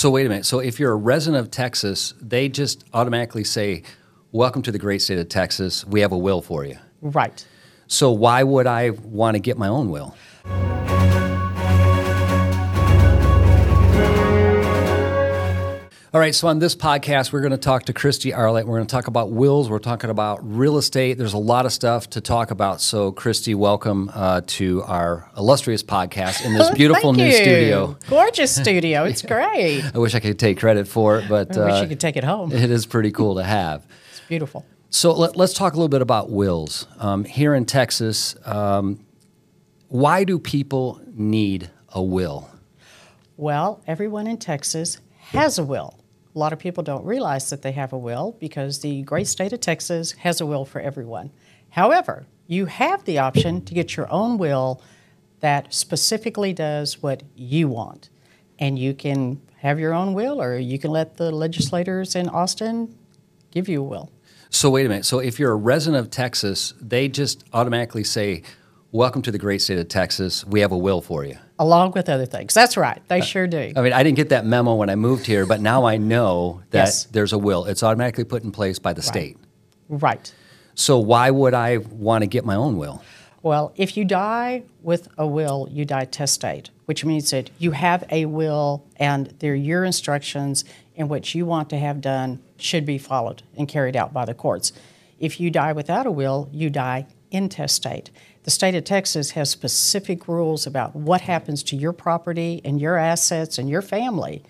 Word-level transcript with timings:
So 0.00 0.08
wait 0.08 0.24
a 0.24 0.30
minute. 0.30 0.46
So 0.46 0.60
if 0.60 0.80
you're 0.80 0.92
a 0.92 0.96
resident 0.96 1.44
of 1.44 1.50
Texas, 1.50 2.14
they 2.22 2.48
just 2.48 2.86
automatically 2.94 3.44
say, 3.44 3.82
"Welcome 4.32 4.62
to 4.62 4.72
the 4.72 4.78
great 4.78 5.02
state 5.02 5.18
of 5.18 5.28
Texas. 5.28 5.84
We 5.86 6.00
have 6.00 6.10
a 6.10 6.16
will 6.16 6.40
for 6.40 6.64
you." 6.64 6.78
Right. 7.02 7.44
So 7.86 8.10
why 8.10 8.42
would 8.42 8.66
I 8.66 8.92
want 9.04 9.34
to 9.34 9.40
get 9.40 9.58
my 9.58 9.68
own 9.68 9.90
will? 9.90 10.14
All 16.12 16.18
right, 16.18 16.34
so 16.34 16.48
on 16.48 16.58
this 16.58 16.74
podcast, 16.74 17.32
we're 17.32 17.40
going 17.40 17.52
to 17.52 17.56
talk 17.56 17.84
to 17.84 17.92
Kristi 17.92 18.34
Arlitt. 18.34 18.64
We're 18.64 18.78
going 18.78 18.86
to 18.88 18.90
talk 18.90 19.06
about 19.06 19.30
wills. 19.30 19.70
We're 19.70 19.78
talking 19.78 20.10
about 20.10 20.40
real 20.42 20.76
estate. 20.76 21.18
There's 21.18 21.34
a 21.34 21.38
lot 21.38 21.66
of 21.66 21.72
stuff 21.72 22.10
to 22.10 22.20
talk 22.20 22.50
about. 22.50 22.80
So, 22.80 23.12
Kristi, 23.12 23.54
welcome 23.54 24.10
uh, 24.12 24.40
to 24.44 24.82
our 24.88 25.30
illustrious 25.36 25.84
podcast 25.84 26.44
in 26.44 26.52
this 26.52 26.68
beautiful 26.74 27.12
new 27.12 27.26
you. 27.26 27.32
studio. 27.32 27.96
Gorgeous 28.08 28.52
studio. 28.52 29.04
It's 29.10 29.22
great. 29.22 29.84
I 29.94 29.98
wish 29.98 30.16
I 30.16 30.18
could 30.18 30.36
take 30.36 30.58
credit 30.58 30.88
for 30.88 31.18
it, 31.18 31.28
but 31.28 31.56
I 31.56 31.66
wish 31.66 31.74
uh, 31.74 31.82
you 31.82 31.88
could 31.88 32.00
take 32.00 32.16
it 32.16 32.24
home. 32.24 32.50
it 32.50 32.72
is 32.72 32.86
pretty 32.86 33.12
cool 33.12 33.36
to 33.36 33.44
have. 33.44 33.86
It's 34.10 34.20
beautiful. 34.26 34.66
So 34.88 35.12
let, 35.12 35.38
us 35.38 35.54
talk 35.54 35.74
a 35.74 35.76
little 35.76 35.88
bit 35.88 36.02
about 36.02 36.28
wills. 36.28 36.88
Um, 36.98 37.22
here 37.22 37.54
in 37.54 37.66
Texas, 37.66 38.34
um, 38.44 39.06
why 39.86 40.24
do 40.24 40.40
people 40.40 41.00
need 41.06 41.70
a 41.90 42.02
will? 42.02 42.50
Well, 43.36 43.80
everyone 43.86 44.26
in 44.26 44.38
Texas 44.38 44.98
has 45.20 45.56
a 45.56 45.62
will. 45.62 45.99
A 46.34 46.38
lot 46.38 46.52
of 46.52 46.58
people 46.58 46.82
don't 46.82 47.04
realize 47.04 47.50
that 47.50 47.62
they 47.62 47.72
have 47.72 47.92
a 47.92 47.98
will 47.98 48.36
because 48.38 48.80
the 48.80 49.02
great 49.02 49.26
state 49.26 49.52
of 49.52 49.60
Texas 49.60 50.12
has 50.12 50.40
a 50.40 50.46
will 50.46 50.64
for 50.64 50.80
everyone. 50.80 51.30
However, 51.70 52.26
you 52.46 52.66
have 52.66 53.04
the 53.04 53.18
option 53.18 53.64
to 53.64 53.74
get 53.74 53.96
your 53.96 54.10
own 54.12 54.38
will 54.38 54.80
that 55.40 55.72
specifically 55.72 56.52
does 56.52 57.02
what 57.02 57.22
you 57.34 57.68
want. 57.68 58.10
And 58.58 58.78
you 58.78 58.94
can 58.94 59.40
have 59.58 59.80
your 59.80 59.92
own 59.92 60.14
will, 60.14 60.40
or 60.40 60.56
you 60.56 60.78
can 60.78 60.90
let 60.90 61.16
the 61.16 61.30
legislators 61.30 62.14
in 62.14 62.28
Austin 62.28 62.94
give 63.50 63.68
you 63.68 63.80
a 63.80 63.84
will. 63.84 64.10
So 64.50 64.70
wait 64.70 64.86
a 64.86 64.88
minute. 64.88 65.06
So 65.06 65.18
if 65.18 65.38
you're 65.38 65.52
a 65.52 65.56
resident 65.56 66.04
of 66.04 66.10
Texas, 66.10 66.74
they 66.80 67.08
just 67.08 67.44
automatically 67.52 68.04
say, 68.04 68.42
"Welcome 68.92 69.22
to 69.22 69.30
the 69.30 69.38
great 69.38 69.62
state 69.62 69.78
of 69.78 69.88
Texas. 69.88 70.44
We 70.46 70.60
have 70.60 70.72
a 70.72 70.78
will 70.78 71.00
for 71.00 71.24
you." 71.24 71.36
Along 71.58 71.92
with 71.92 72.08
other 72.08 72.26
things. 72.26 72.54
That's 72.54 72.76
right. 72.76 73.00
They 73.08 73.20
uh, 73.20 73.24
sure 73.24 73.46
do. 73.46 73.72
I 73.76 73.82
mean, 73.82 73.92
I 73.92 74.02
didn't 74.02 74.16
get 74.16 74.30
that 74.30 74.46
memo 74.46 74.74
when 74.74 74.90
I 74.90 74.96
moved 74.96 75.26
here, 75.26 75.46
but 75.46 75.60
now 75.60 75.84
I 75.84 75.96
know 75.96 76.62
that 76.70 76.86
Yes. 76.86 77.04
there's 77.04 77.32
a 77.32 77.38
will. 77.38 77.66
It's 77.66 77.82
automatically 77.82 78.24
put 78.24 78.42
in 78.42 78.50
place 78.52 78.78
by 78.78 78.92
the 78.92 79.02
state. 79.02 79.36
Right. 79.88 80.32
So 80.74 80.98
why 80.98 81.30
would 81.30 81.52
I 81.52 81.78
want 81.78 82.22
to 82.22 82.26
get 82.26 82.44
my 82.44 82.54
own 82.54 82.78
will? 82.78 83.02
Well, 83.42 83.72
if 83.76 83.96
you 83.96 84.04
die 84.04 84.64
with 84.82 85.08
a 85.16 85.26
will, 85.26 85.68
you 85.70 85.84
die 85.84 86.06
testate, 86.06 86.68
which 86.84 87.04
means 87.04 87.30
that 87.30 87.50
you 87.58 87.70
have 87.72 88.04
a 88.10 88.26
will 88.26 88.84
and 88.96 89.34
they're 89.38 89.54
your 89.54 89.84
instructions 89.84 90.64
and 90.96 91.08
what 91.08 91.34
you 91.34 91.46
want 91.46 91.70
to 91.70 91.78
have 91.78 92.00
done 92.00 92.40
should 92.58 92.84
be 92.84 92.98
followed 92.98 93.42
and 93.56 93.66
carried 93.66 93.96
out 93.96 94.12
by 94.12 94.26
the 94.26 94.34
courts. 94.34 94.72
If 95.18 95.40
you 95.40 95.50
die 95.50 95.72
without 95.72 96.06
a 96.06 96.10
will, 96.10 96.48
you 96.52 96.68
die 96.68 97.06
intestate. 97.30 98.10
The 98.44 98.50
state 98.50 98.74
of 98.74 98.84
Texas 98.84 99.32
has 99.32 99.50
specific 99.50 100.26
rules 100.26 100.66
about 100.66 100.96
what 100.96 101.20
happens 101.22 101.62
to 101.64 101.76
your 101.76 101.92
property 101.92 102.60
and 102.64 102.80
your 102.80 102.96
assets 102.96 103.58
and 103.58 103.68
your 103.68 103.82
family 103.82 104.42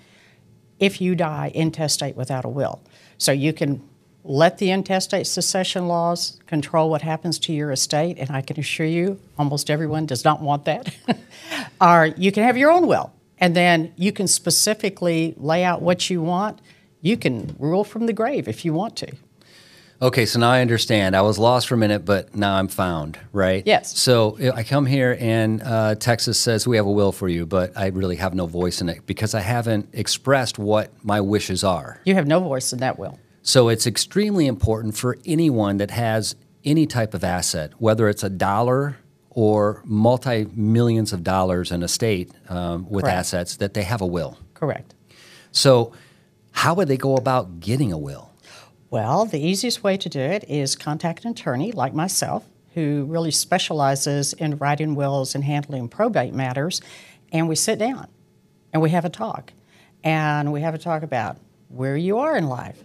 if 0.78 1.00
you 1.00 1.14
die 1.14 1.50
intestate 1.54 2.16
without 2.16 2.44
a 2.44 2.48
will. 2.48 2.80
So 3.18 3.32
you 3.32 3.52
can 3.52 3.82
let 4.24 4.58
the 4.58 4.70
intestate 4.70 5.26
succession 5.26 5.88
laws 5.88 6.38
control 6.46 6.90
what 6.90 7.02
happens 7.02 7.38
to 7.40 7.52
your 7.52 7.70
estate, 7.72 8.18
and 8.18 8.30
I 8.30 8.42
can 8.42 8.58
assure 8.58 8.86
you, 8.86 9.18
almost 9.38 9.70
everyone 9.70 10.06
does 10.06 10.24
not 10.24 10.40
want 10.40 10.66
that. 10.66 10.94
or 11.80 12.06
you 12.16 12.30
can 12.30 12.44
have 12.44 12.56
your 12.56 12.70
own 12.70 12.86
will, 12.86 13.12
and 13.38 13.56
then 13.56 13.92
you 13.96 14.12
can 14.12 14.26
specifically 14.28 15.34
lay 15.36 15.64
out 15.64 15.82
what 15.82 16.10
you 16.10 16.22
want. 16.22 16.60
You 17.00 17.16
can 17.16 17.56
rule 17.58 17.84
from 17.84 18.06
the 18.06 18.12
grave 18.12 18.46
if 18.46 18.64
you 18.64 18.74
want 18.74 18.96
to. 18.96 19.12
Okay, 20.02 20.24
so 20.24 20.38
now 20.38 20.50
I 20.50 20.62
understand. 20.62 21.14
I 21.14 21.20
was 21.20 21.38
lost 21.38 21.68
for 21.68 21.74
a 21.74 21.78
minute, 21.78 22.06
but 22.06 22.34
now 22.34 22.54
I'm 22.54 22.68
found, 22.68 23.18
right? 23.32 23.62
Yes. 23.66 23.98
So 23.98 24.38
uh, 24.40 24.52
I 24.54 24.62
come 24.62 24.86
here 24.86 25.18
and 25.20 25.62
uh, 25.62 25.94
Texas 25.96 26.40
says 26.40 26.66
we 26.66 26.78
have 26.78 26.86
a 26.86 26.90
will 26.90 27.12
for 27.12 27.28
you, 27.28 27.44
but 27.44 27.76
I 27.76 27.88
really 27.88 28.16
have 28.16 28.32
no 28.32 28.46
voice 28.46 28.80
in 28.80 28.88
it 28.88 29.04
because 29.04 29.34
I 29.34 29.40
haven't 29.40 29.90
expressed 29.92 30.58
what 30.58 30.90
my 31.04 31.20
wishes 31.20 31.62
are. 31.64 32.00
You 32.06 32.14
have 32.14 32.26
no 32.26 32.40
voice 32.40 32.72
in 32.72 32.78
that 32.80 32.98
will. 32.98 33.18
So 33.42 33.68
it's 33.68 33.86
extremely 33.86 34.46
important 34.46 34.96
for 34.96 35.18
anyone 35.26 35.76
that 35.78 35.90
has 35.90 36.34
any 36.64 36.86
type 36.86 37.12
of 37.12 37.22
asset, 37.22 37.72
whether 37.76 38.08
it's 38.08 38.22
a 38.22 38.30
dollar 38.30 38.96
or 39.28 39.82
multi 39.84 40.46
millions 40.54 41.12
of 41.12 41.22
dollars 41.22 41.70
in 41.70 41.82
a 41.82 41.88
state 41.88 42.32
um, 42.48 42.88
with 42.88 43.04
Correct. 43.04 43.18
assets, 43.18 43.56
that 43.56 43.74
they 43.74 43.82
have 43.82 44.00
a 44.00 44.06
will. 44.06 44.38
Correct. 44.54 44.94
So, 45.52 45.92
how 46.52 46.74
would 46.74 46.88
they 46.88 46.96
go 46.96 47.16
about 47.16 47.60
getting 47.60 47.92
a 47.92 47.98
will? 47.98 48.29
Well, 48.90 49.24
the 49.24 49.38
easiest 49.38 49.84
way 49.84 49.96
to 49.96 50.08
do 50.08 50.18
it 50.18 50.44
is 50.48 50.74
contact 50.74 51.24
an 51.24 51.30
attorney 51.30 51.70
like 51.70 51.94
myself 51.94 52.44
who 52.74 53.04
really 53.08 53.30
specializes 53.30 54.32
in 54.32 54.56
writing 54.56 54.96
wills 54.96 55.36
and 55.36 55.44
handling 55.44 55.88
probate 55.88 56.34
matters. 56.34 56.82
And 57.32 57.48
we 57.48 57.54
sit 57.54 57.78
down 57.78 58.08
and 58.72 58.82
we 58.82 58.90
have 58.90 59.04
a 59.04 59.08
talk. 59.08 59.52
And 60.02 60.52
we 60.52 60.62
have 60.62 60.74
a 60.74 60.78
talk 60.78 61.04
about 61.04 61.36
where 61.68 61.96
you 61.96 62.18
are 62.18 62.36
in 62.36 62.48
life, 62.48 62.82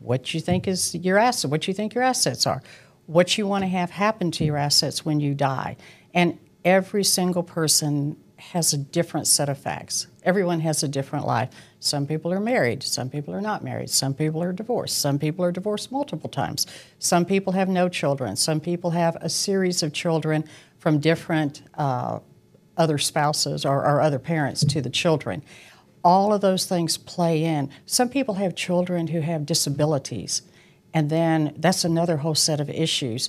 what 0.00 0.34
you 0.34 0.40
think 0.40 0.66
is 0.66 0.94
your 0.94 1.18
asset, 1.18 1.50
what 1.50 1.68
you 1.68 1.74
think 1.74 1.94
your 1.94 2.02
assets 2.02 2.44
are, 2.44 2.60
what 3.06 3.38
you 3.38 3.46
want 3.46 3.62
to 3.62 3.68
have 3.68 3.90
happen 3.90 4.32
to 4.32 4.44
your 4.44 4.56
assets 4.56 5.04
when 5.04 5.20
you 5.20 5.34
die. 5.34 5.76
And 6.14 6.38
every 6.64 7.04
single 7.04 7.44
person 7.44 8.16
has 8.36 8.72
a 8.72 8.78
different 8.78 9.28
set 9.28 9.48
of 9.48 9.58
facts. 9.58 10.08
Everyone 10.24 10.60
has 10.60 10.82
a 10.82 10.88
different 10.88 11.26
life. 11.26 11.50
Some 11.80 12.06
people 12.06 12.32
are 12.32 12.40
married, 12.40 12.82
some 12.82 13.08
people 13.08 13.32
are 13.34 13.40
not 13.40 13.62
married, 13.62 13.90
some 13.90 14.12
people 14.12 14.42
are 14.42 14.52
divorced, 14.52 14.98
some 14.98 15.18
people 15.18 15.44
are 15.44 15.52
divorced 15.52 15.92
multiple 15.92 16.28
times, 16.28 16.66
some 16.98 17.24
people 17.24 17.52
have 17.52 17.68
no 17.68 17.88
children, 17.88 18.34
some 18.34 18.58
people 18.58 18.90
have 18.90 19.16
a 19.20 19.28
series 19.28 19.82
of 19.82 19.92
children 19.92 20.44
from 20.78 20.98
different 20.98 21.62
uh, 21.74 22.18
other 22.76 22.98
spouses 22.98 23.64
or, 23.64 23.84
or 23.84 24.00
other 24.00 24.18
parents 24.18 24.64
to 24.64 24.80
the 24.80 24.90
children. 24.90 25.42
All 26.02 26.32
of 26.32 26.40
those 26.40 26.66
things 26.66 26.96
play 26.96 27.44
in. 27.44 27.70
Some 27.86 28.08
people 28.08 28.34
have 28.34 28.54
children 28.54 29.08
who 29.08 29.20
have 29.20 29.46
disabilities, 29.46 30.42
and 30.92 31.10
then 31.10 31.54
that's 31.56 31.84
another 31.84 32.18
whole 32.18 32.34
set 32.34 32.60
of 32.60 32.70
issues 32.70 33.28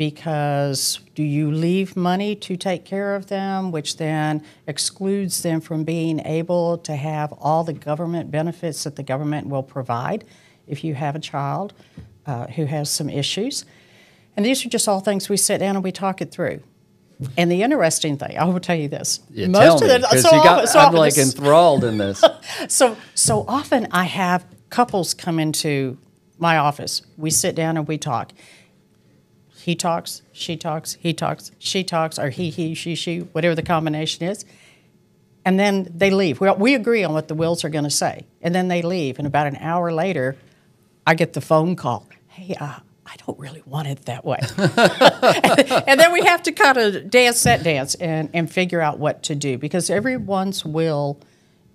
because 0.00 0.98
do 1.14 1.22
you 1.22 1.52
leave 1.52 1.94
money 1.94 2.34
to 2.34 2.56
take 2.56 2.86
care 2.86 3.14
of 3.14 3.26
them, 3.26 3.70
which 3.70 3.98
then 3.98 4.42
excludes 4.66 5.42
them 5.42 5.60
from 5.60 5.84
being 5.84 6.20
able 6.20 6.78
to 6.78 6.96
have 6.96 7.34
all 7.34 7.64
the 7.64 7.74
government 7.74 8.30
benefits 8.30 8.84
that 8.84 8.96
the 8.96 9.02
government 9.02 9.48
will 9.48 9.62
provide 9.62 10.24
if 10.66 10.82
you 10.82 10.94
have 10.94 11.14
a 11.14 11.18
child 11.18 11.74
uh, 12.24 12.46
who 12.46 12.64
has 12.64 12.88
some 12.88 13.10
issues? 13.10 13.66
And 14.38 14.46
these 14.46 14.64
are 14.64 14.70
just 14.70 14.88
all 14.88 15.00
things 15.00 15.28
we 15.28 15.36
sit 15.36 15.58
down 15.58 15.76
and 15.76 15.84
we 15.84 15.92
talk 15.92 16.22
it 16.22 16.30
through. 16.30 16.62
And 17.36 17.52
the 17.52 17.62
interesting 17.62 18.16
thing, 18.16 18.38
I 18.38 18.44
will 18.44 18.58
tell 18.58 18.76
you 18.76 18.88
this: 18.88 19.20
Yeah, 19.28 19.48
tell 19.48 19.78
me, 19.78 19.98
because 19.98 20.22
so 20.22 20.34
you 20.34 20.42
got, 20.42 20.66
so 20.70 20.78
I'm 20.78 20.94
like 20.94 21.18
enthralled 21.18 21.84
in 21.84 21.98
this. 21.98 22.24
so 22.68 22.96
so 23.14 23.44
often 23.46 23.86
I 23.90 24.04
have 24.04 24.46
couples 24.70 25.12
come 25.12 25.38
into 25.38 25.98
my 26.38 26.56
office. 26.56 27.02
We 27.18 27.28
sit 27.28 27.54
down 27.54 27.76
and 27.76 27.86
we 27.86 27.98
talk. 27.98 28.32
He 29.60 29.74
talks, 29.74 30.22
she 30.32 30.56
talks, 30.56 30.94
he 30.94 31.12
talks, 31.12 31.50
she 31.58 31.84
talks, 31.84 32.18
or 32.18 32.30
he, 32.30 32.50
he, 32.50 32.74
she, 32.74 32.94
she, 32.94 33.20
whatever 33.20 33.54
the 33.54 33.62
combination 33.62 34.26
is. 34.26 34.44
And 35.44 35.58
then 35.58 35.90
they 35.94 36.10
leave. 36.10 36.40
We, 36.40 36.50
we 36.52 36.74
agree 36.74 37.04
on 37.04 37.12
what 37.12 37.28
the 37.28 37.34
wills 37.34 37.64
are 37.64 37.68
going 37.68 37.84
to 37.84 37.90
say. 37.90 38.26
And 38.42 38.54
then 38.54 38.68
they 38.68 38.82
leave. 38.82 39.18
And 39.18 39.26
about 39.26 39.46
an 39.46 39.56
hour 39.56 39.92
later, 39.92 40.36
I 41.06 41.14
get 41.14 41.32
the 41.32 41.40
phone 41.40 41.76
call. 41.76 42.08
Hey, 42.28 42.54
uh, 42.60 42.80
I 43.06 43.16
don't 43.26 43.38
really 43.38 43.62
want 43.66 43.88
it 43.88 44.04
that 44.06 44.24
way. 44.24 44.38
and 45.86 45.98
then 45.98 46.12
we 46.12 46.22
have 46.24 46.42
to 46.44 46.52
kind 46.52 46.78
of 46.78 47.10
dance 47.10 47.42
that 47.42 47.62
dance 47.62 47.96
and, 47.96 48.30
and 48.32 48.50
figure 48.50 48.80
out 48.80 48.98
what 48.98 49.24
to 49.24 49.34
do 49.34 49.58
because 49.58 49.90
everyone's 49.90 50.64
will 50.64 51.18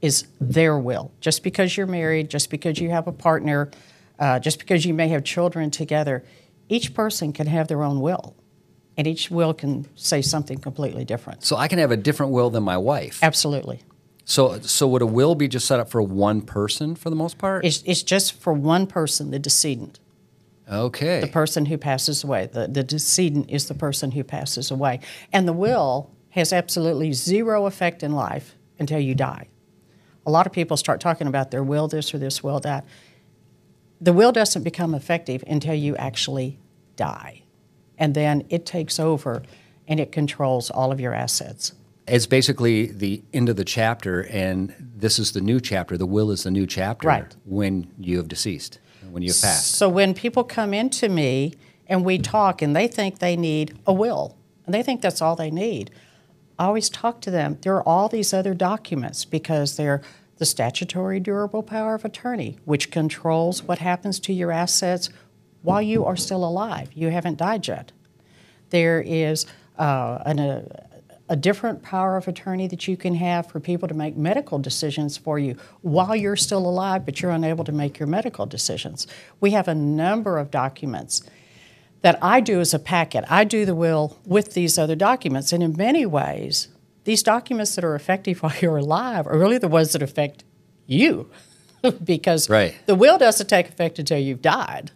is 0.01 0.27
their 0.39 0.77
will. 0.79 1.11
Just 1.19 1.43
because 1.43 1.75
you're 1.75 1.87
married, 1.87 2.29
just 2.29 2.49
because 2.49 2.79
you 2.79 2.89
have 2.91 3.07
a 3.07 3.11
partner, 3.11 3.69
uh, 4.19 4.39
just 4.39 4.59
because 4.59 4.85
you 4.85 4.93
may 4.93 5.09
have 5.09 5.23
children 5.23 5.71
together, 5.71 6.23
each 6.69 6.93
person 6.93 7.33
can 7.33 7.47
have 7.47 7.67
their 7.67 7.83
own 7.83 8.01
will. 8.01 8.35
And 8.97 9.07
each 9.07 9.29
will 9.29 9.53
can 9.53 9.87
say 9.95 10.21
something 10.21 10.57
completely 10.57 11.03
different. 11.03 11.43
So 11.43 11.57
I 11.57 11.67
can 11.67 11.79
have 11.79 11.91
a 11.91 11.97
different 11.97 12.31
will 12.31 12.49
than 12.49 12.63
my 12.63 12.77
wife. 12.77 13.19
Absolutely. 13.21 13.81
So, 14.23 14.59
so 14.61 14.87
would 14.87 15.01
a 15.01 15.05
will 15.05 15.35
be 15.35 15.47
just 15.47 15.67
set 15.67 15.79
up 15.79 15.89
for 15.89 16.01
one 16.01 16.41
person 16.41 16.95
for 16.95 17.09
the 17.09 17.15
most 17.15 17.37
part? 17.37 17.65
It's, 17.65 17.83
it's 17.85 18.01
just 18.01 18.33
for 18.33 18.53
one 18.53 18.87
person, 18.87 19.31
the 19.31 19.39
decedent. 19.39 19.99
okay. 20.71 21.19
the 21.19 21.27
person 21.27 21.65
who 21.67 21.77
passes 21.77 22.23
away. 22.23 22.47
The, 22.51 22.67
the 22.67 22.83
decedent 22.83 23.51
is 23.51 23.67
the 23.67 23.73
person 23.73 24.11
who 24.11 24.23
passes 24.23 24.71
away. 24.71 25.01
And 25.31 25.47
the 25.47 25.53
will 25.53 26.09
has 26.29 26.51
absolutely 26.51 27.13
zero 27.13 27.65
effect 27.65 28.01
in 28.01 28.13
life 28.13 28.55
until 28.79 28.99
you 28.99 29.13
die. 29.13 29.47
A 30.25 30.31
lot 30.31 30.47
of 30.47 30.53
people 30.53 30.75
start 30.75 30.99
talking 30.99 31.27
about 31.27 31.51
their 31.51 31.63
will 31.63 31.87
this 31.87 32.13
or 32.13 32.17
this, 32.17 32.43
will 32.43 32.59
that. 32.61 32.85
The 34.01 34.13
will 34.13 34.31
doesn't 34.31 34.63
become 34.63 34.93
effective 34.93 35.43
until 35.47 35.73
you 35.73 35.95
actually 35.95 36.59
die. 36.95 37.43
And 37.97 38.13
then 38.13 38.43
it 38.49 38.65
takes 38.65 38.99
over 38.99 39.43
and 39.87 39.99
it 39.99 40.11
controls 40.11 40.69
all 40.69 40.91
of 40.91 40.99
your 40.99 41.13
assets. 41.13 41.73
It's 42.07 42.27
basically 42.27 42.87
the 42.87 43.23
end 43.33 43.49
of 43.49 43.55
the 43.55 43.65
chapter, 43.65 44.25
and 44.25 44.73
this 44.95 45.17
is 45.17 45.31
the 45.31 45.41
new 45.41 45.59
chapter. 45.59 45.97
The 45.97 46.05
will 46.05 46.29
is 46.29 46.43
the 46.43 46.51
new 46.51 46.67
chapter 46.67 47.07
Right. 47.07 47.35
when 47.45 47.87
you 47.99 48.17
have 48.17 48.27
deceased, 48.27 48.79
when 49.09 49.23
you 49.23 49.29
have 49.29 49.41
passed. 49.41 49.71
So 49.73 49.89
when 49.89 50.13
people 50.13 50.43
come 50.43 50.71
into 50.73 51.09
me 51.09 51.53
and 51.87 52.05
we 52.05 52.19
talk 52.19 52.61
and 52.61 52.75
they 52.75 52.87
think 52.87 53.19
they 53.19 53.35
need 53.35 53.75
a 53.87 53.93
will, 53.93 54.35
and 54.65 54.73
they 54.73 54.83
think 54.83 55.01
that's 55.01 55.21
all 55.21 55.35
they 55.35 55.49
need, 55.49 55.89
I 56.59 56.65
always 56.65 56.89
talk 56.89 57.21
to 57.21 57.31
them. 57.31 57.57
There 57.61 57.75
are 57.75 57.83
all 57.87 58.07
these 58.07 58.33
other 58.33 58.53
documents 58.53 59.25
because 59.25 59.75
they're 59.77 60.01
the 60.37 60.45
statutory 60.45 61.19
durable 61.19 61.63
power 61.63 61.95
of 61.95 62.05
attorney, 62.05 62.57
which 62.65 62.91
controls 62.91 63.63
what 63.63 63.79
happens 63.79 64.19
to 64.19 64.33
your 64.33 64.51
assets 64.51 65.09
while 65.61 65.81
you 65.81 66.05
are 66.05 66.15
still 66.15 66.43
alive. 66.43 66.89
You 66.93 67.09
haven't 67.09 67.37
died 67.37 67.67
yet. 67.67 67.91
There 68.69 69.01
is 69.01 69.45
uh, 69.77 70.19
an, 70.25 70.39
a, 70.39 70.87
a 71.29 71.35
different 71.35 71.81
power 71.81 72.17
of 72.17 72.27
attorney 72.27 72.67
that 72.67 72.87
you 72.87 72.97
can 72.97 73.15
have 73.15 73.47
for 73.47 73.59
people 73.59 73.87
to 73.87 73.93
make 73.93 74.15
medical 74.15 74.59
decisions 74.59 75.17
for 75.17 75.39
you 75.39 75.55
while 75.81 76.15
you're 76.15 76.35
still 76.35 76.67
alive, 76.67 77.05
but 77.05 77.21
you're 77.21 77.31
unable 77.31 77.63
to 77.63 77.71
make 77.71 77.97
your 77.97 78.07
medical 78.07 78.45
decisions. 78.45 79.07
We 79.39 79.51
have 79.51 79.67
a 79.67 79.75
number 79.75 80.37
of 80.37 80.51
documents 80.51 81.23
that 82.01 82.19
I 82.21 82.41
do 82.41 82.59
as 82.59 82.73
a 82.73 82.79
packet. 82.79 83.23
I 83.29 83.45
do 83.45 83.65
the 83.65 83.73
will 83.73 84.19
with 84.25 84.53
these 84.53 84.77
other 84.77 84.95
documents, 84.95 85.51
and 85.51 85.63
in 85.63 85.75
many 85.75 86.05
ways, 86.05 86.67
these 87.05 87.23
documents 87.23 87.75
that 87.75 87.83
are 87.85 87.95
effective 87.95 88.39
while 88.43 88.53
you're 88.61 88.77
alive 88.77 89.25
are 89.27 89.37
really 89.37 89.57
the 89.57 89.67
ones 89.69 89.93
that 89.93 90.01
affect 90.01 90.43
you, 90.85 91.29
because 92.03 92.49
Right. 92.49 92.75
the 92.85 92.95
will 92.95 93.17
doesn't 93.17 93.47
take 93.47 93.69
effect 93.69 93.97
until 93.99 94.19
you've 94.19 94.41
died. 94.41 94.91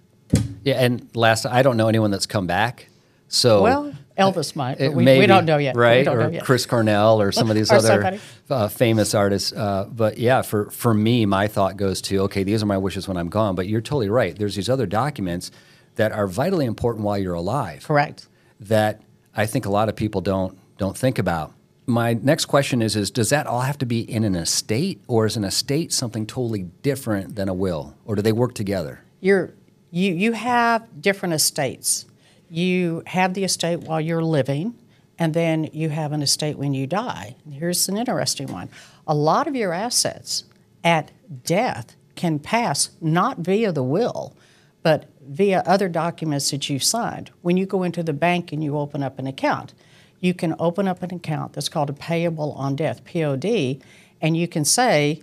Yeah, 0.63 0.75
and 0.83 1.09
last, 1.15 1.45
I 1.45 1.61
don't 1.63 1.77
know 1.77 1.87
anyone 1.87 2.11
that's 2.11 2.25
come 2.27 2.45
back. 2.45 2.87
So 3.29 3.61
Well, 3.63 3.93
Elvis 4.17 4.55
might, 4.55 4.81
It 4.81 4.93
we, 4.93 5.03
may 5.03 5.19
we 5.19 5.25
don't 5.27 5.45
know 5.45 5.57
yet. 5.57 5.75
right? 5.77 6.07
Or 6.07 6.29
yet. 6.29 6.43
Chris 6.43 6.65
Cornell, 6.65 7.21
or 7.21 7.31
some 7.31 7.49
of 7.49 7.55
these 7.55 7.71
other 7.79 8.19
uh, 8.49 8.67
famous 8.67 9.13
artists. 9.15 9.53
Uh, 9.53 9.85
but 9.89 10.17
yeah, 10.17 10.41
for 10.41 10.69
for 10.71 10.93
me, 10.93 11.25
my 11.25 11.47
thought 11.47 11.77
goes 11.77 12.01
to 12.03 12.19
okay, 12.23 12.43
these 12.43 12.61
are 12.61 12.65
my 12.65 12.77
wishes 12.77 13.07
when 13.07 13.17
I'm 13.17 13.29
gone. 13.29 13.55
But 13.55 13.67
you're 13.67 13.81
totally 13.81 14.09
right. 14.09 14.37
There's 14.37 14.55
these 14.55 14.69
other 14.69 14.85
documents 14.85 15.51
that 15.95 16.11
are 16.11 16.27
vitally 16.27 16.65
important 16.65 17.05
while 17.05 17.17
you're 17.17 17.33
alive. 17.35 17.85
Correct. 17.85 18.27
That 18.59 19.01
I 19.35 19.45
think 19.45 19.65
a 19.65 19.69
lot 19.71 19.87
of 19.89 19.95
people 19.95 20.21
don't 20.21 20.57
don't 20.77 20.97
think 20.97 21.17
about. 21.19 21.53
My 21.89 22.13
next 22.13 22.45
question 22.45 22.83
is: 22.83 22.95
Is 22.95 23.09
does 23.09 23.31
that 23.31 23.47
all 23.47 23.61
have 23.61 23.79
to 23.79 23.85
be 23.85 24.01
in 24.01 24.23
an 24.23 24.35
estate, 24.35 25.01
or 25.07 25.25
is 25.25 25.35
an 25.35 25.43
estate 25.43 25.91
something 25.91 26.27
totally 26.27 26.63
different 26.83 27.35
than 27.35 27.49
a 27.49 27.53
will, 27.53 27.95
or 28.05 28.15
do 28.15 28.21
they 28.21 28.31
work 28.31 28.53
together? 28.53 29.01
You're, 29.21 29.53
you, 29.89 30.13
you 30.13 30.33
have 30.33 31.01
different 31.01 31.33
estates. 31.33 32.05
You 32.47 33.01
have 33.07 33.33
the 33.33 33.43
estate 33.43 33.79
while 33.79 33.99
you're 33.99 34.23
living, 34.23 34.75
and 35.17 35.33
then 35.33 35.67
you 35.73 35.89
have 35.89 36.11
an 36.11 36.21
estate 36.21 36.59
when 36.59 36.75
you 36.75 36.85
die. 36.85 37.35
Here's 37.51 37.89
an 37.89 37.97
interesting 37.97 38.51
one. 38.51 38.69
A 39.07 39.15
lot 39.15 39.47
of 39.47 39.55
your 39.55 39.73
assets 39.73 40.43
at 40.83 41.11
death 41.43 41.95
can 42.15 42.37
pass 42.37 42.91
not 43.01 43.39
via 43.39 43.71
the 43.71 43.83
will, 43.83 44.35
but 44.83 45.05
via 45.27 45.63
other 45.65 45.89
documents 45.89 46.51
that 46.51 46.69
you've 46.69 46.83
signed. 46.83 47.31
When 47.41 47.57
you 47.57 47.65
go 47.65 47.81
into 47.81 48.03
the 48.03 48.13
bank 48.13 48.51
and 48.51 48.63
you 48.63 48.77
open 48.77 49.01
up 49.01 49.17
an 49.17 49.25
account, 49.25 49.73
you 50.19 50.33
can 50.33 50.55
open 50.59 50.87
up 50.87 51.01
an 51.03 51.13
account 51.13 51.53
that's 51.53 51.69
called 51.69 51.89
a 51.89 51.93
payable 51.93 52.51
on 52.53 52.75
death, 52.75 53.03
POD, 53.05 53.81
and 54.21 54.35
you 54.35 54.47
can 54.47 54.65
say, 54.65 55.21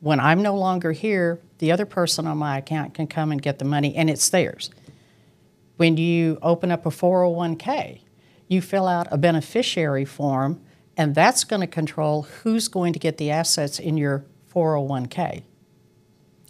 when 0.00 0.20
I'm 0.20 0.42
no 0.42 0.56
longer 0.56 0.92
here, 0.92 1.40
the 1.58 1.72
other 1.72 1.86
person 1.86 2.26
on 2.26 2.38
my 2.38 2.58
account 2.58 2.94
can 2.94 3.06
come 3.06 3.32
and 3.32 3.40
get 3.40 3.58
the 3.58 3.64
money, 3.64 3.94
and 3.94 4.08
it's 4.08 4.28
theirs. 4.28 4.70
When 5.76 5.96
you 5.96 6.38
open 6.42 6.70
up 6.70 6.86
a 6.86 6.90
401k, 6.90 8.00
you 8.48 8.60
fill 8.60 8.88
out 8.88 9.06
a 9.10 9.18
beneficiary 9.18 10.04
form, 10.04 10.60
and 10.96 11.14
that's 11.14 11.44
going 11.44 11.60
to 11.60 11.66
control 11.66 12.22
who's 12.22 12.66
going 12.68 12.92
to 12.92 12.98
get 12.98 13.18
the 13.18 13.30
assets 13.30 13.78
in 13.78 13.96
your 13.96 14.24
401k. 14.52 15.42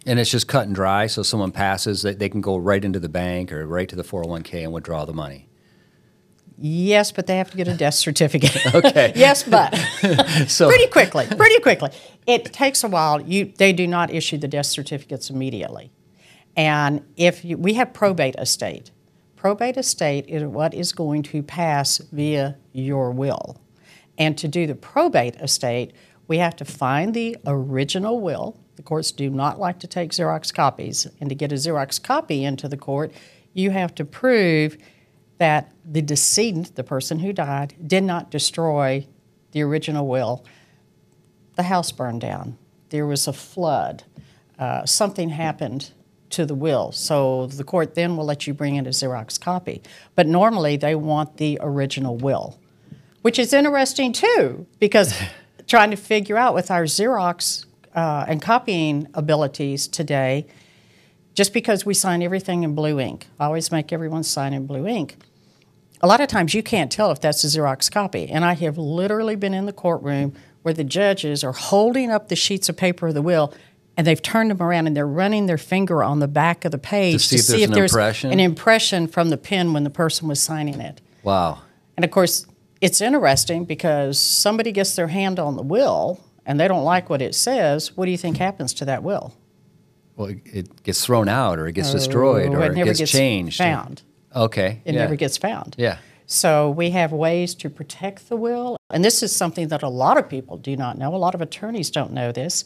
And 0.07 0.19
it's 0.19 0.31
just 0.31 0.49
cut 0.49 0.67
and 0.67 0.75
dry. 0.75 1.07
So 1.07 1.23
someone 1.23 1.53
passes, 1.53 2.03
they, 2.03 2.15
they 2.15 2.31
can 2.31 2.41
go 2.41 2.57
right 2.57 2.83
into 2.83 2.99
the 2.99 3.11
bank 3.11 3.53
or 3.53 3.67
right 3.67 3.89
to 3.89 3.97
the 3.97 4.05
401k 4.05 4.65
and 4.65 4.73
withdraw 4.73 5.05
the 5.05 5.13
money. 5.13 5.49
Yes, 6.61 7.13
but 7.13 7.29
they 7.29 7.39
have 7.39 7.51
to 7.53 7.57
get 7.57 7.69
a 7.69 7.75
death 7.75 7.95
certificate. 7.95 8.57
Okay. 8.75 9.13
yes, 9.17 9.43
but 9.43 9.75
So 10.49 10.69
pretty 10.69 10.89
quickly, 10.89 11.27
pretty 11.27 11.61
quickly. 11.61 11.91
It 12.27 12.47
takes 12.47 12.85
a 12.85 12.89
while. 12.89 13.21
You, 13.21 13.53
they 13.57 13.73
do 13.73 13.87
not 13.87 14.13
issue 14.13 14.37
the 14.37 14.49
death 14.49 14.67
certificates 14.67 15.31
immediately. 15.31 15.91
And 16.57 17.05
if 17.17 17.45
you, 17.45 17.57
we 17.57 17.75
have 17.75 17.93
probate 17.93 18.35
estate, 18.37 18.91
probate 19.37 19.77
estate 19.77 20.27
is 20.29 20.45
what 20.45 20.75
is 20.75 20.93
going 20.93 21.23
to 21.25 21.43
pass 21.43 21.99
via 22.13 22.57
your 22.73 23.11
will. 23.11 23.61
And 24.19 24.37
to 24.39 24.49
do 24.49 24.67
the 24.67 24.75
probate 24.75 25.37
estate, 25.37 25.93
we 26.27 26.39
have 26.39 26.57
to 26.57 26.65
find 26.65 27.15
the 27.15 27.37
original 27.47 28.21
will. 28.21 28.59
The 28.77 28.83
courts 28.83 29.13
do 29.13 29.31
not 29.31 29.59
like 29.59 29.79
to 29.81 29.87
take 29.87 30.11
Xerox 30.11 30.53
copies. 30.53 31.07
And 31.21 31.29
to 31.31 31.35
get 31.35 31.53
a 31.53 31.57
Xerox 31.57 32.03
copy 32.03 32.45
into 32.45 32.69
the 32.69 32.77
court, 32.77 33.13
you 33.55 33.71
have 33.71 33.95
to 33.97 34.05
prove 34.05 34.77
that 35.39 35.73
the 35.85 36.03
decedent, 36.03 36.75
the 36.75 36.85
person 36.85 37.21
who 37.21 37.33
died, 37.33 37.75
did 37.85 38.05
not 38.05 38.31
destroy 38.31 39.07
the 39.53 39.63
original 39.63 40.07
will. 40.07 40.45
The 41.57 41.65
house 41.65 41.91
burned 41.91 42.21
down. 42.21 42.59
There 42.91 43.07
was 43.07 43.27
a 43.27 43.33
flood. 43.33 44.05
Uh, 44.59 44.85
something 44.85 45.31
happened 45.31 45.91
to 46.31 46.45
the 46.45 46.55
will. 46.55 46.93
So 46.93 47.47
the 47.47 47.65
court 47.65 47.95
then 47.95 48.17
will 48.17 48.25
let 48.25 48.47
you 48.47 48.55
bring 48.55 48.77
in 48.77 48.87
a 48.87 48.91
Xerox 48.91 49.41
copy. 49.41 49.83
But 50.15 50.27
normally 50.27 50.77
they 50.77 50.95
want 50.95 51.37
the 51.37 51.59
original 51.61 52.17
will, 52.17 52.59
which 53.23 53.39
is 53.39 53.53
interesting 53.53 54.13
too, 54.13 54.67
because 54.79 55.19
trying 55.67 55.91
to 55.91 55.97
figure 55.97 56.37
out 56.37 56.55
with 56.55 56.71
our 56.71 56.85
Xerox 56.85 57.65
uh, 57.95 58.27
and 58.29 58.43
copying 58.43 59.09
abilities 59.15 59.89
today, 59.89 60.47
just 61.35 61.53
because 61.53 61.87
we 61.87 61.95
sign 61.95 62.23
everything 62.23 62.65
in 62.65 62.75
blue 62.75 62.99
ink, 62.99 63.27
I 63.39 63.47
always 63.47 63.71
make 63.71 63.93
everyone 63.93 64.25
sign 64.25 64.53
in 64.53 64.67
blue 64.67 64.87
ink. 64.87 65.17
A 66.01 66.07
lot 66.07 66.21
of 66.21 66.29
times 66.29 66.55
you 66.55 66.63
can't 66.63 66.93
tell 66.93 67.11
if 67.11 67.21
that's 67.21 67.43
a 67.45 67.49
Xerox 67.49 67.91
copy. 67.91 68.29
And 68.29 68.45
I 68.45 68.55
have 68.55 68.79
literally 68.79 69.37
been 69.37 69.55
in 69.55 69.67
the 69.67 69.73
courtroom 69.73 70.33
where 70.63 70.75
the 70.75 70.85
judges 70.85 71.43
are 71.43 71.53
holding 71.53 72.11
up 72.11 72.29
the 72.29 72.37
sheets 72.37 72.69
of 72.69 72.77
paper 72.77 73.09
of 73.09 73.15
the 73.15 73.23
will 73.23 73.53
and 73.97 74.07
they've 74.07 74.23
turned 74.23 74.51
them 74.51 74.63
around 74.63 74.87
and 74.87 74.97
they're 74.97 75.07
running 75.07 75.47
their 75.47 75.59
finger 75.59 76.05
on 76.05 76.21
the 76.21 76.29
back 76.29 76.65
of 76.65 76.71
the 76.71 76.79
page 76.79 77.29
to 77.29 77.39
see 77.39 77.65
if 77.65 77.71
there's 77.71 77.93
an 77.93 77.99
impression? 77.99 78.33
an 78.33 78.39
impression 78.41 79.09
from 79.09 79.31
the 79.31 79.37
pen 79.37 79.73
when 79.73 79.83
the 79.83 79.91
person 79.91 80.29
was 80.29 80.41
signing 80.41 80.81
it. 80.81 81.01
wow. 81.23 81.63
And 81.97 82.05
of 82.05 82.13
course, 82.13 82.47
it's 82.81 83.01
interesting 83.01 83.65
because 83.65 84.21
somebody 84.21 84.71
gets 84.71 84.95
their 84.95 85.09
hand 85.09 85.41
on 85.41 85.57
the 85.57 85.63
will 85.63 86.21
and 86.47 86.61
they 86.61 86.69
don't 86.69 86.85
like 86.85 87.11
what 87.11 87.21
it 87.21 87.35
says. 87.35 87.97
What 87.97 88.05
do 88.05 88.13
you 88.13 88.17
think 88.17 88.37
happens 88.37 88.73
to 88.75 88.85
that 88.85 89.03
will? 89.03 89.35
Well, 90.15 90.29
it, 90.29 90.39
it 90.45 90.83
gets 90.85 91.05
thrown 91.05 91.29
out, 91.29 91.59
or 91.59 91.67
it 91.67 91.73
gets 91.73 91.91
oh, 91.91 91.95
destroyed, 91.95 92.51
Oh, 92.51 92.59
or 92.59 92.63
it 92.67 92.79
it, 92.79 92.85
gets, 92.85 92.99
gets 93.01 93.11
changed. 93.11 93.59
found. 93.59 94.03
Okay. 94.35 94.81
It 94.85 94.95
yeah. 94.95 95.01
never 95.01 95.17
gets 95.17 95.37
found. 95.37 95.75
Yeah. 95.79 95.99
So 96.27 96.71
we 96.71 96.91
have 96.91 97.13
ways 97.13 97.55
to 97.57 97.71
protect 97.71 98.29
the 98.29 98.37
will. 98.37 98.77
And 98.91 99.05
this 99.05 99.23
is 99.23 99.35
something 99.35 99.69
that 99.69 99.83
a 99.83 99.89
lot 99.89 100.19
of 100.19 100.29
people 100.29 100.59
do 100.59 100.77
not 100.77 100.99
know. 100.99 101.15
A 101.15 101.17
lot 101.17 101.35
of 101.35 101.41
attorneys 101.41 101.91
don't 101.91 102.13
know 102.13 102.33
this. 102.33 102.65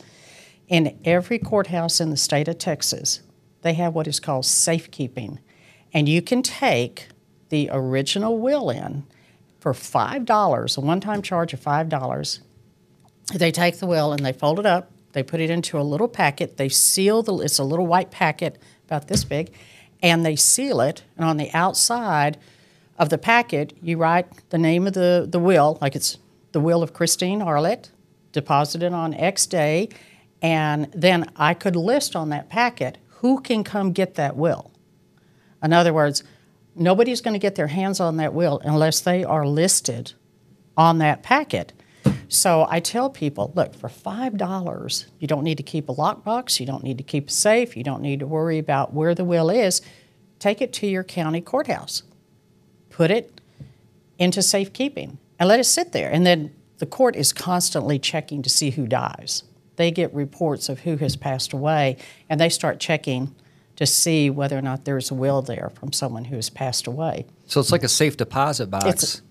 In 0.69 0.99
every 1.05 1.39
courthouse 1.39 2.01
in 2.01 2.11
the 2.11 2.17
state 2.17 2.49
of 2.49 2.59
Texas, 2.59 3.21
they 3.63 3.75
have 3.75 3.95
what 3.95 4.09
is 4.09 4.19
called 4.19 4.47
safekeeping. 4.47 5.39
And 5.93 6.09
you 6.09 6.23
can 6.23 6.43
take 6.43 7.09
the 7.51 7.69
original 7.73 8.39
will 8.39 8.71
in 8.71 9.05
for 9.61 9.73
$5, 9.73 10.77
a 10.77 10.81
one 10.81 11.01
time 11.01 11.23
charge 11.23 11.53
of 11.53 11.61
$5. 11.61 12.41
They 13.35 13.53
take 13.53 13.79
the 13.79 13.87
will 13.87 14.13
and 14.13 14.27
they 14.27 14.33
fold 14.33 14.59
it 14.59 14.67
up, 14.67 14.91
they 15.13 15.23
put 15.23 15.41
it 15.41 15.51
into 15.51 15.79
a 15.79 15.83
little 15.83 16.09
packet, 16.09 16.57
they 16.57 16.69
seal 16.69 17.23
the 17.23 17.37
it's 17.39 17.59
a 17.59 17.65
little 17.65 17.87
white 17.87 18.11
packet 18.11 18.59
about 18.87 19.07
this 19.07 19.23
big, 19.23 19.53
and 20.03 20.27
they 20.27 20.37
seal 20.37 20.81
it, 20.81 21.05
and 21.17 21.25
on 21.25 21.37
the 21.37 21.51
outside 21.53 22.37
of 22.99 23.09
the 23.09 23.19
packet 23.19 23.73
you 23.81 23.97
write 23.97 24.27
the 24.51 24.59
name 24.59 24.87
of 24.87 24.93
the, 24.93 25.27
the 25.31 25.39
will, 25.39 25.79
like 25.81 25.97
it's 25.97 26.19
the 26.53 26.61
will 26.61 26.83
of 26.83 26.93
Christine 26.93 27.41
Arlitt, 27.41 27.91
deposited 28.33 28.93
on 28.93 29.15
X 29.15 29.47
day, 29.47 29.89
and 30.43 30.91
then 30.93 31.31
I 31.37 31.55
could 31.55 31.77
list 31.77 32.17
on 32.17 32.31
that 32.31 32.49
packet 32.49 32.99
who 33.09 33.41
can 33.41 33.63
come 33.63 33.93
get 33.93 34.17
that 34.17 34.37
will. 34.37 34.73
In 35.63 35.73
other 35.73 35.95
words, 35.95 36.25
nobody's 36.75 37.21
going 37.21 37.35
to 37.35 37.39
get 37.39 37.55
their 37.55 37.69
hands 37.69 38.01
on 38.01 38.17
that 38.17 38.35
will 38.35 38.61
unless 38.65 39.01
they 39.01 39.23
are 39.23 39.47
listed 39.47 40.13
on 40.77 40.99
that 40.99 41.23
packet. 41.23 41.73
So 42.29 42.67
I 42.71 42.81
tell 42.81 43.11
people, 43.11 43.53
look, 43.55 43.75
for 43.75 43.89
five 43.89 44.37
dollars, 44.37 45.07
you 45.19 45.27
don't 45.29 45.43
need 45.45 45.57
to 45.59 45.63
keep 45.63 45.89
a 45.89 45.95
lockbox, 45.95 46.61
you 46.61 46.67
don't 46.67 46.83
need 46.83 46.99
to 46.99 47.05
keep 47.05 47.29
a 47.29 47.33
safe, 47.33 47.77
you 47.77 47.85
don't 47.85 48.03
need 48.03 48.21
to 48.21 48.27
worry 48.27 48.59
about 48.59 48.93
where 48.95 49.15
the 49.15 49.25
will 49.25 49.51
is. 49.51 49.83
Take 50.39 50.61
it 50.61 50.73
to 50.75 50.87
your 50.87 51.05
county 51.05 51.41
courthouse, 51.41 52.03
put 52.91 53.11
it 53.11 53.41
into 54.19 54.43
safekeeping, 54.43 55.19
and 55.39 55.49
let 55.49 55.61
it 55.61 55.65
sit 55.65 55.93
there. 55.93 56.11
And 56.11 56.27
then 56.27 56.53
the 56.79 56.87
court 56.87 57.15
is 57.17 57.33
constantly 57.33 57.99
checking 57.99 58.43
to 58.43 58.51
see 58.51 58.71
who 58.71 58.87
dies. 58.87 59.45
They 59.77 59.91
get 59.91 60.13
reports 60.13 60.69
of 60.69 60.81
who 60.81 60.97
has 60.97 61.17
passed 61.17 61.53
away, 61.53 61.97
and 62.29 62.41
they 62.41 62.49
start 62.49 62.81
checking 62.81 63.35
to 63.77 63.87
see 63.87 64.29
whether 64.31 64.57
or 64.59 64.63
not 64.63 64.85
there's 64.85 65.11
a 65.11 65.15
will 65.15 65.43
there 65.43 65.71
from 65.75 65.93
someone 65.93 66.25
who 66.27 66.37
has 66.37 66.51
passed 66.51 66.87
away. 66.87 67.25
So 67.47 67.61
it's 67.61 67.73
like 67.73 67.83
a 67.83 67.89
safe 67.89 68.17
deposit 68.17 68.71
box. 68.71 68.85
It's- 68.87 69.23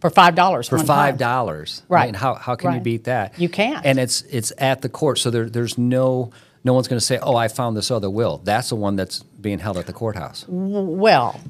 For 0.00 0.10
five 0.10 0.34
dollars. 0.34 0.68
for 0.68 0.78
five 0.78 1.18
dollars. 1.18 1.82
Right. 1.88 2.02
I 2.02 2.06
mean, 2.06 2.14
how 2.14 2.34
how 2.34 2.54
can 2.54 2.74
you 2.74 2.80
beat 2.80 3.04
that? 3.04 3.38
You 3.38 3.48
can't. 3.48 3.84
And 3.84 3.98
it's 3.98 4.22
it's 4.22 4.52
at 4.58 4.80
the 4.82 4.88
court, 4.88 5.18
so 5.18 5.30
there 5.30 5.48
there's 5.50 5.76
no 5.76 6.30
no 6.64 6.72
one's 6.74 6.86
going 6.88 6.98
to 7.00 7.04
say, 7.04 7.18
"Oh, 7.18 7.34
I 7.36 7.48
found 7.48 7.76
this 7.76 7.90
other 7.90 8.08
will." 8.10 8.38
That's 8.44 8.68
the 8.68 8.76
one 8.76 8.94
that's 8.96 9.22
being 9.22 9.58
held 9.58 9.76
at 9.76 9.86
the 9.86 9.92
courthouse. 9.92 10.44
Well, 10.48 11.40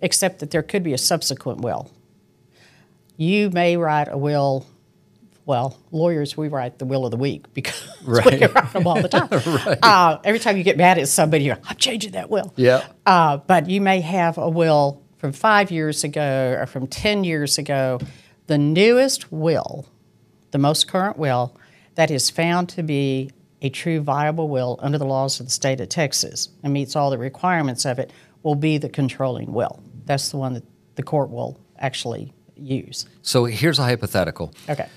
except 0.00 0.40
that 0.40 0.50
there 0.50 0.62
could 0.62 0.82
be 0.82 0.92
a 0.94 0.98
subsequent 0.98 1.60
will. 1.60 1.90
You 3.16 3.50
may 3.50 3.76
write 3.76 4.08
a 4.10 4.16
will. 4.16 4.66
Well, 5.44 5.76
lawyers, 5.90 6.36
we 6.36 6.46
write 6.46 6.78
the 6.78 6.84
will 6.84 7.04
of 7.04 7.10
the 7.10 7.16
week 7.16 7.52
because 7.52 7.84
we 8.06 8.14
Right. 8.14 8.38
can 8.38 8.52
write 8.52 8.72
them 8.72 8.86
all 8.86 9.02
the 9.02 9.08
time. 9.68 9.78
uh, 9.82 10.18
every 10.22 10.38
time 10.38 10.56
you 10.56 10.62
get 10.62 10.76
mad 10.76 10.98
at 10.98 11.08
somebody, 11.08 11.44
you're, 11.44 11.58
I'm 11.64 11.76
changing 11.76 12.12
that 12.12 12.30
will. 12.30 12.52
Yeah. 12.56 12.84
Uh, 13.04 13.38
but 13.38 13.68
you 13.68 13.80
may 13.80 14.00
have 14.02 14.38
a 14.38 14.48
will 14.48 15.01
from 15.22 15.30
five 15.32 15.70
years 15.70 16.02
ago 16.02 16.56
or 16.58 16.66
from 16.66 16.88
10 16.88 17.22
years 17.22 17.56
ago. 17.56 18.00
The 18.48 18.58
newest 18.58 19.30
will, 19.30 19.86
the 20.50 20.58
most 20.58 20.88
current 20.88 21.16
will, 21.16 21.56
that 21.94 22.10
is 22.10 22.28
found 22.28 22.68
to 22.70 22.82
be 22.82 23.30
a 23.62 23.68
true 23.70 24.00
viable 24.00 24.48
will 24.48 24.80
under 24.82 24.98
the 24.98 25.04
laws 25.06 25.38
of 25.38 25.46
the 25.46 25.52
state 25.52 25.80
of 25.80 25.88
Texas 25.88 26.48
and 26.64 26.72
meets 26.72 26.96
all 26.96 27.08
the 27.08 27.18
requirements 27.18 27.84
of 27.84 28.00
it, 28.00 28.12
will 28.42 28.56
be 28.56 28.78
the 28.78 28.88
controlling 28.88 29.52
will. 29.52 29.80
That's 30.06 30.30
the 30.30 30.38
one 30.38 30.54
that 30.54 30.64
the 30.96 31.04
court 31.04 31.30
will 31.30 31.60
actually 31.78 32.34
use. 32.56 33.06
So 33.22 33.44
here's 33.44 33.78
a 33.78 33.84
hypothetical. 33.84 34.52
Okay. 34.68 34.88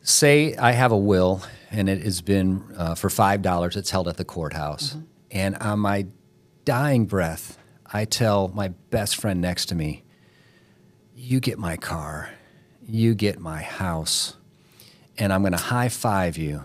Say 0.00 0.56
I 0.56 0.72
have 0.72 0.90
a 0.90 0.96
will 0.96 1.42
and 1.70 1.86
it 1.90 2.00
has 2.02 2.22
been 2.22 2.64
uh, 2.78 2.94
for 2.94 3.10
five 3.10 3.42
dollars. 3.42 3.76
It's 3.76 3.90
held 3.90 4.08
at 4.08 4.16
the 4.16 4.24
courthouse, 4.24 4.94
Mm-hmm. 4.94 5.00
and 5.32 5.56
on 5.58 5.80
my 5.80 6.06
dying 6.64 7.04
breath, 7.04 7.58
I 7.92 8.04
tell 8.04 8.48
my 8.48 8.68
best 8.90 9.16
friend 9.16 9.40
next 9.40 9.66
to 9.66 9.74
me, 9.74 10.04
"You 11.16 11.40
get 11.40 11.58
my 11.58 11.76
car, 11.76 12.30
you 12.86 13.14
get 13.14 13.38
my 13.40 13.62
house, 13.62 14.36
and 15.18 15.32
I'm 15.32 15.42
going 15.42 15.52
to 15.52 15.58
high 15.58 15.88
five 15.88 16.36
you." 16.38 16.64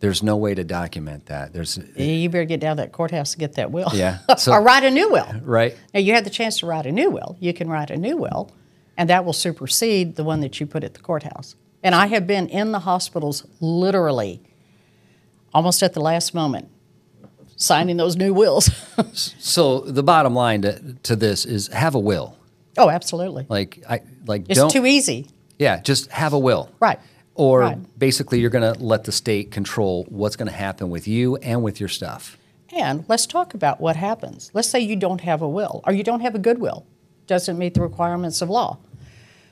There's 0.00 0.22
no 0.22 0.36
way 0.36 0.54
to 0.54 0.62
document 0.62 1.26
that. 1.26 1.52
There's 1.52 1.76
You 1.96 2.28
better 2.30 2.44
get 2.44 2.60
down 2.60 2.76
to 2.76 2.82
that 2.84 2.92
courthouse 2.92 3.32
and 3.34 3.40
get 3.40 3.54
that 3.54 3.72
will. 3.72 3.90
Yeah. 3.92 4.18
So- 4.38 4.52
or 4.52 4.62
write 4.62 4.84
a 4.84 4.90
new 4.90 5.10
will. 5.10 5.26
right. 5.42 5.76
Now, 5.92 5.98
you 6.00 6.14
have 6.14 6.22
the 6.22 6.30
chance 6.30 6.58
to 6.60 6.66
write 6.66 6.86
a 6.86 6.92
new 6.92 7.10
will. 7.10 7.36
You 7.40 7.52
can 7.52 7.68
write 7.68 7.90
a 7.90 7.96
new 7.96 8.16
will, 8.16 8.52
and 8.96 9.10
that 9.10 9.24
will 9.24 9.32
supersede 9.32 10.14
the 10.14 10.22
one 10.22 10.38
that 10.40 10.60
you 10.60 10.66
put 10.66 10.84
at 10.84 10.94
the 10.94 11.00
courthouse. 11.00 11.56
And 11.82 11.96
I 11.96 12.06
have 12.06 12.26
been 12.28 12.48
in 12.48 12.70
the 12.70 12.80
hospitals 12.80 13.44
literally 13.60 14.40
almost 15.52 15.82
at 15.82 15.94
the 15.94 16.00
last 16.00 16.32
moment 16.32 16.68
signing 17.58 17.98
those 17.98 18.16
new 18.16 18.32
wills. 18.32 18.70
So 19.38 19.80
the 19.80 20.02
bottom 20.02 20.34
line 20.34 20.62
to, 20.62 20.94
to 21.04 21.14
this 21.16 21.44
is 21.44 21.68
have 21.68 21.94
a 21.94 21.98
will. 21.98 22.36
oh, 22.76 22.88
absolutely. 22.90 23.44
Like 23.48 23.82
I 23.88 24.00
like 24.26 24.46
It's 24.48 24.58
don't 24.58 24.70
too 24.70 24.86
easy. 24.86 25.26
yeah, 25.58 25.80
just 25.80 26.10
have 26.10 26.32
a 26.32 26.38
will. 26.38 26.70
Right. 26.80 26.98
Or 27.34 27.60
Right. 27.60 27.98
basically 27.98 28.40
you're 28.40 28.50
going 28.50 28.74
to 28.74 28.82
let 28.82 29.04
the 29.04 29.12
state 29.12 29.50
control 29.52 30.04
what's 30.08 30.34
going 30.36 30.48
to 30.48 30.54
happen 30.54 30.90
with 30.90 31.06
you 31.06 31.36
and 31.36 31.62
with 31.62 31.78
your 31.78 31.88
stuff. 31.88 32.36
And 32.72 33.04
let's 33.08 33.26
talk 33.26 33.54
about 33.54 33.80
what 33.80 33.94
happens. 33.96 34.50
Let's 34.54 34.68
say 34.68 34.80
you 34.80 34.96
don't 34.96 35.20
have 35.20 35.40
a 35.42 35.48
will 35.48 35.80
or 35.86 35.92
you 35.92 36.02
don't 36.02 36.20
have 36.20 36.34
a 36.34 36.38
good 36.40 36.58
will. 36.58 36.84
Doesn't 37.28 37.56
meet 37.58 37.74
the 37.74 37.80
requirements 37.82 38.42
of 38.42 38.50
law. 38.50 38.78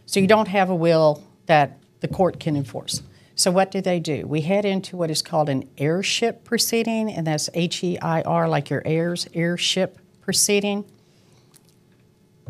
So 0.06 0.18
you 0.20 0.26
don't 0.26 0.48
have 0.48 0.70
a 0.70 0.74
will 0.74 1.22
that 1.46 1.78
the 2.00 2.08
court 2.08 2.40
can 2.40 2.56
enforce. 2.56 3.02
So 3.38 3.50
what 3.50 3.70
do 3.70 3.82
they 3.82 4.00
do? 4.00 4.26
We 4.26 4.40
head 4.40 4.64
into 4.64 4.96
what 4.96 5.10
is 5.10 5.20
called 5.20 5.50
an 5.50 5.68
heirship 5.76 6.42
proceeding, 6.42 7.12
and 7.12 7.26
that's 7.26 7.50
H 7.52 7.84
E 7.84 7.98
I 7.98 8.22
R, 8.22 8.48
like 8.48 8.70
your 8.70 8.82
heirs, 8.86 9.28
heirship 9.34 9.98
proceeding. 10.22 10.86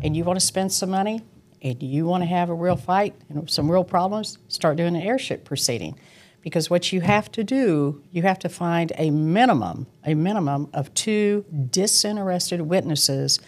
And 0.01 0.15
you 0.15 0.23
want 0.23 0.39
to 0.39 0.45
spend 0.45 0.71
some 0.71 0.89
money, 0.89 1.23
and 1.61 1.83
you 1.83 2.05
want 2.05 2.23
to 2.23 2.27
have 2.27 2.49
a 2.49 2.53
real 2.53 2.77
fight 2.77 3.15
and 3.27 3.49
some 3.49 3.69
real 3.69 3.83
problems, 3.83 4.37
start 4.47 4.77
doing 4.77 4.95
an 4.95 5.01
heirship 5.01 5.43
proceeding. 5.43 5.99
Because 6.41 6.69
what 6.69 6.93
you 6.93 7.01
have 7.01 7.29
to 7.33 7.43
do, 7.43 8.01
you 8.13 8.21
have 8.21 8.39
to 8.39 8.47
find 8.47 8.93
a 8.95 9.09
minimum, 9.09 9.87
a 10.05 10.13
minimum 10.13 10.69
of 10.73 10.93
two 10.93 11.43
disinterested 11.69 12.61
witnesses 12.61 13.41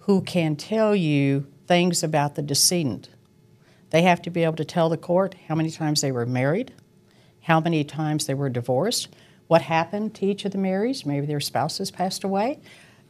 who 0.00 0.20
can 0.20 0.54
tell 0.54 0.94
you 0.94 1.48
things 1.66 2.04
about 2.04 2.36
the 2.36 2.42
decedent. 2.42 3.08
They 3.90 4.02
have 4.02 4.22
to 4.22 4.30
be 4.30 4.44
able 4.44 4.56
to 4.56 4.64
tell 4.64 4.88
the 4.88 4.96
court 4.96 5.34
how 5.48 5.56
many 5.56 5.72
times 5.72 6.00
they 6.00 6.12
were 6.12 6.26
married, 6.26 6.72
how 7.44 7.60
many 7.60 7.84
times 7.84 8.26
they 8.26 8.34
were 8.34 8.48
divorced, 8.48 9.08
what 9.48 9.60
happened 9.62 10.14
to 10.14 10.26
each 10.26 10.46
of 10.46 10.52
the 10.52 10.58
marrieds, 10.58 11.04
maybe 11.04 11.26
their 11.26 11.40
spouses 11.40 11.90
passed 11.90 12.24
away. 12.24 12.58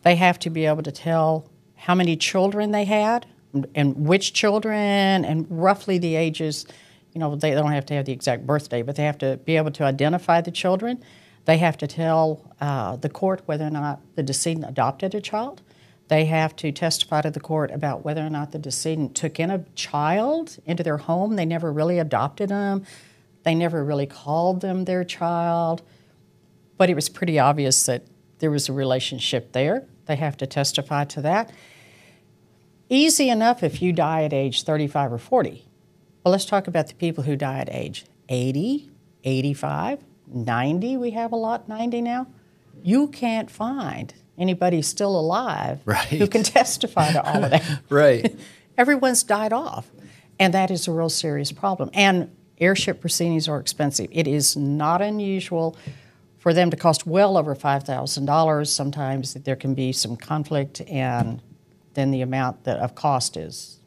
They 0.03 0.17
have 0.17 0.41
to 0.41 0.51
be 0.51 0.67
able 0.67 0.83
to 0.83 0.93
tell 0.93 1.49
how 1.77 1.95
many 1.95 2.17
children 2.17 2.73
they 2.73 2.85
had 2.85 3.27
and 3.75 3.95
which 3.97 4.33
children 4.33 5.25
and 5.25 5.47
roughly 5.49 5.99
the 5.99 6.17
ages. 6.17 6.67
You 7.13 7.21
know, 7.21 7.37
they 7.37 7.53
don't 7.53 7.71
have 7.71 7.87
to 7.87 7.95
have 7.95 8.07
the 8.07 8.13
exact 8.13 8.45
birthday, 8.45 8.83
but 8.83 8.97
they 8.97 9.05
have 9.05 9.19
to 9.19 9.37
be 9.45 9.57
able 9.57 9.71
to 9.71 9.85
identify 9.85 10.41
the 10.41 10.51
children. 10.51 11.03
They 11.45 11.59
have 11.59 11.77
to 11.79 11.87
tell 11.87 12.51
uh, 12.61 12.97
the 12.97 13.09
court 13.09 13.43
whether 13.47 13.65
or 13.65 13.71
not 13.71 14.01
the 14.17 14.25
decedent 14.25 14.67
adopted 14.69 15.15
a 15.15 15.21
child. 15.21 15.63
They 16.09 16.25
have 16.25 16.57
to 16.57 16.73
testify 16.73 17.21
to 17.21 17.31
the 17.31 17.41
court 17.41 17.71
about 17.71 18.05
whether 18.05 18.27
or 18.27 18.31
not 18.31 18.51
the 18.51 18.59
decedent 18.59 19.15
took 19.15 19.39
in 19.39 19.51
a 19.51 19.65
child 19.77 20.59
into 20.67 20.83
their 20.83 20.99
home. 20.99 21.37
They 21.37 21.47
never 21.47 21.73
really 21.73 22.01
adopted 22.01 22.49
them. 22.49 22.85
They 23.45 23.55
never 23.55 23.85
really 23.85 24.07
called 24.07 24.61
them 24.61 24.85
their 24.85 25.05
child. 25.05 25.83
But 26.77 26.91
it 26.91 26.95
was 26.95 27.09
pretty 27.09 27.39
obvious 27.39 27.87
that 27.87 28.05
there 28.39 28.51
was 28.51 28.69
a 28.69 28.73
relationship 28.73 29.53
there. 29.53 29.87
They 30.07 30.17
have 30.17 30.37
to 30.39 30.47
testify 30.47 31.05
to 31.05 31.23
that. 31.23 31.53
Easy 32.89 33.29
enough 33.29 33.63
if 33.63 33.81
you 33.81 33.93
die 33.93 34.25
at 34.25 34.33
age 34.33 34.65
35 34.65 35.13
or 35.13 35.19
40. 35.19 35.65
Well, 36.25 36.33
let's 36.33 36.45
talk 36.45 36.67
about 36.67 36.89
the 36.89 36.95
people 36.95 37.25
who 37.25 37.37
die 37.37 37.59
at 37.59 37.69
age 37.71 38.05
80, 38.29 38.91
85, 39.25 40.05
90. 40.27 40.97
We 40.97 41.11
have 41.13 41.33
a 41.33 41.37
lot 41.37 41.69
90 41.69 42.03
now. 42.03 42.27
You 42.83 43.09
can't 43.09 43.51
find 43.51 44.13
anybody 44.37 44.83
still 44.83 45.19
alive 45.19 45.81
who 46.11 46.27
can 46.27 46.43
testify 46.43 47.13
to 47.13 47.23
all 47.23 47.45
of 47.45 47.51
that. 47.51 47.81
Right. 47.89 48.37
Everyone's 48.79 49.23
died 49.23 49.53
off. 49.53 49.91
And 50.39 50.53
that 50.53 50.71
is 50.71 50.89
a 50.89 50.93
real 50.93 51.09
serious 51.09 51.53
problem. 51.53 51.91
And 51.95 52.35
heirship 52.59 53.01
proceedings 53.01 53.49
are 53.49 53.59
expensive. 53.59 54.09
It 54.11 54.27
is 54.27 54.57
not 54.57 55.03
unusual 55.03 55.77
for 56.39 56.53
them 56.53 56.71
to 56.71 56.77
cost 56.77 57.07
well 57.07 57.37
over 57.37 57.55
$5,000. 57.55 58.67
Sometimes 58.67 59.35
there 59.35 59.57
can 59.57 59.75
be 59.75 59.93
some 59.93 60.17
conflict, 60.17 60.83
and 60.83 61.41
then 61.95 62.11
the 62.11 62.21
amount 62.21 62.65
that, 62.65 62.79
of 62.79 62.95
cost 62.95 63.37
is 63.37 63.81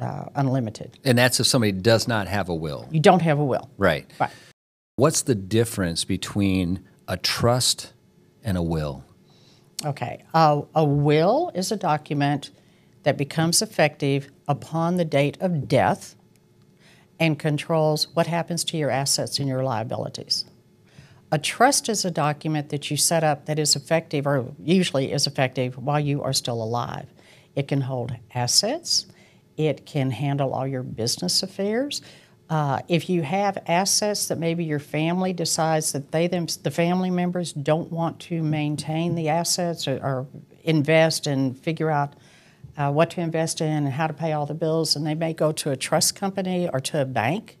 uh, 0.00 0.26
unlimited. 0.34 0.98
and 1.04 1.16
that's 1.16 1.40
if 1.40 1.46
somebody 1.46 1.72
does 1.72 2.06
not 2.06 2.28
have 2.28 2.48
a 2.48 2.54
will. 2.54 2.86
You 2.90 3.00
don't 3.00 3.22
have 3.22 3.38
a 3.38 3.44
will. 3.44 3.70
Right. 3.78 4.10
Right. 4.20 4.30
What's 4.96 5.22
the 5.22 5.34
difference 5.34 6.04
between 6.04 6.84
a 7.08 7.16
trust 7.16 7.92
and 8.44 8.56
a 8.56 8.62
will? 8.62 9.04
Okay. 9.84 10.24
Uh, 10.34 10.62
a 10.74 10.84
will 10.84 11.50
is 11.54 11.70
a 11.70 11.76
document 11.76 12.50
that 13.02 13.16
becomes 13.16 13.62
effective 13.62 14.28
upon 14.48 14.96
the 14.96 15.04
date 15.04 15.38
of 15.40 15.68
death 15.68 16.15
and 17.18 17.38
controls 17.38 18.08
what 18.14 18.26
happens 18.26 18.64
to 18.64 18.76
your 18.76 18.90
assets 18.90 19.38
and 19.38 19.48
your 19.48 19.62
liabilities. 19.62 20.44
A 21.32 21.38
trust 21.38 21.88
is 21.88 22.04
a 22.04 22.10
document 22.10 22.68
that 22.68 22.90
you 22.90 22.96
set 22.96 23.24
up 23.24 23.46
that 23.46 23.58
is 23.58 23.74
effective, 23.74 24.26
or 24.26 24.52
usually 24.62 25.12
is 25.12 25.26
effective, 25.26 25.76
while 25.76 25.98
you 25.98 26.22
are 26.22 26.32
still 26.32 26.62
alive. 26.62 27.06
It 27.56 27.68
can 27.68 27.80
hold 27.80 28.14
assets, 28.34 29.06
it 29.56 29.86
can 29.86 30.10
handle 30.10 30.52
all 30.52 30.66
your 30.66 30.82
business 30.82 31.42
affairs. 31.42 32.02
Uh, 32.48 32.80
if 32.86 33.10
you 33.10 33.22
have 33.22 33.58
assets 33.66 34.28
that 34.28 34.38
maybe 34.38 34.64
your 34.64 34.78
family 34.78 35.32
decides 35.32 35.90
that 35.92 36.12
they, 36.12 36.28
them, 36.28 36.46
the 36.62 36.70
family 36.70 37.10
members, 37.10 37.52
don't 37.52 37.90
want 37.90 38.20
to 38.20 38.40
maintain 38.40 39.16
the 39.16 39.28
assets 39.28 39.88
or, 39.88 39.96
or 39.96 40.26
invest 40.62 41.26
and 41.26 41.58
figure 41.58 41.90
out 41.90 42.14
uh, 42.76 42.92
what 42.92 43.10
to 43.10 43.20
invest 43.20 43.60
in 43.60 43.84
and 43.84 43.92
how 43.92 44.06
to 44.06 44.12
pay 44.12 44.32
all 44.32 44.46
the 44.46 44.54
bills, 44.54 44.96
and 44.96 45.06
they 45.06 45.14
may 45.14 45.32
go 45.32 45.52
to 45.52 45.70
a 45.70 45.76
trust 45.76 46.14
company 46.14 46.68
or 46.72 46.80
to 46.80 47.02
a 47.02 47.04
bank 47.04 47.58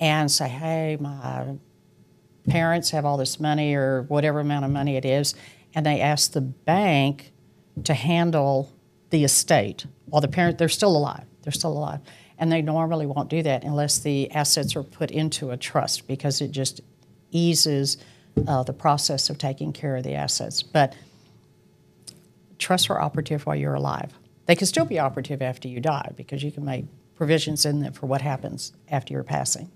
and 0.00 0.30
say, 0.30 0.48
hey, 0.48 0.96
my 1.00 1.56
parents 2.48 2.90
have 2.90 3.04
all 3.04 3.16
this 3.16 3.38
money 3.38 3.74
or 3.74 4.02
whatever 4.02 4.40
amount 4.40 4.64
of 4.64 4.70
money 4.70 4.96
it 4.96 5.04
is, 5.04 5.34
and 5.74 5.84
they 5.84 6.00
ask 6.00 6.32
the 6.32 6.40
bank 6.40 7.32
to 7.84 7.94
handle 7.94 8.72
the 9.10 9.24
estate 9.24 9.86
while 10.06 10.20
the 10.20 10.28
parent 10.28 10.58
they're 10.58 10.68
still 10.68 10.96
alive. 10.96 11.24
They're 11.42 11.52
still 11.52 11.72
alive. 11.72 12.00
And 12.38 12.52
they 12.52 12.62
normally 12.62 13.06
won't 13.06 13.30
do 13.30 13.42
that 13.42 13.64
unless 13.64 13.98
the 13.98 14.30
assets 14.30 14.76
are 14.76 14.82
put 14.82 15.10
into 15.10 15.50
a 15.50 15.56
trust 15.56 16.06
because 16.06 16.40
it 16.40 16.50
just 16.50 16.80
eases 17.30 17.96
uh, 18.46 18.62
the 18.62 18.72
process 18.72 19.28
of 19.28 19.38
taking 19.38 19.72
care 19.72 19.96
of 19.96 20.04
the 20.04 20.14
assets. 20.14 20.62
But 20.62 20.94
trusts 22.58 22.90
are 22.90 23.00
operative 23.00 23.44
while 23.44 23.56
you're 23.56 23.74
alive. 23.74 24.12
They 24.48 24.56
can 24.56 24.66
still 24.66 24.86
be 24.86 24.98
operative 24.98 25.42
after 25.42 25.68
you 25.68 25.78
die 25.78 26.10
because 26.16 26.42
you 26.42 26.50
can 26.50 26.64
make 26.64 26.86
provisions 27.14 27.66
in 27.66 27.80
them 27.80 27.92
for 27.92 28.06
what 28.06 28.22
happens 28.22 28.72
after 28.90 29.12
your 29.12 29.22
passing. 29.22 29.70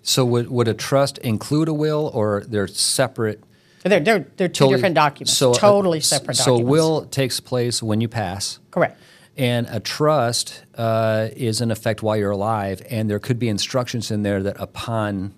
So 0.00 0.24
would, 0.24 0.48
would 0.48 0.68
a 0.68 0.74
trust 0.74 1.18
include 1.18 1.66
a 1.68 1.74
will 1.74 2.08
or 2.14 2.44
they're 2.46 2.68
separate? 2.68 3.42
They're, 3.82 3.98
they're, 3.98 4.26
they're 4.36 4.46
two 4.48 4.52
totally- 4.60 4.76
different 4.76 4.94
documents, 4.94 5.36
So 5.36 5.50
a- 5.50 5.56
totally 5.56 5.98
separate 5.98 6.36
so 6.36 6.52
documents. 6.52 6.70
will 6.70 7.04
takes 7.06 7.40
place 7.40 7.82
when 7.82 8.00
you 8.00 8.06
pass. 8.08 8.60
Correct. 8.70 8.96
And 9.36 9.66
a 9.68 9.80
trust 9.80 10.62
uh, 10.76 11.28
is 11.34 11.60
in 11.60 11.72
effect 11.72 12.00
while 12.00 12.16
you're 12.16 12.30
alive, 12.30 12.80
and 12.88 13.10
there 13.10 13.18
could 13.18 13.40
be 13.40 13.48
instructions 13.48 14.12
in 14.12 14.22
there 14.22 14.40
that 14.42 14.60
upon 14.60 15.34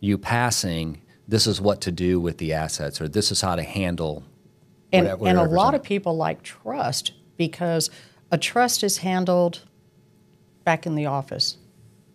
you 0.00 0.18
passing, 0.18 1.00
this 1.28 1.46
is 1.46 1.60
what 1.60 1.80
to 1.82 1.92
do 1.92 2.18
with 2.18 2.38
the 2.38 2.54
assets, 2.54 3.00
or 3.00 3.06
this 3.06 3.30
is 3.30 3.40
how 3.40 3.54
to 3.54 3.62
handle. 3.62 4.24
And, 4.92 5.04
whatever- 5.06 5.28
and 5.28 5.38
a 5.38 5.44
lot 5.44 5.76
of 5.76 5.82
people 5.84 6.16
like 6.16 6.42
trust 6.42 7.12
because 7.36 7.88
a 8.30 8.38
trust 8.38 8.82
is 8.82 8.98
handled 8.98 9.62
back 10.64 10.86
in 10.86 10.94
the 10.94 11.06
office, 11.06 11.58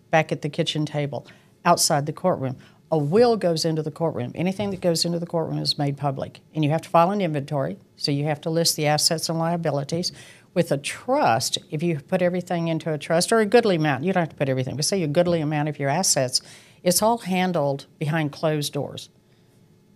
back 0.10 0.32
at 0.32 0.42
the 0.42 0.50
kitchen 0.50 0.86
table, 0.86 1.26
outside 1.64 2.06
the 2.06 2.14
courtroom. 2.14 2.58
A 2.92 2.98
will 2.98 3.38
goes 3.38 3.64
into 3.64 3.82
the 3.82 3.92
courtroom. 3.92 4.34
Anything 4.36 4.72
that 4.72 4.82
goes 4.82 5.06
into 5.06 5.20
the 5.20 5.26
courtroom 5.26 5.60
is 5.60 5.78
made 5.78 5.98
public. 5.98 6.42
And 6.54 6.66
you 6.66 6.72
have 6.72 6.82
to 6.82 6.90
file 6.90 7.12
an 7.12 7.22
inventory, 7.22 7.78
so 7.96 8.12
you 8.12 8.26
have 8.26 8.42
to 8.42 8.50
list 8.50 8.76
the 8.76 8.88
assets 8.88 9.30
and 9.30 9.40
liabilities. 9.40 10.12
With 10.54 10.74
a 10.74 10.78
trust, 10.78 11.58
if 11.70 11.82
you 11.82 12.02
put 12.02 12.22
everything 12.22 12.68
into 12.68 12.92
a 12.92 12.98
trust, 12.98 13.32
or 13.32 13.40
a 13.40 13.46
goodly 13.46 13.78
amount, 13.78 14.04
you 14.04 14.12
don't 14.12 14.24
have 14.24 14.30
to 14.32 14.36
put 14.36 14.50
everything, 14.50 14.76
but 14.76 14.84
say 14.84 15.02
a 15.04 15.08
goodly 15.08 15.40
amount 15.40 15.70
of 15.70 15.80
your 15.80 15.90
assets, 15.90 16.42
it's 16.84 17.02
all 17.02 17.20
handled 17.20 17.86
behind 17.98 18.34
closed 18.34 18.74
doors 18.74 19.10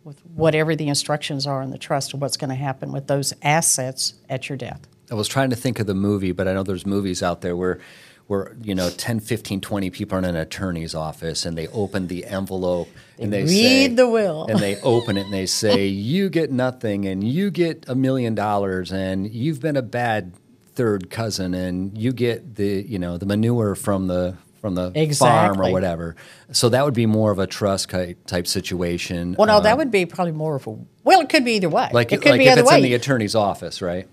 with 0.06 0.26
whatever 0.26 0.76
the 0.76 0.88
instructions 0.88 1.46
are 1.46 1.62
in 1.62 1.72
the 1.72 1.78
trust 1.78 2.14
of 2.14 2.22
what's 2.22 2.38
going 2.38 2.52
to 2.52 2.56
happen 2.56 2.94
with 2.94 3.08
those 3.08 3.34
assets 3.42 4.14
at 4.30 4.48
your 4.48 4.58
death. 4.58 4.88
I 5.12 5.16
was 5.16 5.28
trying 5.28 5.52
to 5.52 5.56
think 5.56 5.80
of 5.80 5.88
the 5.88 5.94
movie, 5.94 6.32
but 6.32 6.48
I 6.48 6.54
know 6.54 6.64
there's 6.64 6.86
movies 6.86 7.22
out 7.22 7.42
there 7.42 7.56
where, 7.56 7.80
where 8.28 8.56
you 8.62 8.74
know, 8.74 8.90
10, 8.90 9.20
15, 9.20 9.62
20 9.62 9.90
people 9.92 10.16
are 10.16 10.20
in 10.20 10.26
an 10.26 10.36
attorney's 10.36 10.96
office 10.96 11.46
and 11.46 11.58
they 11.58 11.68
open 11.68 12.08
the 12.08 12.26
envelope 12.26 12.90
and 13.20 13.32
they 13.32 13.44
read 13.44 13.50
say, 13.50 13.88
the 13.88 14.10
will. 14.10 14.46
and 14.48 14.60
they 14.60 14.80
open 14.82 15.18
it 15.18 15.26
and 15.26 15.34
they 15.34 15.46
say, 15.46 15.86
"You 15.88 16.30
get 16.30 16.52
nothing, 16.52 17.06
and 17.06 17.24
you 17.24 17.52
get 17.52 17.86
a 17.88 17.96
million 17.96 18.36
dollars, 18.36 18.92
and 18.92 19.32
you've 19.32 19.62
been 19.62 19.78
a 19.78 19.82
bad 19.82 20.34
third 20.74 21.10
cousin, 21.10 21.54
and 21.54 21.98
you 21.98 22.12
get 22.12 22.56
the 22.56 22.84
you 22.88 23.00
know 23.00 23.18
the 23.18 23.26
manure 23.26 23.76
from 23.76 24.08
the." 24.08 24.36
From 24.62 24.74
the 24.74 25.16
farm 25.20 25.62
or 25.62 25.72
whatever, 25.72 26.16
so 26.52 26.70
that 26.70 26.84
would 26.84 26.96
be 26.96 27.06
more 27.06 27.30
of 27.30 27.38
a 27.38 27.46
trust 27.46 27.88
type 27.92 28.48
situation. 28.48 29.36
Well, 29.38 29.46
no, 29.46 29.60
that 29.60 29.74
um, 29.74 29.78
would 29.78 29.92
be 29.92 30.08
probably 30.08 30.32
more 30.32 30.56
of 30.56 30.66
a. 30.66 30.76
Well, 31.04 31.22
it 31.22 31.30
could 31.30 31.46
be 31.46 31.52
either 31.58 31.70
way. 31.70 31.92
like 31.94 32.12
it 32.12 32.24
could 32.24 32.32
like 32.32 32.40
be 32.40 32.46
if 32.48 32.54
either 32.54 32.62
it's 32.62 32.72
way. 32.72 32.78
in 32.78 32.84
the 32.84 32.96
attorney's 32.96 33.36
office, 33.36 33.80
right? 33.80 34.08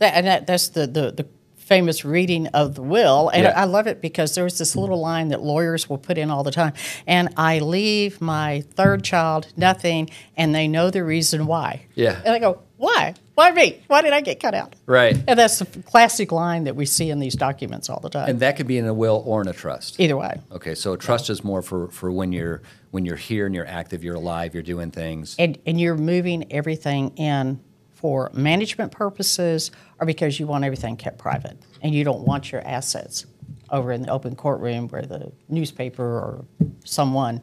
Yeah, 0.00 0.10
that, 0.10 0.14
and 0.14 0.26
that, 0.26 0.46
that's 0.46 0.68
the, 0.68 0.86
the, 0.86 1.12
the 1.12 1.26
famous 1.56 2.04
reading 2.04 2.46
of 2.48 2.74
the 2.74 2.82
will. 2.82 3.28
And 3.28 3.42
Yeah. 3.42 3.60
I 3.60 3.64
love 3.64 3.86
it 3.86 4.00
because 4.00 4.34
there's 4.34 4.58
this 4.58 4.74
little 4.74 4.96
mm-hmm. 4.96 5.02
line 5.02 5.28
that 5.28 5.42
lawyers 5.42 5.88
will 5.88 5.98
put 5.98 6.16
in 6.16 6.30
all 6.30 6.42
the 6.42 6.50
time. 6.50 6.72
And 7.06 7.28
I 7.36 7.58
leave 7.58 8.20
my 8.20 8.62
third 8.74 9.04
child 9.04 9.48
nothing, 9.56 10.08
and 10.36 10.54
they 10.54 10.66
know 10.66 10.90
the 10.90 11.04
reason 11.04 11.46
why. 11.46 11.86
Yeah. 11.94 12.20
And 12.24 12.34
I 12.34 12.38
go, 12.38 12.62
why? 12.78 13.14
Why 13.34 13.50
me? 13.52 13.82
Why 13.86 14.02
did 14.02 14.12
I 14.12 14.20
get 14.20 14.40
cut 14.40 14.54
out? 14.54 14.74
Right. 14.86 15.16
And 15.28 15.38
that's 15.38 15.58
the 15.58 15.66
classic 15.82 16.32
line 16.32 16.64
that 16.64 16.74
we 16.74 16.86
see 16.86 17.10
in 17.10 17.18
these 17.18 17.34
documents 17.34 17.90
all 17.90 18.00
the 18.00 18.08
time. 18.08 18.30
And 18.30 18.40
that 18.40 18.56
could 18.56 18.66
be 18.66 18.78
in 18.78 18.86
a 18.86 18.94
will 18.94 19.22
or 19.26 19.42
in 19.42 19.48
a 19.48 19.52
trust. 19.52 20.00
Either 20.00 20.16
way. 20.16 20.40
Okay, 20.52 20.74
so 20.74 20.94
a 20.94 20.96
trust 20.98 21.28
is 21.28 21.44
more 21.44 21.60
for, 21.60 21.88
for 21.88 22.10
when 22.10 22.32
you're 22.32 22.62
when 22.90 23.04
you're 23.04 23.16
here 23.16 23.44
and 23.44 23.54
you're 23.54 23.66
active, 23.66 24.02
you're 24.02 24.14
alive, 24.14 24.54
you're 24.54 24.62
doing 24.62 24.90
things. 24.90 25.36
and, 25.38 25.58
and 25.66 25.78
you're 25.78 25.94
moving 25.94 26.50
everything 26.50 27.10
in 27.16 27.60
for 27.98 28.30
management 28.32 28.92
purposes 28.92 29.72
or 29.98 30.06
because 30.06 30.38
you 30.38 30.46
want 30.46 30.64
everything 30.64 30.96
kept 30.96 31.18
private 31.18 31.58
and 31.82 31.92
you 31.92 32.04
don't 32.04 32.20
want 32.20 32.52
your 32.52 32.60
assets 32.66 33.26
over 33.70 33.90
in 33.90 34.02
the 34.02 34.10
open 34.10 34.36
courtroom 34.36 34.88
where 34.88 35.02
the 35.02 35.32
newspaper 35.48 36.04
or 36.04 36.44
someone 36.84 37.42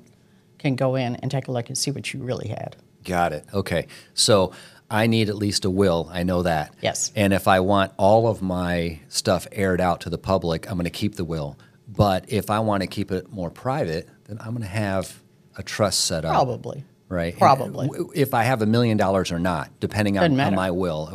can 0.58 0.76
go 0.76 0.96
in 0.96 1.18
and 1.18 1.30
take 1.30 1.50
a 1.50 1.52
look 1.52 1.68
and 1.68 1.78
see 1.78 1.92
what 1.92 2.14
you 2.14 2.24
really 2.24 2.48
had. 2.48 2.78
Got 3.04 3.34
it. 3.34 3.46
Okay, 3.54 3.88
so 4.14 4.54
I 4.90 5.08
need 5.08 5.28
at 5.28 5.36
least 5.36 5.66
a 5.66 5.70
will. 5.70 6.10
I 6.12 6.24
know 6.24 6.44
that. 6.44 6.74
Yes. 6.82 7.12
And 7.16 7.34
if 7.34 7.50
I 7.50 7.60
want 7.60 7.92
all 7.98 8.28
of 8.28 8.42
my 8.42 9.00
stuff 9.10 9.48
aired 9.52 9.82
out 9.82 10.02
to 10.02 10.10
the 10.10 10.18
public, 10.18 10.70
I'm 10.70 10.78
going 10.78 10.86
to 10.86 10.90
keep 10.90 11.16
the 11.16 11.26
will. 11.26 11.58
But 11.88 12.26
if 12.30 12.50
I 12.50 12.60
want 12.60 12.82
to 12.82 12.88
keep 12.88 13.12
it 13.12 13.30
more 13.30 13.52
private, 13.52 14.08
then 14.24 14.38
I'm 14.40 14.52
going 14.52 14.62
to 14.62 14.68
have 14.68 15.22
a 15.58 15.64
trust 15.64 16.06
set 16.06 16.24
up. 16.24 16.34
Probably. 16.34 16.86
Right. 17.16 17.38
Probably. 17.38 17.88
w- 17.88 18.12
If 18.14 18.34
I 18.34 18.44
have 18.44 18.62
a 18.62 18.66
million 18.66 18.98
dollars 18.98 19.32
or 19.32 19.40
not, 19.40 19.70
depending 19.80 20.18
on, 20.18 20.38
on 20.38 20.54
my 20.54 20.70
will, 20.70 21.10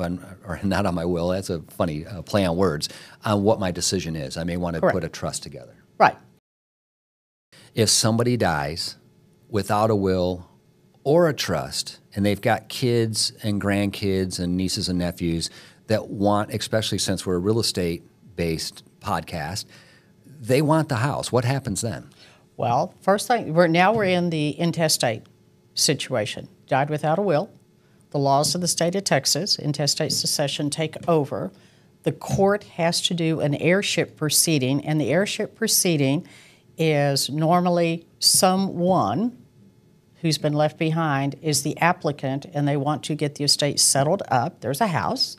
or 0.46 0.58
not 0.62 0.86
on 0.86 0.94
my 0.94 1.04
will, 1.04 1.28
that's 1.28 1.50
a 1.50 1.60
funny 1.68 2.06
uh, 2.06 2.22
play 2.22 2.46
on 2.46 2.56
words, 2.56 2.88
on 3.22 3.42
what 3.42 3.60
my 3.60 3.70
decision 3.70 4.16
is. 4.16 4.38
I 4.38 4.44
may 4.44 4.56
want 4.56 4.76
to 4.76 4.80
Correct. 4.80 4.94
put 4.94 5.04
a 5.04 5.10
trust 5.10 5.42
together. 5.42 5.74
Right. 5.98 6.16
If 7.74 7.90
somebody 7.90 8.36
dies 8.38 8.96
without 9.50 9.90
a 9.90 9.94
will 9.96 10.48
or 11.04 11.28
a 11.28 11.34
trust, 11.34 11.98
and 12.14 12.24
they've 12.24 12.40
got 12.40 12.68
kids 12.70 13.32
and 13.42 13.60
grandkids 13.60 14.38
and 14.40 14.56
nieces 14.56 14.88
and 14.88 14.98
nephews 14.98 15.50
that 15.88 16.08
want, 16.08 16.50
especially 16.54 16.98
since 16.98 17.26
we're 17.26 17.36
a 17.36 17.38
real 17.38 17.60
estate 17.60 18.02
based 18.36 18.82
podcast, 19.00 19.66
they 20.26 20.62
want 20.62 20.88
the 20.88 20.96
house. 20.96 21.30
What 21.30 21.44
happens 21.44 21.82
then? 21.82 22.08
Well, 22.56 22.94
first 23.02 23.28
thing, 23.28 23.52
we're, 23.54 23.66
now 23.68 23.92
we're 23.92 24.04
in 24.04 24.30
the 24.30 24.58
intestate 24.58 25.22
situation. 25.74 26.48
Died 26.66 26.90
without 26.90 27.18
a 27.18 27.22
will. 27.22 27.50
The 28.10 28.18
laws 28.18 28.54
of 28.54 28.60
the 28.60 28.68
state 28.68 28.94
of 28.94 29.04
Texas, 29.04 29.58
intestate 29.58 30.12
succession, 30.12 30.68
take 30.70 30.96
over. 31.08 31.52
The 32.02 32.12
court 32.12 32.64
has 32.64 33.00
to 33.02 33.14
do 33.14 33.40
an 33.40 33.54
heirship 33.54 34.16
proceeding, 34.16 34.84
and 34.84 35.00
the 35.00 35.10
heirship 35.10 35.54
proceeding 35.54 36.26
is 36.76 37.30
normally 37.30 38.06
someone 38.18 39.36
who's 40.20 40.38
been 40.38 40.52
left 40.52 40.78
behind 40.78 41.36
is 41.40 41.62
the 41.62 41.76
applicant, 41.78 42.46
and 42.52 42.66
they 42.66 42.76
want 42.76 43.02
to 43.04 43.14
get 43.14 43.36
the 43.36 43.44
estate 43.44 43.78
settled 43.80 44.22
up. 44.28 44.60
There's 44.60 44.80
a 44.80 44.86
house. 44.86 45.36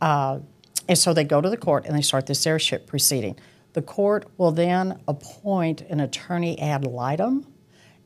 Uh, 0.00 0.40
and 0.88 0.98
so 0.98 1.14
they 1.14 1.24
go 1.24 1.40
to 1.40 1.48
the 1.48 1.56
court 1.56 1.86
and 1.86 1.96
they 1.96 2.02
start 2.02 2.26
this 2.26 2.44
heirship 2.46 2.86
proceeding. 2.86 3.38
The 3.72 3.82
court 3.82 4.26
will 4.36 4.50
then 4.50 5.00
appoint 5.06 5.82
an 5.82 6.00
attorney 6.00 6.58
ad 6.60 6.84
litem, 6.84 7.46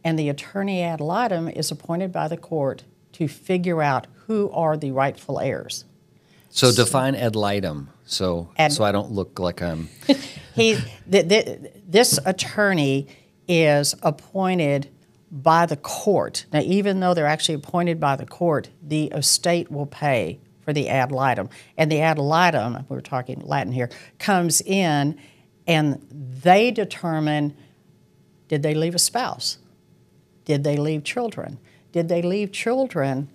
and 0.06 0.16
the 0.16 0.28
attorney 0.28 0.84
ad 0.84 1.00
litem 1.00 1.48
is 1.48 1.72
appointed 1.72 2.12
by 2.12 2.28
the 2.28 2.36
court 2.36 2.84
to 3.10 3.26
figure 3.26 3.82
out 3.82 4.06
who 4.28 4.48
are 4.52 4.76
the 4.76 4.92
rightful 4.92 5.40
heirs. 5.40 5.84
So 6.48 6.70
define 6.70 7.16
ad 7.16 7.34
litem, 7.34 7.90
so 8.04 8.48
Ad- 8.56 8.72
so 8.72 8.84
I 8.84 8.92
don't 8.92 9.10
look 9.10 9.40
like 9.40 9.60
I'm. 9.60 9.88
He, 10.54 10.78
th- 11.10 11.28
th- 11.28 11.58
this 11.86 12.18
attorney 12.24 13.08
is 13.46 13.94
appointed 14.02 14.88
by 15.30 15.66
the 15.66 15.76
court. 15.76 16.46
Now, 16.50 16.60
even 16.60 17.00
though 17.00 17.12
they're 17.12 17.26
actually 17.26 17.56
appointed 17.56 18.00
by 18.00 18.16
the 18.16 18.24
court, 18.24 18.70
the 18.80 19.08
estate 19.08 19.70
will 19.70 19.84
pay 19.84 20.40
for 20.64 20.72
the 20.72 20.88
ad 20.88 21.12
litem. 21.12 21.50
And 21.76 21.92
the 21.92 22.00
ad 22.00 22.18
litem, 22.18 22.86
we're 22.88 23.02
talking 23.02 23.42
Latin 23.44 23.70
here, 23.70 23.90
comes 24.18 24.62
in 24.62 25.18
and 25.66 26.00
they 26.10 26.70
determine 26.70 27.54
did 28.48 28.62
they 28.62 28.72
leave 28.72 28.94
a 28.94 28.98
spouse? 28.98 29.58
Did 30.46 30.64
they 30.64 30.78
leave 30.78 31.04
children? 31.04 31.58
Did 31.92 32.08
they 32.08 32.22
leave 32.22 32.50
children 32.52 33.28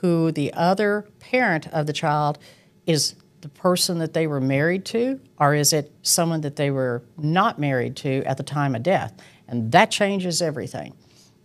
who 0.00 0.32
the 0.32 0.52
other 0.54 1.06
parent 1.20 1.68
of 1.68 1.86
the 1.86 1.92
child 1.92 2.38
is 2.86 3.14
the 3.42 3.48
person 3.48 3.98
that 3.98 4.14
they 4.14 4.26
were 4.26 4.40
married 4.40 4.84
to, 4.86 5.20
or 5.38 5.54
is 5.54 5.72
it 5.72 5.92
someone 6.02 6.40
that 6.40 6.56
they 6.56 6.70
were 6.70 7.02
not 7.18 7.58
married 7.58 7.96
to 7.96 8.22
at 8.24 8.36
the 8.36 8.42
time 8.42 8.74
of 8.74 8.82
death? 8.82 9.12
And 9.48 9.70
that 9.72 9.90
changes 9.90 10.40
everything. 10.40 10.94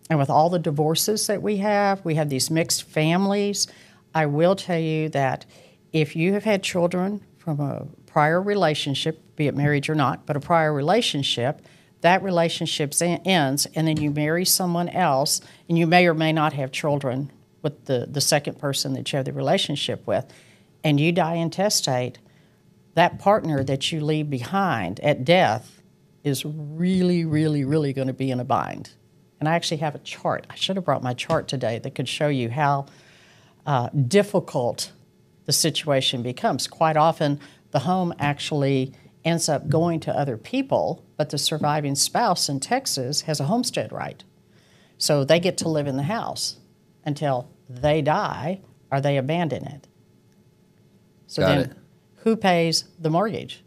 And 0.10 0.17
with 0.17 0.30
all 0.30 0.49
the 0.49 0.60
divorces 0.60 1.27
that 1.27 1.41
we 1.41 1.58
have, 1.58 2.06
we 2.06 2.15
have 2.15 2.30
these 2.30 2.49
mixed 2.49 2.84
families. 2.84 3.67
I 4.13 4.27
will 4.27 4.56
tell 4.56 4.80
you 4.80 5.10
that 5.10 5.45
if 5.91 6.15
you 6.15 6.34
have 6.34 6.43
had 6.43 6.63
children 6.63 7.23
from 7.38 7.60
a 7.60 7.88
prior 8.06 8.41
relationship, 8.41 9.21
be 9.36 9.47
it 9.47 9.56
marriage 9.56 9.89
or 9.89 9.95
not, 9.95 10.25
but 10.25 10.36
a 10.36 10.39
prior 10.39 10.73
relationship, 10.73 11.62
that 12.01 12.21
relationship 12.23 12.93
ends, 13.01 13.65
and 13.75 13.88
then 13.88 13.97
you 13.97 14.12
marry 14.12 14.45
someone 14.45 14.89
else, 14.89 15.41
and 15.67 15.77
you 15.77 15.88
may 15.88 16.07
or 16.07 16.13
may 16.13 16.31
not 16.31 16.53
have 16.53 16.71
children 16.71 17.31
with 17.62 17.86
the, 17.86 18.07
the 18.10 18.21
second 18.21 18.60
person 18.60 18.93
that 18.93 19.12
you 19.12 19.17
have 19.17 19.25
the 19.25 19.33
relationship 19.33 20.05
with, 20.05 20.25
and 20.83 20.99
you 20.99 21.12
die 21.12 21.36
intestate, 21.36 22.19
that 22.93 23.19
partner 23.19 23.63
that 23.63 23.91
you 23.91 23.99
leave 23.99 24.29
behind 24.29 24.99
at 25.01 25.25
death 25.25 25.81
is 26.23 26.45
really, 26.45 27.25
really, 27.25 27.63
really 27.63 27.93
going 27.93 28.07
to 28.07 28.13
be 28.13 28.31
in 28.31 28.39
a 28.39 28.45
bind. 28.45 28.91
And 29.39 29.47
I 29.47 29.55
actually 29.55 29.77
have 29.77 29.95
a 29.95 29.99
chart. 29.99 30.47
I 30.49 30.55
should 30.55 30.75
have 30.75 30.86
brought 30.86 31.03
my 31.03 31.13
chart 31.13 31.47
today 31.47 31.79
that 31.79 31.95
could 31.95 32.10
show 32.10 32.27
you 32.27 32.49
how 32.49 32.88
uh, 33.65 33.89
difficult 33.89 34.91
the 35.45 35.53
situation 35.53 36.23
becomes. 36.23 36.67
Quite 36.67 36.97
often, 36.97 37.39
the 37.71 37.79
home 37.79 38.13
actually 38.19 38.93
ends 39.27 39.49
up 39.49 39.69
going 39.69 39.99
to 40.01 40.17
other 40.17 40.37
people, 40.37 41.03
but 41.17 41.29
the 41.29 41.37
surviving 41.37 41.95
spouse 41.95 42.49
in 42.49 42.59
Texas 42.59 43.21
has 43.21 43.39
a 43.39 43.45
homestead 43.45 43.91
right. 43.91 44.23
So 44.97 45.23
they 45.23 45.39
get 45.39 45.57
to 45.59 45.69
live 45.69 45.85
in 45.87 45.97
the 45.97 46.03
house 46.03 46.57
until 47.05 47.49
they 47.69 48.01
die 48.01 48.61
or 48.91 49.01
they 49.01 49.17
abandon 49.17 49.65
it. 49.65 49.87
So 51.27 51.41
Got 51.41 51.47
then, 51.49 51.59
it. 51.59 51.77
who 52.23 52.35
pays 52.35 52.85
the 52.97 53.09
mortgage? 53.09 53.63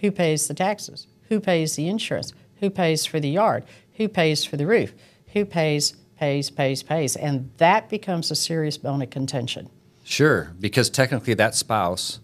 Who 0.00 0.10
pays 0.10 0.48
the 0.48 0.54
taxes? 0.54 1.06
Who 1.28 1.40
pays 1.40 1.76
the 1.76 1.88
insurance? 1.88 2.32
Who 2.56 2.68
pays 2.68 3.06
for 3.06 3.20
the 3.20 3.30
yard? 3.30 3.64
Who 3.94 4.08
pays 4.08 4.44
for 4.44 4.56
the 4.56 4.66
roof? 4.66 4.92
Who 5.32 5.44
pays, 5.44 5.92
pays, 6.18 6.50
pays, 6.50 6.82
pays? 6.82 7.16
And 7.16 7.50
that 7.58 7.88
becomes 7.88 8.30
a 8.30 8.36
serious 8.36 8.76
bone 8.76 9.00
of 9.00 9.10
contention. 9.10 9.70
Sure, 10.02 10.52
because 10.60 10.90
technically 10.90 11.34
that 11.34 11.54
spouse 11.54 12.20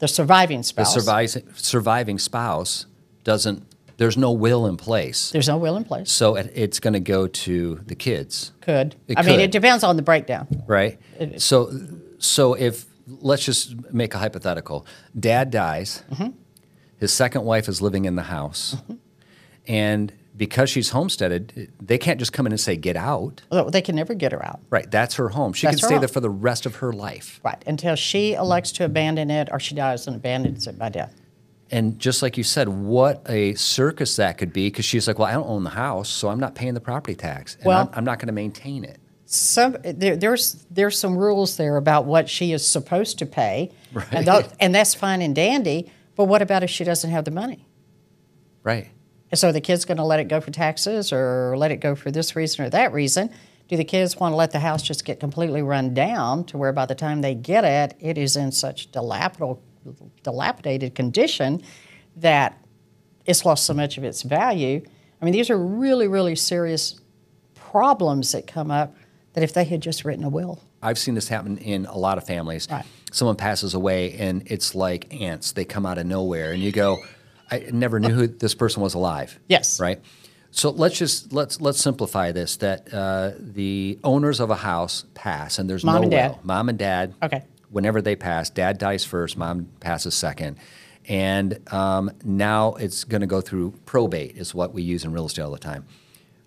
The 0.00 0.08
surviving 0.08 0.62
spouse. 0.62 0.94
the 0.94 1.00
spouse. 1.00 1.04
surviving 1.32 1.54
surviving 1.54 2.18
spouse 2.18 2.86
doesn't. 3.24 3.64
There's 3.98 4.16
no 4.16 4.32
will 4.32 4.66
in 4.66 4.78
place, 4.78 5.30
There's 5.30 5.46
no 5.48 5.58
will 5.58 5.76
in 5.76 5.84
place. 5.84 6.10
so 6.10 6.34
it, 6.36 6.50
it's 6.54 6.80
going 6.80 6.94
to 6.94 7.00
go 7.00 7.26
to 7.26 7.80
the 7.86 7.94
kids, 7.94 8.52
Could. 8.62 8.96
It 9.08 9.18
I 9.18 9.22
mean, 9.22 9.34
could. 9.34 9.40
it 9.44 9.50
depends 9.52 9.84
on 9.84 9.96
the 9.96 10.02
breakdown. 10.02 10.48
right? 10.66 10.98
So, 11.36 11.70
so 12.18 12.54
if 12.54 12.86
let's 13.06 13.44
just 13.44 13.92
make 13.92 14.14
a 14.14 14.18
hypothetical, 14.18 14.86
Dad 15.18 15.50
dies, 15.50 16.02
Mm-hmm. 16.12 16.30
his 16.98 17.12
second 17.12 17.44
wife 17.44 17.68
is 17.68 17.82
living 17.82 18.06
in 18.06 18.16
the 18.16 18.22
house, 18.22 18.76
and 19.68 20.12
because 20.36 20.70
she's 20.70 20.90
homesteaded, 20.90 21.72
they 21.80 21.98
can't 21.98 22.18
just 22.18 22.32
come 22.32 22.46
in 22.46 22.52
and 22.52 22.60
say 22.60 22.76
get 22.76 22.96
out. 22.96 23.42
Although 23.50 23.70
They 23.70 23.82
can 23.82 23.96
never 23.96 24.14
get 24.14 24.32
her 24.32 24.44
out. 24.44 24.60
Right, 24.70 24.90
that's 24.90 25.14
her 25.16 25.28
home. 25.30 25.52
She 25.52 25.66
That's 25.66 25.80
can 25.80 25.86
stay 25.86 25.94
home. 25.94 26.00
there 26.00 26.08
for 26.08 26.20
the 26.20 26.30
rest 26.30 26.66
of 26.66 26.76
her 26.76 26.92
life. 26.92 27.40
Right. 27.44 27.62
Until 27.66 27.94
she 27.96 28.34
elects 28.34 28.72
to 28.72 28.84
abandon 28.84 29.30
it 29.30 29.48
or 29.52 29.60
she 29.60 29.74
dies 29.74 30.06
and 30.06 30.16
abandons 30.16 30.66
it 30.66 30.78
by 30.78 30.88
death. 30.88 31.14
And 31.72 31.98
just 32.00 32.20
like 32.22 32.36
you 32.36 32.42
said, 32.44 32.68
what 32.68 33.22
a 33.28 33.54
circus 33.54 34.16
that 34.16 34.38
could 34.38 34.52
be 34.52 34.68
because 34.68 34.84
she's 34.84 35.06
like, 35.06 35.18
well, 35.18 35.28
I 35.28 35.32
don't 35.32 35.46
own 35.48 35.62
the 35.62 35.70
house, 35.70 36.08
so 36.08 36.28
I'm 36.28 36.40
not 36.40 36.54
paying 36.56 36.74
the 36.74 36.80
property 36.80 37.14
tax, 37.14 37.54
and 37.56 37.66
Well- 37.66 37.88
I'm, 37.92 37.98
I'm 37.98 38.04
not 38.04 38.18
going 38.18 38.26
to 38.28 38.32
maintain 38.32 38.82
it. 38.84 38.98
Some 39.32 39.76
there, 39.84 40.16
there's 40.16 40.66
there's 40.72 40.98
some 40.98 41.16
rules 41.16 41.56
there 41.56 41.76
about 41.76 42.04
what 42.04 42.28
she 42.28 42.52
is 42.52 42.66
supposed 42.66 43.20
to 43.20 43.26
pay, 43.26 43.70
Right. 43.92 44.06
and, 44.10 44.26
tho- 44.26 44.42
and 44.58 44.74
that's 44.74 44.92
fine 44.94 45.22
and 45.22 45.36
dandy. 45.36 45.88
But 46.16 46.24
what 46.24 46.42
about 46.42 46.64
if 46.64 46.70
she 46.70 46.82
doesn't 46.82 47.10
have 47.10 47.24
the 47.24 47.30
money? 47.30 47.64
Right. 48.64 48.88
And 49.30 49.38
so 49.38 49.52
the 49.52 49.60
kid's 49.60 49.84
going 49.84 49.98
to 49.98 50.04
let 50.04 50.20
it 50.20 50.28
go 50.28 50.40
for 50.40 50.50
taxes 50.50 51.12
or 51.12 51.54
let 51.56 51.70
it 51.70 51.76
go 51.76 51.94
for 51.94 52.10
this 52.10 52.34
reason 52.34 52.64
or 52.64 52.70
that 52.70 52.92
reason. 52.92 53.30
Do 53.68 53.76
the 53.76 53.84
kids 53.84 54.16
want 54.16 54.32
to 54.32 54.36
let 54.36 54.50
the 54.50 54.58
house 54.58 54.82
just 54.82 55.04
get 55.04 55.20
completely 55.20 55.62
run 55.62 55.94
down 55.94 56.44
to 56.46 56.58
where 56.58 56.72
by 56.72 56.86
the 56.86 56.96
time 56.96 57.20
they 57.20 57.34
get 57.34 57.64
it, 57.64 57.96
it 58.00 58.18
is 58.18 58.34
in 58.34 58.50
such 58.50 58.90
dilapidated 60.22 60.94
condition 60.96 61.62
that 62.16 62.58
it's 63.26 63.44
lost 63.44 63.66
so 63.66 63.74
much 63.74 63.96
of 63.96 64.02
its 64.02 64.22
value? 64.22 64.82
I 65.22 65.24
mean, 65.24 65.32
these 65.32 65.50
are 65.50 65.58
really, 65.58 66.08
really 66.08 66.34
serious 66.34 67.00
problems 67.54 68.32
that 68.32 68.48
come 68.48 68.72
up 68.72 68.96
that 69.34 69.44
if 69.44 69.54
they 69.54 69.62
had 69.62 69.80
just 69.80 70.04
written 70.04 70.24
a 70.24 70.28
will. 70.28 70.60
I've 70.82 70.98
seen 70.98 71.14
this 71.14 71.28
happen 71.28 71.58
in 71.58 71.86
a 71.86 71.96
lot 71.96 72.18
of 72.18 72.26
families. 72.26 72.66
Right. 72.68 72.84
Someone 73.12 73.36
passes 73.36 73.74
away, 73.74 74.14
and 74.14 74.42
it's 74.46 74.74
like 74.74 75.14
ants. 75.14 75.52
They 75.52 75.64
come 75.64 75.86
out 75.86 75.98
of 75.98 76.06
nowhere, 76.06 76.52
and 76.52 76.60
you 76.60 76.72
go, 76.72 76.98
"I 77.50 77.66
never 77.72 78.00
knew 78.00 78.10
who 78.14 78.26
this 78.26 78.54
person 78.54 78.82
was 78.82 78.94
alive." 78.94 79.38
Yes. 79.48 79.80
Right. 79.80 80.00
So 80.50 80.70
let's 80.70 80.98
just 80.98 81.32
let's 81.32 81.60
let's 81.60 81.80
simplify 81.80 82.32
this: 82.32 82.56
that 82.56 82.92
uh, 82.92 83.32
the 83.38 83.98
owners 84.02 84.40
of 84.40 84.50
a 84.50 84.56
house 84.56 85.04
pass, 85.14 85.58
and 85.58 85.70
there's 85.70 85.84
Mom 85.84 85.96
no 85.96 86.02
and 86.02 86.10
dad. 86.10 86.30
will. 86.32 86.40
Mom 86.42 86.68
and 86.68 86.78
dad. 86.78 87.14
Okay. 87.22 87.42
Whenever 87.70 88.02
they 88.02 88.16
pass, 88.16 88.50
dad 88.50 88.78
dies 88.78 89.04
first, 89.04 89.36
mom 89.36 89.68
passes 89.78 90.12
second, 90.14 90.56
and 91.08 91.60
um, 91.72 92.10
now 92.24 92.74
it's 92.74 93.04
going 93.04 93.20
to 93.20 93.28
go 93.28 93.40
through 93.40 93.74
probate. 93.86 94.36
Is 94.36 94.52
what 94.52 94.74
we 94.74 94.82
use 94.82 95.04
in 95.04 95.12
real 95.12 95.26
estate 95.26 95.42
all 95.42 95.52
the 95.52 95.58
time. 95.58 95.86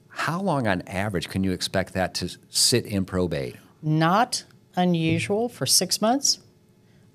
How 0.09 0.41
long, 0.41 0.67
on 0.67 0.81
average, 0.83 1.29
can 1.29 1.43
you 1.43 1.53
expect 1.53 1.93
that 1.93 2.13
to 2.15 2.29
sit 2.49 2.85
in 2.85 3.05
probate? 3.05 3.55
Not 3.81 4.43
unusual 4.75 5.49
for 5.49 5.65
six 5.65 6.01
months. 6.01 6.39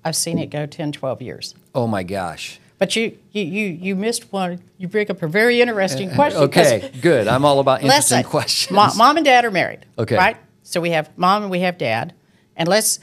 I've 0.03 0.15
seen 0.15 0.37
it 0.39 0.47
go 0.49 0.65
10, 0.65 0.91
12 0.91 1.21
years. 1.21 1.55
Oh 1.75 1.87
my 1.87 2.03
gosh. 2.03 2.59
But 2.79 2.95
you, 2.95 3.17
you, 3.31 3.43
you, 3.43 3.65
you 3.67 3.95
missed 3.95 4.31
one. 4.31 4.61
You 4.77 4.87
bring 4.87 5.11
up 5.11 5.21
a 5.21 5.27
very 5.27 5.59
interesting 5.61 6.09
question. 6.15 6.41
Okay, 6.43 6.91
good. 7.01 7.27
I'm 7.27 7.43
all 7.45 7.59
about 7.59 7.81
interesting 7.83 8.19
say 8.19 8.23
questions. 8.23 8.73
mo- 8.75 8.93
Mom 8.95 9.17
and 9.17 9.25
dad 9.25 9.43
are 9.45 9.51
married. 9.51 9.85
Okay. 9.97 10.15
Right? 10.15 10.37
So 10.63 10.79
we 10.79 10.91
have 10.91 11.09
mom 11.17 11.43
and 11.43 11.51
we 11.51 11.59
have 11.59 11.77
dad. 11.77 12.13
And 12.55 12.67
let's, 12.69 12.99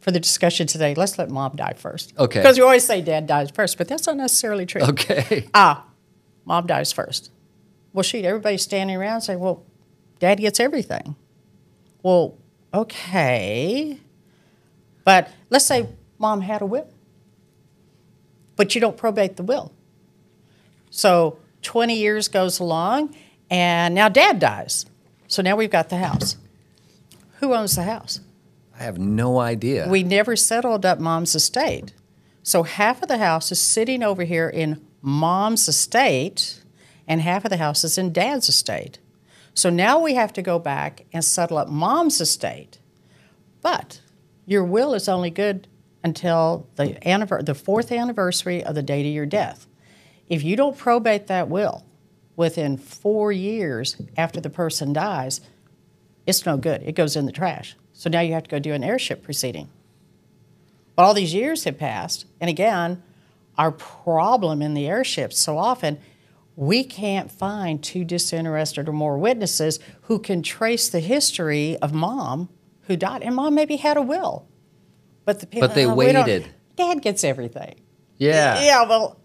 for 0.00 0.10
the 0.10 0.18
discussion 0.20 0.66
today, 0.66 0.94
let's 0.96 1.16
let 1.18 1.30
mom 1.30 1.54
die 1.54 1.74
first. 1.76 2.12
Okay. 2.18 2.40
Because 2.40 2.56
we 2.56 2.62
always 2.64 2.84
say 2.84 3.00
dad 3.00 3.26
dies 3.28 3.50
first, 3.52 3.78
but 3.78 3.86
that's 3.88 4.06
not 4.06 4.16
necessarily 4.16 4.66
true. 4.66 4.82
Okay. 4.82 5.48
Ah, 5.54 5.84
mom 6.44 6.66
dies 6.66 6.92
first. 6.92 7.30
Well, 7.92 8.02
shoot, 8.02 8.24
everybody's 8.24 8.62
standing 8.62 8.96
around 8.96 9.20
saying, 9.22 9.38
well, 9.38 9.64
dad 10.18 10.38
gets 10.40 10.58
everything. 10.60 11.14
Well, 12.02 12.36
okay. 12.74 13.98
But 15.04 15.30
let's 15.50 15.66
say 15.66 15.88
mom 16.18 16.40
had 16.40 16.62
a 16.62 16.66
will, 16.66 16.88
but 18.58 18.74
you 18.74 18.80
don't 18.80 18.96
probate 18.96 19.36
the 19.36 19.42
will. 19.42 19.72
So 20.90 21.38
20 21.62 21.94
years 21.94 22.28
goes 22.28 22.58
along, 22.58 23.14
and 23.48 23.94
now 23.94 24.10
dad 24.10 24.40
dies. 24.40 24.84
So 25.28 25.40
now 25.40 25.56
we've 25.56 25.70
got 25.70 25.88
the 25.88 25.96
house. 25.96 26.36
Who 27.38 27.54
owns 27.54 27.76
the 27.76 27.84
house? 27.84 28.20
I 28.78 28.82
have 28.82 28.98
no 28.98 29.38
idea. 29.38 29.88
We 29.88 30.02
never 30.02 30.34
settled 30.34 30.84
up 30.84 30.98
mom's 30.98 31.34
estate. 31.34 31.92
So 32.42 32.64
half 32.64 33.00
of 33.00 33.08
the 33.08 33.18
house 33.18 33.52
is 33.52 33.60
sitting 33.60 34.02
over 34.02 34.24
here 34.24 34.48
in 34.48 34.84
mom's 35.00 35.68
estate, 35.68 36.62
and 37.06 37.20
half 37.20 37.44
of 37.44 37.50
the 37.50 37.58
house 37.58 37.84
is 37.84 37.96
in 37.96 38.12
dad's 38.12 38.48
estate. 38.48 38.98
So 39.54 39.70
now 39.70 40.00
we 40.00 40.14
have 40.14 40.32
to 40.32 40.42
go 40.42 40.58
back 40.58 41.04
and 41.12 41.24
settle 41.24 41.58
up 41.58 41.68
mom's 41.68 42.20
estate. 42.20 42.78
But 43.62 44.00
your 44.46 44.64
will 44.64 44.94
is 44.94 45.08
only 45.08 45.30
good 45.30 45.68
until 46.08 46.66
the, 46.76 46.94
anniver- 47.06 47.44
the 47.44 47.54
fourth 47.54 47.92
anniversary 47.92 48.64
of 48.64 48.74
the 48.74 48.82
date 48.82 49.06
of 49.06 49.12
your 49.12 49.26
death. 49.26 49.66
If 50.28 50.42
you 50.42 50.56
don't 50.56 50.76
probate 50.76 51.26
that 51.28 51.48
will 51.48 51.84
within 52.36 52.76
four 52.76 53.30
years 53.30 54.00
after 54.16 54.40
the 54.40 54.50
person 54.50 54.92
dies, 54.92 55.40
it's 56.26 56.44
no 56.44 56.56
good. 56.56 56.82
It 56.82 56.94
goes 56.94 57.16
in 57.16 57.26
the 57.26 57.32
trash. 57.32 57.76
So 57.92 58.08
now 58.10 58.20
you 58.20 58.32
have 58.32 58.44
to 58.44 58.50
go 58.50 58.58
do 58.58 58.72
an 58.72 58.84
heirship 58.84 59.22
proceeding. 59.22 59.68
But 60.96 61.04
all 61.04 61.14
these 61.14 61.34
years 61.34 61.64
have 61.64 61.78
passed, 61.78 62.26
and 62.40 62.50
again, 62.50 63.02
our 63.56 63.70
problem 63.70 64.62
in 64.62 64.74
the 64.74 64.88
heirships 64.88 65.38
so 65.38 65.58
often 65.58 65.98
we 66.56 66.82
can't 66.82 67.30
find 67.30 67.82
two 67.82 68.04
disinterested 68.04 68.88
or 68.88 68.92
more 68.92 69.16
witnesses 69.16 69.78
who 70.02 70.18
can 70.18 70.42
trace 70.42 70.88
the 70.88 71.00
history 71.00 71.76
of 71.76 71.92
mom 71.92 72.48
who 72.88 72.96
died, 72.96 73.22
and 73.22 73.36
mom 73.36 73.54
maybe 73.54 73.76
had 73.76 73.96
a 73.96 74.02
will, 74.02 74.47
but 75.28 75.40
the 75.40 75.46
people 75.46 75.68
But 75.68 75.74
they 75.74 75.84
"Oh, 75.84 75.94
waited. 75.94 76.46
Dad 76.76 77.02
gets 77.02 77.22
everything. 77.22 77.74
yeah. 78.16 78.62
Yeah, 78.62 78.88
well, 78.88 79.20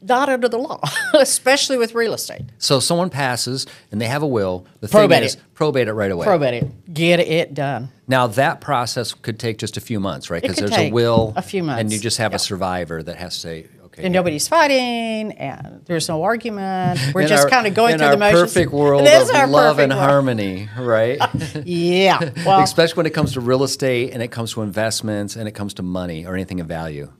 not 0.00 0.28
under 0.28 0.48
the 0.48 0.56
law, 0.56 0.80
especially 1.14 1.76
with 1.78 1.96
real 1.96 2.14
estate. 2.14 2.42
So 2.58 2.78
someone 2.78 3.10
passes 3.10 3.66
and 3.90 4.00
they 4.00 4.06
have 4.06 4.22
a 4.22 4.26
will. 4.26 4.66
The 4.78 4.86
thing 4.86 5.00
Probate 5.00 5.24
is, 5.24 5.34
it. 5.34 5.40
probate 5.54 5.88
it 5.88 5.94
right 5.94 6.12
away. 6.12 6.26
Probate 6.26 6.62
it. 6.62 6.94
Get 6.94 7.18
it 7.18 7.54
done. 7.54 7.88
Now 8.06 8.28
that 8.28 8.60
process 8.60 9.14
could 9.14 9.40
take 9.40 9.58
just 9.58 9.76
a 9.76 9.80
few 9.80 9.98
months, 9.98 10.30
right? 10.30 10.40
Because 10.40 10.58
there's 10.58 10.78
a 10.78 10.92
will, 10.92 11.32
a 11.34 11.42
few 11.42 11.64
months, 11.64 11.80
and 11.80 11.92
you 11.92 11.98
just 11.98 12.18
have 12.18 12.30
yeah. 12.30 12.36
a 12.36 12.38
survivor 12.38 13.02
that 13.02 13.16
has 13.16 13.34
to 13.34 13.40
say, 13.40 13.66
okay. 13.92 14.04
and 14.04 14.12
nobody's 14.12 14.48
fighting, 14.48 15.32
and 15.32 15.82
there's 15.86 16.08
no 16.08 16.22
argument. 16.22 17.00
We're 17.14 17.22
in 17.22 17.28
just 17.28 17.48
kind 17.48 17.66
of 17.66 17.74
going 17.74 17.94
in 17.94 17.98
through 17.98 18.06
our 18.08 18.12
the 18.12 18.18
motions. 18.18 18.40
perfect 18.40 18.72
world 18.72 19.06
of 19.06 19.50
love 19.50 19.78
and 19.78 19.92
world. 19.92 20.02
harmony, 20.02 20.68
right? 20.78 21.20
Yeah. 21.64 22.30
Well, 22.44 22.60
Especially 22.62 22.96
when 22.96 23.06
it 23.06 23.14
comes 23.14 23.32
to 23.34 23.40
real 23.40 23.62
estate 23.62 24.12
and 24.12 24.22
it 24.22 24.28
comes 24.28 24.52
to 24.54 24.62
investments 24.62 25.36
and 25.36 25.48
it 25.48 25.52
comes 25.52 25.74
to 25.74 25.82
money 25.82 26.26
or 26.26 26.34
anything 26.34 26.60
of 26.60 26.66
value. 26.66 27.12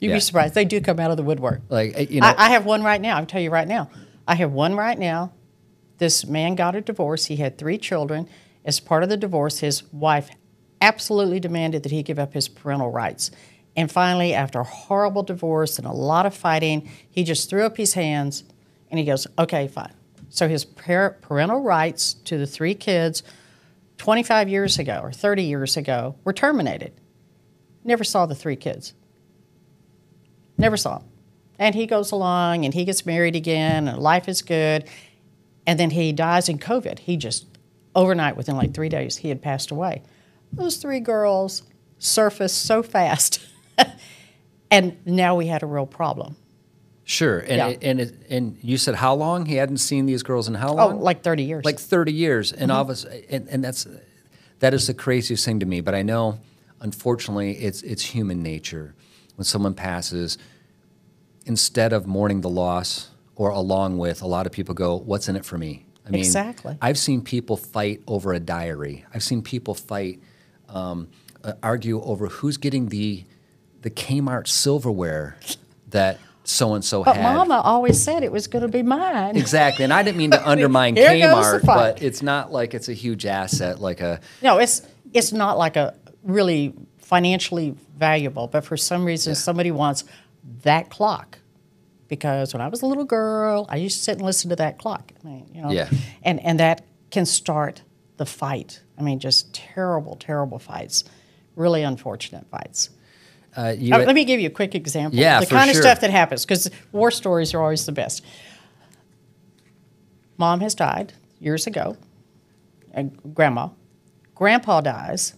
you'd 0.00 0.08
yeah. 0.08 0.14
be 0.16 0.20
surprised. 0.20 0.54
They 0.54 0.64
do 0.64 0.80
come 0.80 0.98
out 1.00 1.10
of 1.10 1.16
the 1.16 1.22
woodwork. 1.22 1.62
Like 1.68 1.92
eh, 1.94 2.06
you 2.10 2.20
know, 2.20 2.26
I, 2.26 2.46
I 2.46 2.50
have 2.50 2.64
one 2.64 2.82
right 2.82 3.00
now. 3.00 3.16
I'll 3.16 3.26
tell 3.26 3.40
you 3.40 3.50
right 3.50 3.68
now. 3.68 3.90
I 4.26 4.34
have 4.36 4.52
one 4.52 4.74
right 4.74 4.98
now. 4.98 5.32
This 5.98 6.26
man 6.26 6.54
got 6.54 6.74
a 6.74 6.80
divorce. 6.80 7.26
He 7.26 7.36
had 7.36 7.58
three 7.58 7.78
children. 7.78 8.28
As 8.64 8.80
part 8.80 9.02
of 9.02 9.08
the 9.08 9.16
divorce, 9.16 9.58
his 9.60 9.84
wife 9.92 10.30
absolutely 10.80 11.40
demanded 11.40 11.82
that 11.82 11.92
he 11.92 12.02
give 12.02 12.18
up 12.18 12.34
his 12.34 12.48
parental 12.48 12.90
rights. 12.90 13.30
And 13.76 13.90
finally, 13.90 14.34
after 14.34 14.60
a 14.60 14.64
horrible 14.64 15.22
divorce 15.22 15.78
and 15.78 15.86
a 15.86 15.92
lot 15.92 16.26
of 16.26 16.34
fighting, 16.34 16.88
he 17.10 17.24
just 17.24 17.50
threw 17.50 17.64
up 17.64 17.76
his 17.76 17.94
hands 17.94 18.44
and 18.90 18.98
he 18.98 19.04
goes, 19.04 19.26
okay, 19.38 19.66
fine. 19.66 19.92
So 20.28 20.48
his 20.48 20.64
par- 20.64 21.18
parental 21.20 21.62
rights 21.62 22.14
to 22.24 22.38
the 22.38 22.46
three 22.46 22.74
kids 22.74 23.22
25 23.98 24.48
years 24.48 24.78
ago 24.78 25.00
or 25.02 25.12
30 25.12 25.42
years 25.44 25.76
ago 25.76 26.16
were 26.24 26.32
terminated. 26.32 26.92
Never 27.84 28.04
saw 28.04 28.26
the 28.26 28.34
three 28.34 28.56
kids. 28.56 28.94
Never 30.56 30.76
saw 30.76 30.98
him. 30.98 31.06
And 31.58 31.74
he 31.74 31.86
goes 31.86 32.12
along 32.12 32.64
and 32.64 32.74
he 32.74 32.84
gets 32.84 33.06
married 33.06 33.36
again 33.36 33.88
and 33.88 33.98
life 33.98 34.28
is 34.28 34.42
good. 34.42 34.88
And 35.66 35.78
then 35.78 35.90
he 35.90 36.12
dies 36.12 36.48
in 36.48 36.58
COVID. 36.58 37.00
He 37.00 37.16
just, 37.16 37.46
overnight, 37.94 38.36
within 38.36 38.56
like 38.56 38.74
three 38.74 38.88
days, 38.88 39.18
he 39.18 39.28
had 39.28 39.40
passed 39.40 39.70
away. 39.70 40.02
Those 40.52 40.76
three 40.76 41.00
girls 41.00 41.62
surfaced 41.98 42.62
so 42.64 42.82
fast. 42.82 43.40
and 44.70 44.96
now 45.06 45.36
we 45.36 45.46
had 45.46 45.62
a 45.62 45.66
real 45.66 45.86
problem. 45.86 46.36
sure. 47.04 47.38
And 47.40 47.48
Yeah. 47.56 47.68
it, 47.68 47.78
and 47.82 48.00
it, 48.00 48.14
and 48.30 48.56
you 48.62 48.76
said 48.78 48.94
how 48.94 49.14
long 49.14 49.46
he 49.46 49.56
hadn't 49.56 49.78
seen 49.78 50.06
these 50.06 50.22
girls 50.22 50.48
in 50.48 50.54
how 50.54 50.72
long? 50.74 50.92
Oh, 50.94 50.96
like 50.96 51.22
30 51.22 51.42
years. 51.42 51.64
like 51.64 51.78
30 51.78 52.12
years 52.12 52.52
and 52.52 52.70
Mm-hmm. 52.70 52.80
obviously 52.80 53.24
and, 53.30 53.46
and 53.48 53.62
that's 53.64 53.86
that 54.60 54.72
is 54.74 54.86
the 54.86 54.94
craziest 54.94 55.44
thing 55.44 55.60
to 55.60 55.66
me 55.66 55.80
but 55.82 55.94
i 55.94 56.02
know 56.02 56.38
unfortunately 56.80 57.52
it's 57.58 57.82
it's 57.82 58.02
human 58.02 58.42
nature 58.42 58.94
when 59.36 59.44
someone 59.44 59.74
passes 59.74 60.38
instead 61.46 61.92
of 61.92 62.06
mourning 62.06 62.40
the 62.40 62.48
loss 62.48 63.10
or 63.36 63.50
along 63.50 63.98
with 63.98 64.22
a 64.22 64.26
lot 64.26 64.46
of 64.46 64.52
people 64.52 64.74
go 64.74 64.96
what's 64.96 65.28
in 65.28 65.36
it 65.36 65.44
for 65.44 65.58
me 65.58 65.84
i 66.06 66.10
mean 66.10 66.20
Exactly. 66.20 66.76
i've 66.80 66.96
seen 66.98 67.20
people 67.20 67.56
fight 67.58 68.00
over 68.06 68.32
a 68.32 68.40
diary 68.40 69.04
i've 69.14 69.22
seen 69.22 69.42
people 69.42 69.74
fight 69.74 70.20
um, 70.70 71.08
uh, 71.42 71.52
argue 71.62 72.00
over 72.02 72.28
who's 72.28 72.56
getting 72.56 72.88
the 72.88 73.24
the 73.84 73.90
Kmart 73.90 74.48
silverware 74.48 75.36
that 75.90 76.18
so 76.42 76.72
and 76.74 76.82
so 76.82 77.02
had. 77.02 77.16
But. 77.16 77.22
Mama 77.22 77.60
always 77.62 78.02
said 78.02 78.22
it 78.22 78.32
was 78.32 78.46
going 78.46 78.62
to 78.62 78.68
be 78.68 78.82
mine. 78.82 79.36
Exactly, 79.36 79.84
and 79.84 79.92
I 79.92 80.02
didn't 80.02 80.16
mean 80.16 80.30
to 80.30 80.48
undermine 80.48 80.96
Kmart, 80.96 81.64
but 81.66 82.02
it's 82.02 82.22
not 82.22 82.50
like 82.50 82.72
it's 82.72 82.88
a 82.88 82.94
huge 82.94 83.26
asset 83.26 83.80
like 83.80 84.00
a 84.00 84.20
No, 84.42 84.58
it's 84.58 84.82
it's 85.12 85.32
not 85.32 85.58
like 85.58 85.76
a 85.76 85.94
really 86.22 86.72
financially 86.98 87.76
valuable, 87.98 88.46
but 88.46 88.64
for 88.64 88.76
some 88.78 89.04
reason 89.04 89.34
somebody 89.34 89.70
wants 89.70 90.04
that 90.62 90.88
clock. 90.88 91.38
Because 92.08 92.54
when 92.54 92.60
I 92.62 92.68
was 92.68 92.80
a 92.82 92.86
little 92.86 93.04
girl, 93.04 93.66
I 93.68 93.76
used 93.76 93.98
to 93.98 94.02
sit 94.04 94.12
and 94.16 94.22
listen 94.22 94.48
to 94.50 94.56
that 94.56 94.78
clock. 94.78 95.12
I 95.22 95.28
mean, 95.28 95.50
you 95.54 95.60
know, 95.62 95.70
Yeah. 95.70 95.90
and 96.22 96.40
and 96.40 96.58
that 96.58 96.84
can 97.10 97.26
start 97.26 97.82
the 98.16 98.26
fight. 98.26 98.82
I 98.98 99.02
mean, 99.02 99.18
just 99.18 99.52
terrible, 99.52 100.16
terrible 100.16 100.58
fights, 100.58 101.04
really 101.54 101.82
unfortunate 101.82 102.46
fights. 102.50 102.88
Uh, 103.56 103.74
you. 103.76 103.94
Uh, 103.94 103.98
let 103.98 104.14
me 104.14 104.24
give 104.24 104.40
you 104.40 104.48
a 104.48 104.52
quick 104.52 104.74
example. 104.74 105.18
Yeah, 105.18 105.40
the 105.40 105.46
kind 105.46 105.70
sure. 105.70 105.78
of 105.78 105.84
stuff 105.84 106.00
that 106.00 106.10
happens 106.10 106.44
because 106.44 106.70
war 106.92 107.10
stories 107.10 107.54
are 107.54 107.60
always 107.60 107.86
the 107.86 107.92
best. 107.92 108.24
Mom 110.36 110.60
has 110.60 110.74
died 110.74 111.12
years 111.40 111.66
ago, 111.66 111.96
and 112.92 113.18
grandma. 113.34 113.68
Grandpa 114.34 114.80
dies, 114.80 115.34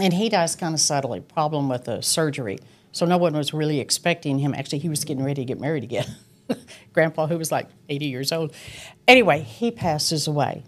and 0.00 0.12
he 0.12 0.28
dies 0.28 0.54
kind 0.54 0.74
of 0.74 0.80
subtly. 0.80 1.20
Problem 1.20 1.68
with 1.68 1.84
the 1.84 2.02
surgery, 2.02 2.58
so 2.92 3.06
no 3.06 3.16
one 3.16 3.34
was 3.34 3.54
really 3.54 3.80
expecting 3.80 4.38
him. 4.38 4.54
Actually, 4.54 4.80
he 4.80 4.88
was 4.88 5.04
getting 5.04 5.24
ready 5.24 5.42
to 5.42 5.46
get 5.46 5.58
married 5.58 5.84
again. 5.84 6.16
grandpa, 6.92 7.26
who 7.26 7.38
was 7.38 7.50
like 7.50 7.68
80 7.88 8.06
years 8.06 8.32
old. 8.32 8.52
Anyway, 9.08 9.40
he 9.40 9.70
passes 9.70 10.26
away, 10.26 10.64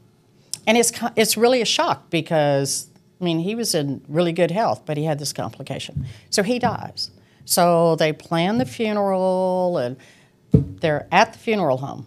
and 0.67 0.79
it's 0.79 0.93
it's 1.17 1.37
really 1.37 1.61
a 1.61 1.67
shock 1.67 2.11
because 2.11 2.89
I 3.21 3.25
mean 3.25 3.41
he 3.41 3.55
was 3.55 3.75
in 3.75 4.05
really 4.09 4.33
good 4.33 4.51
health, 4.51 4.83
but 4.87 4.97
he 4.97 5.05
had 5.05 5.19
this 5.19 5.33
complication, 5.33 6.07
so 6.31 6.43
he 6.43 6.59
dies. 6.59 7.11
So 7.45 7.97
they 7.97 8.13
plan 8.13 8.59
the 8.59 8.67
funeral, 8.67 9.79
and 9.79 9.97
they're 10.53 11.09
at 11.11 11.33
the 11.33 11.39
funeral 11.39 11.79
home 11.79 12.07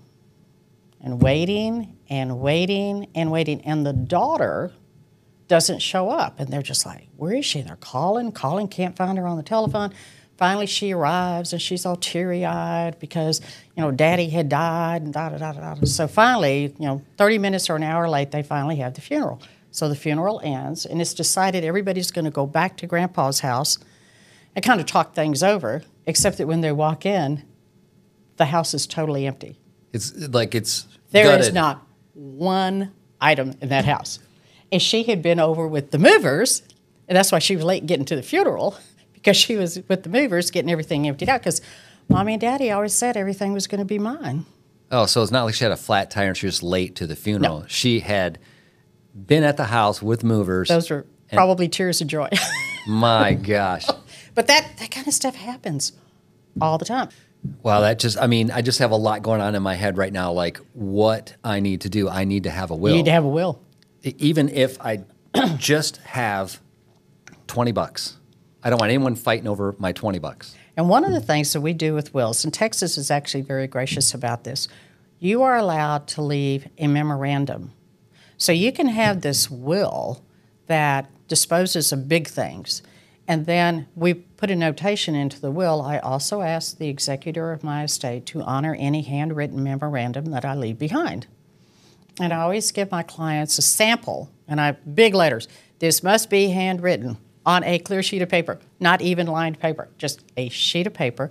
and 1.02 1.22
waiting 1.22 1.98
and 2.10 2.40
waiting 2.40 3.08
and 3.16 3.32
waiting. 3.32 3.62
And 3.62 3.86
the 3.86 3.94
daughter 3.94 4.72
doesn't 5.48 5.80
show 5.80 6.10
up. 6.10 6.40
And 6.40 6.50
they're 6.50 6.62
just 6.62 6.86
like, 6.86 7.08
where 7.18 7.34
is 7.34 7.46
she? 7.46 7.62
They're 7.62 7.76
calling, 7.76 8.32
calling, 8.32 8.68
can't 8.68 8.96
find 8.96 9.18
her 9.18 9.28
on 9.28 9.38
the 9.38 9.44
telephone. 9.44 9.94
Finally, 10.38 10.66
she 10.66 10.94
arrives 10.94 11.54
and 11.54 11.62
she's 11.62 11.86
all 11.86 11.96
teary 11.98 12.46
eyed 12.46 12.98
because, 13.00 13.42
you 13.76 13.82
know, 13.82 13.92
daddy 13.92 14.30
had 14.30 14.48
died 14.48 15.02
and 15.02 15.14
da 15.14 15.30
da 15.30 15.38
da. 15.38 15.52
da. 15.52 15.76
So 15.86 16.08
finally, 16.08 16.74
you 16.80 16.86
know, 16.86 17.02
30 17.18 17.38
minutes 17.38 17.70
or 17.70 17.76
an 17.76 17.84
hour 17.84 18.10
late, 18.10 18.32
they 18.32 18.44
finally 18.44 18.78
have 18.78 18.94
the 18.94 19.02
funeral. 19.02 19.42
So 19.72 19.88
the 19.88 19.96
funeral 19.96 20.42
ends 20.44 20.86
and 20.86 21.02
it's 21.02 21.14
decided 21.14 21.64
everybody's 21.64 22.12
going 22.12 22.26
to 22.26 22.32
go 22.32 22.46
back 22.46 22.78
to 22.78 22.88
grandpa's 22.88 23.40
house 23.40 23.80
and 24.56 24.64
kind 24.66 24.80
of 24.82 24.86
talk 24.86 25.14
things 25.16 25.42
over, 25.42 25.82
except 26.06 26.38
that 26.38 26.48
when 26.48 26.60
they 26.62 26.72
walk 26.74 27.06
in, 27.06 27.44
the 28.38 28.46
house 28.46 28.74
is 28.74 28.86
totally 28.86 29.26
empty. 29.26 29.58
it's 29.94 30.14
like 30.30 30.54
it's 30.56 30.88
There 31.12 31.26
is 31.26 31.48
gutted. 31.48 31.54
not 31.54 31.88
one 32.14 32.92
item 33.22 33.54
in 33.62 33.70
that 33.70 33.86
house. 33.86 34.20
And 34.72 34.82
she 34.82 35.04
had 35.04 35.22
been 35.22 35.40
over 35.40 35.68
with 35.68 35.92
the 35.92 36.00
movers, 36.00 36.64
and 37.08 37.16
that's 37.18 37.32
why 37.32 37.40
she 37.40 37.56
was 37.56 37.64
late 37.66 37.86
getting 37.86 38.06
to 38.06 38.16
the 38.16 38.24
funeral 38.24 38.76
because 39.14 39.38
she 39.38 39.56
was 39.56 39.80
with 39.88 40.04
the 40.04 40.10
movers 40.10 40.50
getting 40.52 40.72
everything 40.72 41.08
emptied 41.08 41.30
out. 41.30 41.42
Because 41.42 41.62
mommy 42.10 42.34
and 42.34 42.42
daddy 42.42 42.72
always 42.72 42.94
said 42.94 43.16
everything 43.16 43.54
was 43.54 43.68
going 43.68 43.80
to 43.80 43.86
be 43.86 44.00
mine. 44.00 44.46
Oh, 44.92 45.06
so 45.06 45.22
it's 45.22 45.32
not 45.32 45.44
like 45.44 45.54
she 45.54 45.64
had 45.64 45.72
a 45.72 45.78
flat 45.78 46.10
tire 46.12 46.30
and 46.30 46.38
she 46.38 46.46
was 46.46 46.62
late 46.64 46.96
to 46.98 47.08
the 47.08 47.16
funeral. 47.16 47.66
She 47.68 48.02
had 48.02 48.40
been 49.14 49.44
at 49.44 49.58
the 49.58 49.66
house 49.66 50.02
with 50.02 50.24
movers. 50.24 50.70
Those 50.70 50.92
are 50.92 51.06
probably 51.32 51.68
tears 51.68 52.02
of 52.02 52.08
joy. 52.08 52.30
My 52.88 53.34
gosh. 53.34 53.88
but 54.34 54.48
that, 54.48 54.72
that 54.80 54.92
kind 54.92 55.08
of 55.08 55.14
stuff 55.14 55.36
happens 55.36 55.94
all 56.60 56.78
the 56.78 56.86
time. 56.86 57.10
Wow, 57.64 57.82
that 57.82 58.00
just, 58.00 58.20
I 58.20 58.28
mean, 58.28 58.52
I 58.52 58.62
just 58.62 58.80
have 58.80 58.92
a 58.92 58.96
lot 58.96 59.24
going 59.24 59.42
on 59.42 59.56
in 59.56 59.64
my 59.64 59.74
head 59.74 59.98
right 59.98 60.14
now, 60.14 60.32
like 60.32 60.58
what 60.74 61.36
I 61.44 61.60
need 61.60 61.82
to 61.82 61.90
do. 61.90 62.08
I 62.08 62.24
need 62.24 62.44
to 62.44 62.52
have 62.52 62.70
a 62.72 62.76
will. 62.76 62.92
You 62.92 62.98
need 62.98 63.06
to 63.06 63.12
have 63.12 63.24
a 63.26 63.30
will. 63.30 63.62
Even 64.04 64.50
if 64.50 64.80
I 64.82 65.04
just 65.58 65.98
have 65.98 66.60
20 67.48 67.72
bucks, 67.72 68.18
I 68.64 68.70
don't 68.70 68.80
want 68.80 68.92
anyone 68.92 69.16
fighting 69.16 69.48
over 69.48 69.76
my 69.80 69.92
20 69.92 70.20
bucks. 70.20 70.56
And 70.78 70.88
one 70.88 71.04
of 71.04 71.12
the 71.12 71.22
things 71.22 71.52
that 71.54 71.62
we 71.62 71.74
do 71.74 71.94
with 71.94 72.14
wills, 72.14 72.44
and 72.44 72.54
Texas 72.54 72.98
is 72.98 73.10
actually 73.12 73.42
very 73.42 73.68
gracious 73.68 74.14
about 74.14 74.44
this, 74.44 74.68
you 75.20 75.42
are 75.42 75.58
allowed 75.58 76.08
to 76.10 76.22
leave 76.22 76.68
a 76.78 76.88
memorandum. 76.88 77.74
So 78.42 78.52
you 78.52 78.72
can 78.72 78.88
have 78.88 79.22
this 79.22 79.52
will 79.52 80.24
that 80.66 81.12
disposes 81.28 81.92
of 81.92 82.10
big 82.10 82.28
things. 82.28 82.82
And 83.28 83.46
then 83.46 83.86
we 83.96 84.16
put 84.16 84.50
a 84.50 84.56
notation 84.56 85.14
into 85.14 85.40
the 85.40 85.52
will. 85.52 85.80
I 85.80 86.00
also 86.00 86.42
ask 86.42 86.80
the 86.80 86.90
executor 86.90 87.52
of 87.52 87.64
my 87.64 87.84
estate 87.84 88.26
to 88.26 88.42
honor 88.42 88.76
any 88.80 89.04
handwritten 89.04 89.62
memorandum 89.62 90.32
that 90.32 90.44
I 90.44 90.56
leave 90.56 90.80
behind. 90.80 91.28
And 92.20 92.34
I 92.34 92.42
always 92.42 92.72
give 92.72 92.90
my 92.90 93.04
clients 93.04 93.60
a 93.60 93.62
sample, 93.62 94.32
and 94.48 94.60
I 94.60 94.72
big 94.72 95.14
letters. 95.14 95.48
This 95.78 96.02
must 96.02 96.32
be 96.32 96.50
handwritten 96.50 97.18
on 97.46 97.64
a 97.64 97.78
clear 97.78 98.02
sheet 98.02 98.24
of 98.24 98.30
paper, 98.30 98.58
not 98.80 99.04
even 99.04 99.28
lined 99.28 99.60
paper, 99.60 99.88
just 100.00 100.24
a 100.36 100.50
sheet 100.50 100.88
of 100.88 100.96
paper. 100.96 101.30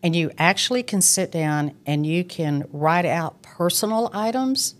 And 0.00 0.14
you 0.14 0.30
actually 0.38 0.84
can 0.84 1.00
sit 1.00 1.32
down 1.32 1.74
and 1.86 2.06
you 2.06 2.22
can 2.22 2.68
write 2.72 3.04
out 3.04 3.42
personal 3.42 4.10
items, 4.12 4.76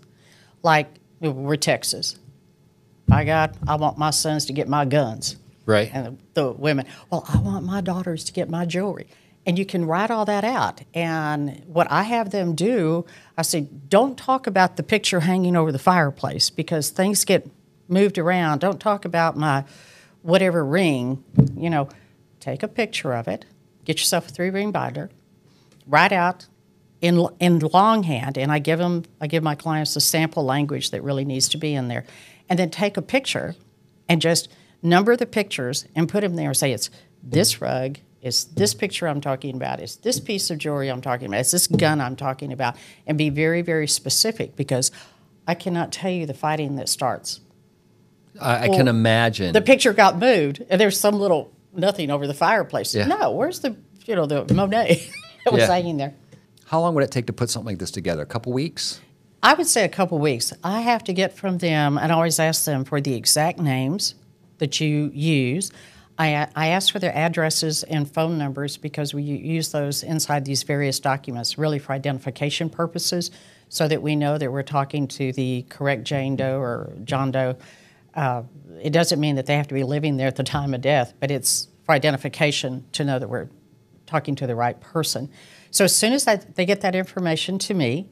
like 0.63 0.87
we're 1.31 1.55
Texas. 1.55 2.17
I 3.11 3.23
God, 3.23 3.57
I 3.67 3.75
want 3.75 3.97
my 3.97 4.09
sons 4.11 4.45
to 4.45 4.53
get 4.53 4.67
my 4.67 4.85
guns. 4.85 5.37
Right. 5.65 5.89
And 5.93 6.19
the 6.33 6.51
women, 6.51 6.85
well, 7.09 7.25
I 7.27 7.39
want 7.39 7.65
my 7.65 7.81
daughters 7.81 8.23
to 8.25 8.33
get 8.33 8.49
my 8.49 8.65
jewelry. 8.65 9.07
And 9.45 9.59
you 9.59 9.65
can 9.65 9.85
write 9.85 10.09
all 10.09 10.25
that 10.25 10.43
out. 10.43 10.81
And 10.93 11.63
what 11.67 11.91
I 11.91 12.03
have 12.03 12.31
them 12.31 12.55
do, 12.55 13.05
I 13.37 13.41
say, 13.41 13.67
don't 13.89 14.17
talk 14.17 14.47
about 14.47 14.77
the 14.77 14.83
picture 14.83 15.21
hanging 15.21 15.55
over 15.55 15.71
the 15.71 15.79
fireplace 15.79 16.49
because 16.49 16.89
things 16.89 17.25
get 17.25 17.49
moved 17.87 18.17
around. 18.17 18.59
Don't 18.59 18.79
talk 18.79 19.03
about 19.03 19.37
my 19.37 19.65
whatever 20.21 20.65
ring. 20.65 21.23
You 21.57 21.69
know, 21.69 21.89
take 22.39 22.63
a 22.63 22.69
picture 22.69 23.13
of 23.13 23.27
it, 23.27 23.45
get 23.83 23.99
yourself 23.99 24.29
a 24.29 24.31
three 24.31 24.49
ring 24.49 24.71
binder, 24.71 25.09
write 25.87 26.13
out 26.13 26.47
in 27.03 27.27
in 27.41 27.59
longhand, 27.59 28.37
and 28.37 28.49
I 28.49 28.59
give 28.59 28.79
them, 28.79 29.03
I 29.19 29.27
give 29.27 29.43
my 29.43 29.55
clients 29.55 29.93
the 29.93 29.99
sample 29.99 30.43
language 30.45 30.91
that 30.91 31.03
really 31.03 31.25
needs 31.25 31.49
to 31.49 31.57
be 31.57 31.73
in 31.75 31.89
there, 31.89 32.05
and 32.47 32.57
then 32.57 32.69
take 32.69 32.95
a 32.95 33.01
picture, 33.01 33.55
and 34.07 34.21
just 34.21 34.47
number 34.81 35.15
the 35.17 35.25
pictures 35.25 35.85
and 35.95 36.07
put 36.07 36.21
them 36.21 36.35
there. 36.37 36.47
And 36.47 36.57
say 36.57 36.71
it's 36.71 36.89
this 37.21 37.61
rug, 37.61 37.97
it's 38.21 38.45
this 38.45 38.73
picture 38.73 39.07
I'm 39.09 39.19
talking 39.19 39.55
about, 39.57 39.81
it's 39.81 39.97
this 39.97 40.21
piece 40.21 40.49
of 40.49 40.57
jewelry 40.59 40.87
I'm 40.89 41.01
talking 41.01 41.27
about, 41.27 41.41
it's 41.41 41.51
this 41.51 41.67
gun 41.67 41.99
I'm 41.99 42.15
talking 42.15 42.53
about, 42.53 42.77
and 43.05 43.17
be 43.17 43.29
very 43.29 43.61
very 43.61 43.87
specific 43.87 44.55
because 44.55 44.89
I 45.45 45.55
cannot 45.55 45.91
tell 45.91 46.09
you 46.11 46.25
the 46.25 46.33
fighting 46.33 46.77
that 46.77 46.87
starts. 46.87 47.41
I, 48.39 48.63
I 48.63 48.67
can 48.69 48.87
imagine. 48.87 49.51
The 49.53 49.61
picture 49.61 49.91
got 49.91 50.17
moved, 50.17 50.63
and 50.69 50.79
there's 50.79 50.97
some 50.97 51.15
little 51.19 51.51
nothing 51.73 52.09
over 52.09 52.27
the 52.27 52.33
fireplace. 52.33 52.95
Yeah. 52.95 53.07
No, 53.07 53.31
where's 53.31 53.59
the 53.59 53.75
you 54.05 54.15
know 54.15 54.25
the 54.25 54.53
Monet 54.53 55.05
that 55.43 55.51
was 55.51 55.63
Yeah. 55.63 55.67
hanging 55.67 55.97
there? 55.97 56.13
How 56.73 56.79
long 56.79 56.95
would 56.95 57.03
it 57.03 57.11
take 57.11 57.27
to 57.27 57.33
put 57.33 57.51
something 57.51 57.67
like 57.67 57.77
this 57.77 57.91
together? 57.91 58.23
A 58.23 58.25
couple 58.25 58.51
weeks? 58.51 58.99
I 59.43 59.53
would 59.53 59.67
say 59.67 59.85
a 59.85 59.89
couple 59.89 60.17
weeks. 60.17 60.51
I 60.63 60.81
have 60.81 61.03
to 61.03 61.13
get 61.13 61.37
from 61.37 61.59
them, 61.59 61.99
and 61.99 62.11
I 62.11 62.15
always 62.15 62.39
ask 62.39 62.65
them 62.65 62.83
for 62.83 62.99
the 62.99 63.13
exact 63.13 63.59
names 63.59 64.15
that 64.57 64.81
you 64.81 65.11
use. 65.13 65.71
I, 66.17 66.47
I 66.55 66.69
ask 66.69 66.91
for 66.91 66.97
their 66.97 67.15
addresses 67.15 67.83
and 67.83 68.11
phone 68.11 68.39
numbers 68.39 68.77
because 68.77 69.13
we 69.13 69.21
use 69.21 69.71
those 69.71 70.01
inside 70.01 70.45
these 70.45 70.63
various 70.63 70.99
documents, 70.99 71.59
really 71.59 71.77
for 71.77 71.93
identification 71.93 72.71
purposes, 72.71 73.29
so 73.69 73.87
that 73.87 74.01
we 74.01 74.15
know 74.15 74.39
that 74.39 74.51
we're 74.51 74.63
talking 74.63 75.07
to 75.09 75.31
the 75.31 75.67
correct 75.69 76.05
Jane 76.05 76.35
Doe 76.35 76.57
or 76.57 76.91
John 77.03 77.29
Doe. 77.29 77.55
Uh, 78.15 78.41
it 78.81 78.89
doesn't 78.89 79.19
mean 79.19 79.35
that 79.35 79.45
they 79.45 79.57
have 79.57 79.67
to 79.67 79.75
be 79.75 79.83
living 79.83 80.17
there 80.17 80.27
at 80.27 80.37
the 80.37 80.43
time 80.43 80.73
of 80.73 80.81
death, 80.81 81.13
but 81.19 81.29
it's 81.29 81.67
for 81.85 81.91
identification 81.91 82.83
to 82.93 83.03
know 83.03 83.19
that 83.19 83.29
we're 83.29 83.49
talking 84.13 84.35
to 84.35 84.45
the 84.45 84.55
right 84.55 84.79
person. 84.79 85.27
So 85.71 85.83
as 85.85 85.95
soon 85.95 86.13
as 86.13 86.23
that, 86.25 86.55
they 86.55 86.65
get 86.67 86.81
that 86.81 86.93
information 86.95 87.57
to 87.59 87.73
me, 87.73 88.07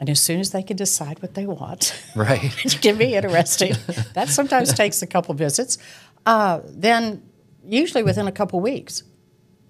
and 0.00 0.10
as 0.10 0.18
soon 0.20 0.40
as 0.40 0.50
they 0.50 0.64
can 0.64 0.76
decide 0.76 1.22
what 1.22 1.34
they 1.34 1.46
want, 1.46 1.94
Right. 2.16 2.52
which 2.64 2.80
can 2.82 2.98
be 2.98 3.14
interesting, 3.14 3.74
that 4.14 4.28
sometimes 4.28 4.72
takes 4.82 5.00
a 5.02 5.06
couple 5.06 5.32
visits, 5.34 5.78
uh, 6.26 6.60
then 6.66 7.22
usually 7.64 8.02
within 8.02 8.26
a 8.26 8.32
couple 8.32 8.58
weeks, 8.60 9.04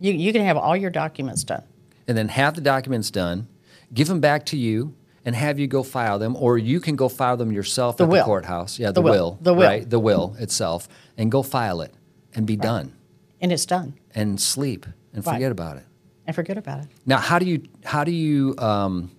you, 0.00 0.12
you 0.12 0.32
can 0.32 0.42
have 0.42 0.56
all 0.56 0.74
your 0.76 0.90
documents 0.90 1.44
done. 1.44 1.64
and 2.08 2.16
then 2.16 2.28
have 2.28 2.54
the 2.54 2.60
documents 2.62 3.10
done, 3.10 3.46
give 3.92 4.08
them 4.08 4.20
back 4.20 4.46
to 4.46 4.56
you, 4.56 4.94
and 5.26 5.34
have 5.36 5.58
you 5.58 5.66
go 5.66 5.82
file 5.82 6.18
them, 6.18 6.34
or 6.36 6.56
you 6.56 6.80
can 6.80 6.96
go 6.96 7.08
file 7.10 7.36
them 7.36 7.52
yourself 7.52 7.96
The 7.98 8.04
at 8.04 8.10
will. 8.10 8.18
the 8.20 8.24
courthouse. 8.24 8.78
Yeah, 8.78 8.88
the, 8.88 8.94
The 8.94 9.02
will. 9.02 9.12
will. 9.12 9.38
The 9.42 9.54
will. 9.54 9.68
Right, 9.68 9.90
the 9.90 9.98
will 10.00 10.34
itself, 10.38 10.88
and 11.18 11.30
go 11.30 11.42
file 11.42 11.82
it 11.82 11.92
and 12.34 12.46
be 12.46 12.56
done 12.56 12.92
And 13.40 13.50
it's 13.52 13.66
done. 13.66 13.94
and 14.14 14.40
sleep 14.40 14.86
and 15.16 15.26
Right. 15.26 15.34
forget 15.34 15.50
about 15.50 15.78
it. 15.78 15.84
And 16.26 16.34
forget 16.36 16.58
about 16.58 16.80
it. 16.84 16.86
Now, 17.06 17.18
how 17.18 17.38
do 17.38 17.46
you 17.46 17.62
how 17.84 18.04
do 18.04 18.12
you 18.12 18.54
um, 18.58 19.10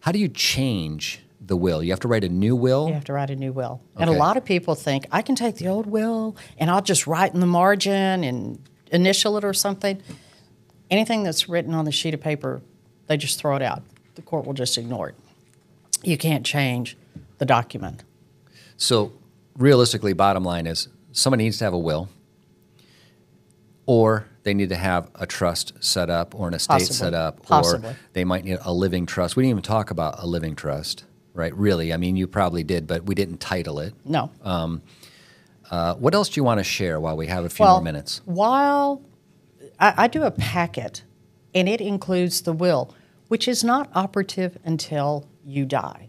how 0.00 0.12
do 0.12 0.18
you 0.18 0.28
change 0.28 1.20
the 1.40 1.56
will? 1.56 1.82
You 1.82 1.90
have 1.90 2.00
to 2.00 2.08
write 2.08 2.24
a 2.24 2.28
new 2.28 2.54
will. 2.54 2.88
You 2.88 2.94
have 2.94 3.04
to 3.04 3.12
write 3.12 3.30
a 3.30 3.36
new 3.36 3.52
will. 3.52 3.80
And 3.96 4.10
a 4.10 4.12
lot 4.12 4.36
of 4.36 4.44
people 4.44 4.74
think, 4.74 5.06
I 5.10 5.22
can 5.22 5.34
take 5.34 5.56
the 5.56 5.68
old 5.68 5.86
will 5.86 6.36
and 6.58 6.70
I'll 6.70 6.82
just 6.82 7.06
write 7.06 7.34
in 7.34 7.40
the 7.40 7.46
margin 7.46 8.24
and 8.24 8.58
initial 8.92 9.36
it 9.36 9.44
or 9.44 9.54
something, 9.54 10.02
anything 10.90 11.22
that's 11.22 11.48
written 11.48 11.72
on 11.74 11.84
the 11.84 11.92
sheet 11.92 12.14
of 12.14 12.20
paper, 12.20 12.60
they 13.06 13.16
just 13.16 13.38
throw 13.38 13.56
it 13.56 13.62
out. 13.62 13.82
The 14.16 14.22
court 14.22 14.44
will 14.44 14.54
just 14.54 14.76
ignore 14.76 15.08
it. 15.10 15.14
You 16.02 16.18
can't 16.18 16.44
change 16.44 16.96
the 17.38 17.46
document. 17.46 18.02
So, 18.76 19.12
realistically, 19.56 20.14
bottom 20.14 20.42
line 20.44 20.66
is 20.66 20.88
somebody 21.12 21.44
needs 21.44 21.58
to 21.58 21.64
have 21.64 21.74
a 21.74 21.78
will, 21.78 22.08
or 23.86 24.26
they 24.42 24.54
need 24.54 24.70
to 24.70 24.76
have 24.76 25.10
a 25.14 25.26
trust 25.26 25.72
set 25.80 26.10
up, 26.10 26.34
or 26.34 26.48
an 26.48 26.54
estate 26.54 26.74
Possibly. 26.74 26.96
set 26.96 27.14
up, 27.14 27.42
Possibly. 27.42 27.90
or 27.90 27.96
they 28.14 28.24
might 28.24 28.44
need 28.44 28.58
a 28.62 28.72
living 28.72 29.06
trust. 29.06 29.36
We 29.36 29.42
didn't 29.42 29.50
even 29.50 29.62
talk 29.62 29.90
about 29.90 30.22
a 30.22 30.26
living 30.26 30.56
trust, 30.56 31.04
right? 31.34 31.54
Really, 31.56 31.92
I 31.92 31.96
mean, 31.96 32.16
you 32.16 32.26
probably 32.26 32.64
did, 32.64 32.86
but 32.86 33.04
we 33.04 33.14
didn't 33.14 33.38
title 33.38 33.80
it. 33.80 33.94
No. 34.04 34.30
Uh, 35.70 35.94
what 35.94 36.14
else 36.14 36.28
do 36.28 36.40
you 36.40 36.44
want 36.44 36.58
to 36.58 36.64
share 36.64 36.98
while 36.98 37.16
we 37.16 37.28
have 37.28 37.44
a 37.44 37.48
few 37.48 37.64
well, 37.64 37.76
more 37.76 37.84
minutes? 37.84 38.20
While 38.24 39.02
I, 39.78 39.94
I 39.96 40.06
do 40.08 40.24
a 40.24 40.30
packet, 40.30 41.04
and 41.54 41.68
it 41.68 41.80
includes 41.80 42.42
the 42.42 42.52
will, 42.52 42.94
which 43.28 43.46
is 43.46 43.62
not 43.62 43.88
operative 43.94 44.58
until 44.64 45.28
you 45.44 45.64
die. 45.64 46.08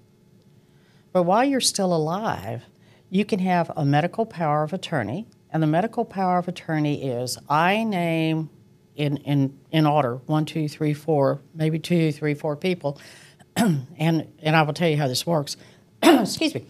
But 1.13 1.23
while 1.23 1.43
you're 1.43 1.61
still 1.61 1.93
alive, 1.93 2.63
you 3.09 3.23
can 3.23 3.39
have 3.39 3.71
a 3.75 3.85
medical 3.85 4.25
power 4.25 4.63
of 4.63 4.73
attorney, 4.73 5.27
and 5.51 5.61
the 5.61 5.67
medical 5.67 6.05
power 6.05 6.37
of 6.37 6.47
attorney 6.47 7.09
is 7.09 7.37
I 7.49 7.83
name 7.83 8.49
in 8.95 9.17
in 9.17 9.57
in 9.71 9.85
order 9.85 10.15
one, 10.25 10.45
two, 10.45 10.67
three, 10.67 10.93
four, 10.93 11.41
maybe 11.53 11.79
two, 11.79 12.11
three, 12.11 12.33
four 12.33 12.55
people, 12.55 12.99
and 13.55 14.27
and 14.41 14.55
I 14.55 14.61
will 14.63 14.73
tell 14.73 14.89
you 14.89 14.97
how 14.97 15.07
this 15.07 15.25
works. 15.25 15.57
Excuse 16.03 16.55
me. 16.55 16.65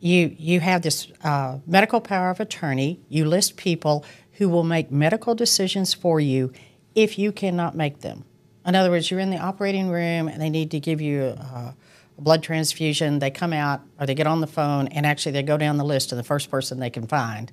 You 0.00 0.34
you 0.38 0.60
have 0.60 0.82
this 0.82 1.08
uh, 1.22 1.58
medical 1.66 2.00
power 2.00 2.30
of 2.30 2.40
attorney. 2.40 3.00
You 3.08 3.24
list 3.24 3.56
people 3.56 4.04
who 4.32 4.48
will 4.48 4.64
make 4.64 4.90
medical 4.90 5.34
decisions 5.34 5.94
for 5.94 6.20
you 6.20 6.52
if 6.94 7.18
you 7.18 7.32
cannot 7.32 7.76
make 7.76 8.00
them. 8.00 8.24
In 8.66 8.74
other 8.74 8.90
words, 8.90 9.10
you're 9.10 9.20
in 9.20 9.30
the 9.30 9.38
operating 9.38 9.90
room 9.90 10.26
and 10.26 10.40
they 10.40 10.50
need 10.50 10.70
to 10.72 10.80
give 10.80 11.00
you 11.00 11.34
uh, 11.38 11.72
a 12.16 12.20
blood 12.20 12.42
transfusion. 12.42 13.18
They 13.18 13.30
come 13.30 13.52
out 13.52 13.82
or 14.00 14.06
they 14.06 14.14
get 14.14 14.26
on 14.26 14.40
the 14.40 14.46
phone 14.46 14.88
and 14.88 15.06
actually 15.06 15.32
they 15.32 15.42
go 15.42 15.56
down 15.58 15.76
the 15.76 15.84
list 15.84 16.08
to 16.10 16.14
the 16.14 16.22
first 16.22 16.50
person 16.50 16.80
they 16.80 16.90
can 16.90 17.06
find. 17.06 17.52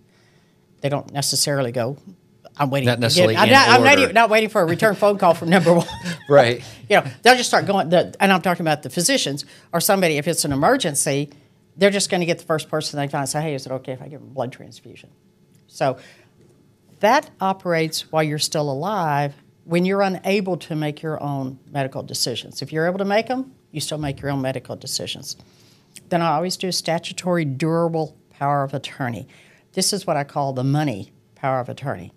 They 0.81 0.89
don't 0.89 1.11
necessarily 1.13 1.71
go. 1.71 1.97
I'm 2.57 2.69
waiting. 2.69 2.87
Not 2.87 2.95
to 2.95 2.97
get- 2.97 3.01
necessarily 3.01 3.37
I'm, 3.37 3.49
not, 3.49 3.69
I'm 3.69 3.83
not, 3.83 4.13
not 4.13 4.29
waiting 4.29 4.49
for 4.49 4.61
a 4.61 4.65
return 4.65 4.95
phone 4.95 5.17
call 5.17 5.33
from 5.33 5.49
number 5.49 5.73
one. 5.73 5.87
Right. 6.29 6.63
you 6.89 6.97
know, 6.97 7.05
they'll 7.23 7.35
just 7.35 7.49
start 7.49 7.65
going. 7.65 7.89
The, 7.89 8.15
and 8.19 8.31
I'm 8.31 8.41
talking 8.41 8.61
about 8.61 8.83
the 8.83 8.89
physicians 8.89 9.45
or 9.73 9.79
somebody. 9.81 10.17
If 10.17 10.27
it's 10.27 10.45
an 10.45 10.51
emergency, 10.51 11.29
they're 11.75 11.89
just 11.89 12.09
going 12.09 12.21
to 12.21 12.25
get 12.25 12.39
the 12.39 12.45
first 12.45 12.69
person 12.69 12.97
they 12.97 13.07
find 13.07 13.21
and 13.21 13.29
say, 13.29 13.41
"Hey, 13.41 13.55
is 13.55 13.65
it 13.65 13.71
okay 13.71 13.93
if 13.93 14.01
I 14.01 14.07
give 14.07 14.21
them 14.21 14.29
a 14.29 14.33
blood 14.33 14.51
transfusion?" 14.51 15.09
So 15.67 15.97
that 16.99 17.29
operates 17.39 18.11
while 18.11 18.23
you're 18.23 18.39
still 18.39 18.71
alive. 18.71 19.33
When 19.63 19.85
you're 19.85 20.01
unable 20.01 20.57
to 20.57 20.75
make 20.75 21.01
your 21.01 21.21
own 21.21 21.59
medical 21.69 22.01
decisions, 22.01 22.61
if 22.61 22.71
you're 22.71 22.87
able 22.87 22.97
to 22.99 23.05
make 23.05 23.27
them, 23.27 23.53
you 23.71 23.79
still 23.79 23.97
make 23.97 24.21
your 24.21 24.31
own 24.31 24.41
medical 24.41 24.75
decisions. 24.75 25.37
Then 26.09 26.21
I 26.21 26.33
always 26.35 26.57
do 26.57 26.71
statutory 26.71 27.45
durable 27.45 28.17
power 28.31 28.63
of 28.63 28.73
attorney. 28.73 29.27
This 29.73 29.93
is 29.93 30.05
what 30.05 30.17
I 30.17 30.23
call 30.23 30.53
the 30.53 30.63
money 30.63 31.11
power 31.35 31.59
of 31.59 31.69
attorney. 31.69 32.13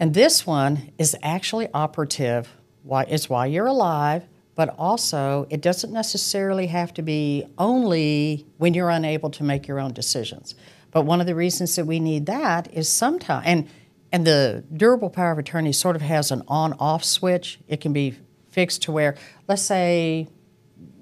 And 0.00 0.14
this 0.14 0.46
one 0.46 0.92
is 0.96 1.16
actually 1.22 1.68
operative. 1.74 2.48
Why 2.82 3.02
it's 3.04 3.28
why 3.28 3.46
you're 3.46 3.66
alive, 3.66 4.24
but 4.54 4.74
also 4.78 5.46
it 5.50 5.60
doesn't 5.60 5.92
necessarily 5.92 6.68
have 6.68 6.94
to 6.94 7.02
be 7.02 7.46
only 7.58 8.46
when 8.56 8.74
you're 8.74 8.90
unable 8.90 9.30
to 9.30 9.44
make 9.44 9.66
your 9.66 9.80
own 9.80 9.92
decisions. 9.92 10.54
But 10.90 11.02
one 11.02 11.20
of 11.20 11.26
the 11.26 11.34
reasons 11.34 11.76
that 11.76 11.84
we 11.84 12.00
need 12.00 12.26
that 12.26 12.72
is 12.72 12.88
sometimes 12.88 13.44
and 13.46 13.68
and 14.10 14.26
the 14.26 14.64
durable 14.74 15.10
power 15.10 15.32
of 15.32 15.38
attorney 15.38 15.72
sort 15.72 15.94
of 15.94 16.00
has 16.00 16.30
an 16.30 16.42
on-off 16.48 17.04
switch. 17.04 17.58
It 17.68 17.82
can 17.82 17.92
be 17.92 18.16
fixed 18.48 18.82
to 18.84 18.92
where, 18.92 19.16
let's 19.46 19.60
say, 19.60 20.28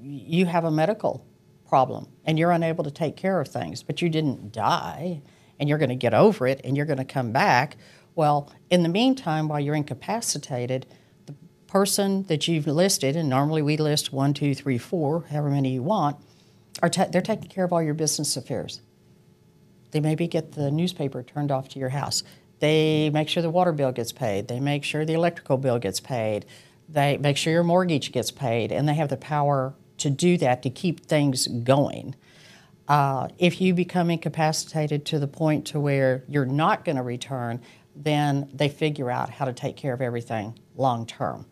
you 0.01 0.47
have 0.47 0.65
a 0.65 0.73
medical 0.73 1.25
problem 1.69 2.09
and 2.25 2.37
you're 2.37 2.51
unable 2.51 2.83
to 2.83 2.91
take 2.91 3.17
care 3.17 3.41
of 3.41 3.47
things, 3.47 3.85
but 3.85 4.03
you 4.03 4.09
didn't 4.09 4.53
die 4.53 5.23
and 5.59 5.69
you're 5.69 5.79
going 5.79 5.91
to 5.91 5.95
get 5.95 6.15
over 6.15 6.47
it 6.47 6.61
and 6.65 6.77
you're 6.77 6.87
going 6.87 6.99
to 6.99 7.05
come 7.05 7.33
back. 7.33 7.77
Well, 8.15 8.53
in 8.71 8.83
the 8.83 8.89
meantime, 8.89 9.49
while 9.49 9.61
you're 9.61 9.75
incapacitated, 9.75 10.87
the 11.27 11.35
person 11.67 12.25
that 12.25 12.49
you've 12.49 12.67
listed, 12.67 13.17
and 13.17 13.29
normally 13.29 13.63
we 13.63 13.77
list 13.77 14.13
one, 14.13 14.35
two, 14.35 14.55
three, 14.55 14.79
four, 14.79 15.25
however 15.31 15.51
many 15.51 15.75
you 15.75 15.83
want, 15.83 16.17
are 16.83 16.89
ta- 16.89 17.09
they're 17.11 17.23
taking 17.23 17.49
care 17.49 17.65
of 17.65 17.73
all 17.73 17.83
your 17.83 17.95
business 17.95 18.37
affairs. 18.37 18.81
They 19.91 20.01
maybe 20.01 20.27
get 20.29 20.53
the 20.53 20.71
newspaper 20.71 21.23
turned 21.23 21.51
off 21.51 21.69
to 21.71 21.79
your 21.79 21.91
house. 21.91 22.23
They 22.59 23.11
make 23.11 23.29
sure 23.29 23.43
the 23.43 23.51
water 23.51 23.73
bill 23.73 23.93
gets 23.93 24.13
paid. 24.13 24.49
They 24.49 24.61
make 24.61 24.85
sure 24.85 25.05
the 25.05 25.15
electrical 25.15 25.59
bill 25.59 25.79
gets 25.79 26.01
paid. 26.01 26.47
They 26.89 27.17
make 27.19 27.37
sure 27.37 27.53
your 27.53 27.65
mortgage 27.65 28.13
gets 28.13 28.31
paid, 28.31 28.73
and 28.73 28.89
they 28.89 28.95
have 28.95 29.09
the 29.09 29.17
power 29.17 29.75
to 29.99 30.11
do 30.11 30.37
that 30.39 30.63
to 30.63 30.71
keep 30.71 31.07
things 31.07 31.47
going. 31.47 32.15
Uh, 32.89 33.29
if 33.39 33.61
you 33.61 33.75
become 33.75 34.11
incapacitated 34.11 35.05
to 35.07 35.19
the 35.19 35.27
point 35.27 35.67
to 35.67 35.81
where 35.81 36.23
you're 36.29 36.47
not 36.47 36.85
going 36.85 36.97
to 36.97 37.03
return, 37.03 37.61
then 37.97 38.49
they 38.53 38.69
figure 38.69 39.11
out 39.11 39.31
how 39.31 39.45
to 39.45 39.53
take 39.53 39.77
care 39.77 39.93
of 39.93 40.01
everything 40.01 40.59
long 40.77 41.07
term. 41.07 41.47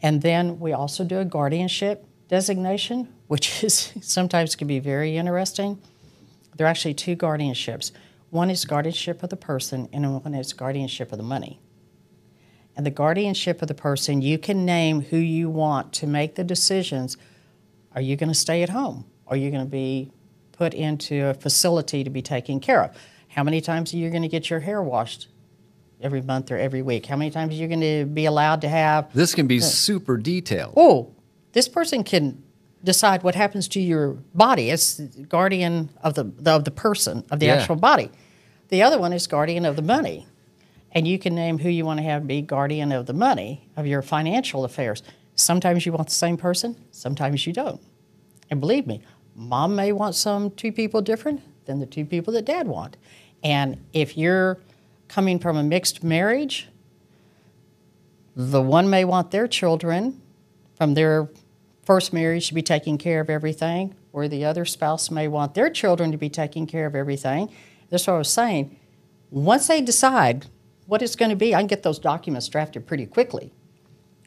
And 0.00 0.22
then 0.22 0.58
we 0.58 0.72
also 0.72 1.04
do 1.04 1.18
a 1.18 1.24
guardianship 1.24 2.06
designation, 2.28 3.12
which 3.26 3.62
is 3.64 3.92
sometimes 4.00 4.56
can 4.56 4.66
be 4.66 4.78
very 4.78 5.16
interesting. 5.16 5.80
There 6.56 6.66
are 6.66 6.70
actually 6.70 6.94
two 6.94 7.16
guardianships. 7.16 7.92
One 8.30 8.50
is 8.50 8.64
guardianship 8.64 9.22
of 9.22 9.28
the 9.28 9.36
person, 9.36 9.88
and 9.92 10.22
one 10.22 10.34
is 10.34 10.52
guardianship 10.54 11.12
of 11.12 11.18
the 11.18 11.24
money. 11.24 11.60
And 12.74 12.86
the 12.86 12.90
guardianship 12.90 13.60
of 13.60 13.68
the 13.68 13.74
person, 13.74 14.22
you 14.22 14.38
can 14.38 14.64
name 14.64 15.02
who 15.02 15.18
you 15.18 15.50
want 15.50 15.92
to 15.94 16.06
make 16.06 16.36
the 16.36 16.44
decisions. 16.44 17.18
Are 17.94 18.00
you 18.00 18.16
going 18.16 18.30
to 18.30 18.34
stay 18.34 18.62
at 18.62 18.70
home? 18.70 19.04
Are 19.26 19.36
you 19.36 19.50
going 19.50 19.64
to 19.64 19.70
be 19.70 20.10
put 20.62 20.74
into 20.74 21.26
a 21.26 21.34
facility 21.34 22.04
to 22.04 22.10
be 22.10 22.22
taken 22.22 22.60
care 22.60 22.84
of? 22.84 22.90
How 23.28 23.42
many 23.42 23.60
times 23.60 23.92
are 23.92 23.96
you 23.96 24.10
going 24.10 24.22
to 24.22 24.28
get 24.28 24.48
your 24.48 24.60
hair 24.60 24.80
washed 24.80 25.26
every 26.00 26.22
month 26.22 26.52
or 26.52 26.56
every 26.56 26.82
week? 26.82 27.06
How 27.06 27.16
many 27.16 27.32
times 27.32 27.52
are 27.52 27.56
you 27.56 27.66
going 27.66 27.80
to 27.80 28.04
be 28.06 28.26
allowed 28.26 28.60
to 28.60 28.68
have 28.68 29.12
This 29.12 29.34
can 29.34 29.48
be 29.48 29.58
super 29.58 30.16
detailed. 30.16 30.74
oh, 30.76 31.10
this 31.52 31.68
person 31.68 32.04
can 32.04 32.42
decide 32.84 33.22
what 33.24 33.34
happens 33.34 33.66
to 33.68 33.80
your 33.80 34.12
body 34.34 34.70
as 34.70 35.00
guardian 35.28 35.90
of 36.02 36.14
the 36.14 36.24
of 36.56 36.64
the 36.64 36.70
person 36.70 37.24
of 37.32 37.40
the 37.40 37.46
Yeah. 37.46 37.56
actual 37.56 37.76
body. 37.76 38.08
The 38.68 38.82
other 38.84 38.98
one 39.00 39.12
is 39.12 39.26
guardian 39.26 39.64
of 39.64 39.74
the 39.76 39.82
money, 39.82 40.26
and 40.92 41.06
you 41.08 41.18
can 41.18 41.34
name 41.34 41.58
who 41.58 41.68
you 41.68 41.84
want 41.84 41.98
to 41.98 42.04
have 42.04 42.26
be 42.26 42.40
guardian 42.40 42.92
of 42.92 43.06
the 43.06 43.12
money 43.28 43.68
of 43.76 43.84
your 43.86 44.02
financial 44.02 44.64
affairs. 44.64 45.02
Sometimes 45.34 45.84
you 45.86 45.92
want 45.92 46.06
the 46.08 46.14
same 46.14 46.36
person, 46.36 46.76
sometimes 46.92 47.46
you 47.46 47.52
don't. 47.52 47.80
And 48.50 48.60
believe 48.60 48.86
me, 48.86 49.00
mom 49.34 49.74
may 49.74 49.92
want 49.92 50.14
some 50.14 50.50
two 50.50 50.72
people 50.72 51.00
different 51.00 51.40
than 51.66 51.78
the 51.78 51.86
two 51.86 52.04
people 52.04 52.32
that 52.34 52.44
dad 52.44 52.66
want. 52.66 52.96
And 53.42 53.84
if 53.92 54.16
you're 54.16 54.60
coming 55.08 55.38
from 55.38 55.56
a 55.56 55.62
mixed 55.62 56.02
marriage, 56.02 56.68
the 58.34 58.62
one 58.62 58.88
may 58.88 59.04
want 59.04 59.30
their 59.30 59.46
children 59.46 60.20
from 60.76 60.94
their 60.94 61.28
first 61.84 62.12
marriage 62.12 62.48
to 62.48 62.54
be 62.54 62.62
taking 62.62 62.96
care 62.96 63.20
of 63.20 63.28
everything, 63.28 63.94
or 64.12 64.28
the 64.28 64.44
other 64.44 64.64
spouse 64.64 65.10
may 65.10 65.28
want 65.28 65.54
their 65.54 65.68
children 65.68 66.12
to 66.12 66.18
be 66.18 66.28
taking 66.28 66.66
care 66.66 66.86
of 66.86 66.94
everything. 66.94 67.50
That's 67.90 68.06
what 68.06 68.14
I 68.14 68.18
was 68.18 68.30
saying. 68.30 68.78
Once 69.30 69.66
they 69.66 69.80
decide 69.80 70.46
what 70.86 71.02
it's 71.02 71.16
going 71.16 71.30
to 71.30 71.36
be, 71.36 71.54
I 71.54 71.58
can 71.58 71.66
get 71.66 71.82
those 71.82 71.98
documents 71.98 72.48
drafted 72.48 72.86
pretty 72.86 73.06
quickly. 73.06 73.52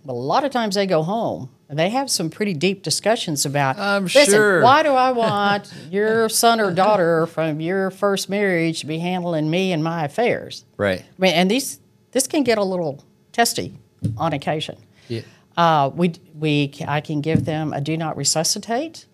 But 0.06 0.14
a 0.14 0.16
lot 0.16 0.44
of 0.44 0.52
times 0.52 0.76
they 0.76 0.86
go 0.86 1.02
home 1.02 1.50
and 1.68 1.80
they 1.80 1.90
have 1.90 2.12
some 2.12 2.30
pretty 2.30 2.54
deep 2.54 2.84
discussions 2.84 3.46
about. 3.46 3.80
I'm 3.80 4.04
"Listen, 4.04 4.26
sure." 4.26 4.62
Why 4.62 4.84
do 4.84 4.90
I 4.92 5.12
want 5.12 5.74
your 5.90 6.30
son 6.30 6.60
or 6.60 6.72
daughter 6.72 7.26
from 7.26 7.60
your 7.60 7.90
first 7.90 8.30
marriage 8.30 8.82
to 8.82 8.86
be 8.86 9.00
handling 9.00 9.50
me 9.50 9.72
and 9.72 9.84
my 9.84 10.06
affairs? 10.06 10.64
Right. 10.78 11.02
I 11.02 11.06
mean, 11.18 11.34
and 11.34 11.50
these 11.50 11.80
this 12.12 12.28
can 12.28 12.44
get 12.44 12.58
a 12.58 12.64
little 12.64 13.04
testy 13.32 13.74
on 14.18 14.34
occasion. 14.34 14.78
Yeah. 15.08 15.22
Uh, 15.58 15.90
we 15.94 16.14
we 16.38 16.74
I 16.88 17.02
can 17.02 17.22
give 17.22 17.46
them 17.46 17.74
a 17.74 17.82
do 17.82 17.98
not 17.98 18.16
resuscitate. 18.16 19.06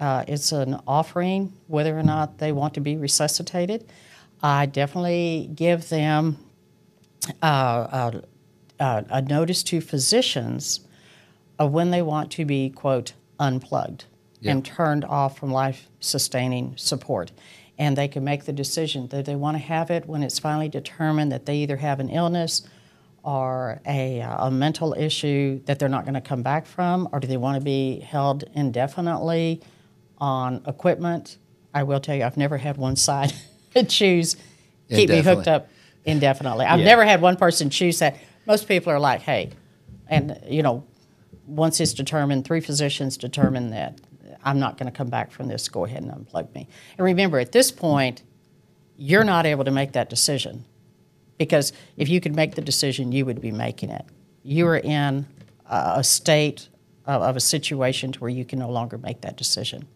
Uh, 0.00 0.24
it's 0.28 0.52
an 0.52 0.80
offering 0.86 1.52
whether 1.66 1.98
or 1.98 2.04
not 2.04 2.38
they 2.38 2.52
want 2.52 2.74
to 2.74 2.80
be 2.80 2.96
resuscitated. 2.96 3.84
I 4.42 4.66
definitely 4.66 5.50
give 5.54 5.88
them 5.88 6.38
uh, 7.42 8.20
a, 8.78 9.04
a, 9.10 9.22
notice 9.22 9.62
to 9.64 9.80
physicians 9.80 10.80
of 11.58 11.72
when 11.72 11.90
they 11.90 12.02
want 12.02 12.30
to 12.32 12.44
be 12.44 12.70
quote 12.70 13.14
unplugged 13.38 14.04
Yeah. 14.40 14.52
and 14.52 14.64
turned 14.64 15.04
off 15.04 15.38
from 15.38 15.50
life 15.52 15.88
sustaining 16.00 16.74
support. 16.76 17.32
And 17.78 17.96
they 17.96 18.08
can 18.08 18.24
make 18.24 18.44
the 18.44 18.52
decision 18.52 19.08
that 19.08 19.24
they 19.24 19.36
want 19.36 19.56
to 19.56 19.62
have 19.62 19.90
it 19.90 20.06
when 20.06 20.22
it's 20.22 20.38
finally 20.38 20.68
determined 20.68 21.30
that 21.32 21.46
they 21.46 21.56
either 21.58 21.76
have 21.76 22.00
an 22.00 22.08
illness 22.08 22.62
or 23.22 23.80
a, 23.86 24.20
uh, 24.22 24.46
a 24.46 24.50
mental 24.50 24.94
issue 24.94 25.60
that 25.66 25.78
they're 25.78 25.88
not 25.88 26.04
going 26.04 26.14
to 26.14 26.20
come 26.20 26.42
back 26.42 26.66
from, 26.66 27.08
or 27.12 27.20
do 27.20 27.26
they 27.28 27.36
want 27.36 27.56
to 27.58 27.64
be 27.64 28.00
held 28.00 28.44
indefinitely 28.54 29.60
on 30.18 30.62
equipment? 30.66 31.36
I 31.74 31.82
will 31.82 32.00
tell 32.00 32.16
you, 32.16 32.24
I've 32.24 32.36
never 32.36 32.56
had 32.58 32.76
one 32.76 32.96
side 32.96 33.32
choose 33.88 34.36
keep 34.90 35.10
me 35.10 35.20
hooked 35.22 35.46
up 35.46 35.68
indefinitely. 36.04 36.64
I've 36.66 36.80
Yeah. 36.80 36.86
never 36.86 37.04
had 37.04 37.20
one 37.20 37.36
person 37.36 37.70
choose 37.70 37.98
that. 37.98 38.16
Most 38.48 38.66
people 38.66 38.92
are 38.92 38.98
like, 38.98 39.20
hey, 39.20 39.50
and 40.08 40.40
you 40.48 40.62
know, 40.62 40.84
once 41.46 41.80
it's 41.80 41.92
determined, 41.92 42.46
three 42.46 42.60
physicians 42.60 43.16
determine 43.16 43.70
that 43.70 44.00
I'm 44.42 44.58
not 44.58 44.78
going 44.78 44.90
to 44.90 44.96
come 44.96 45.08
back 45.08 45.30
from 45.30 45.48
this, 45.48 45.68
go 45.68 45.84
ahead 45.84 46.02
and 46.02 46.10
unplug 46.10 46.54
me. 46.54 46.66
And 46.96 47.04
remember, 47.04 47.38
at 47.38 47.52
this 47.52 47.70
point, 47.70 48.22
you're 48.96 49.24
not 49.24 49.46
able 49.46 49.64
to 49.64 49.70
make 49.70 49.92
that 49.92 50.08
decision 50.08 50.64
because 51.36 51.72
if 51.96 52.08
you 52.08 52.20
could 52.20 52.34
make 52.34 52.54
the 52.54 52.62
decision, 52.62 53.12
you 53.12 53.24
would 53.26 53.40
be 53.40 53.52
making 53.52 53.90
it. 53.90 54.04
You 54.42 54.66
are 54.66 54.78
in 54.78 55.26
a 55.66 56.02
state 56.02 56.68
of 57.04 57.36
a 57.36 57.40
situation 57.40 58.12
to 58.12 58.20
where 58.20 58.30
you 58.30 58.44
can 58.44 58.58
no 58.58 58.70
longer 58.70 58.98
make 58.98 59.20
that 59.20 59.36
decision. 59.36 59.86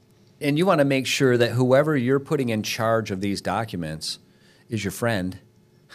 And 0.40 0.58
you 0.58 0.66
want 0.66 0.80
to 0.80 0.84
make 0.84 1.06
sure 1.06 1.36
that 1.38 1.52
whoever 1.52 1.96
you're 1.96 2.20
putting 2.20 2.50
in 2.50 2.62
charge 2.62 3.10
of 3.10 3.20
these 3.20 3.40
documents 3.40 4.18
is 4.68 4.84
your 4.84 4.90
friend, 4.90 5.38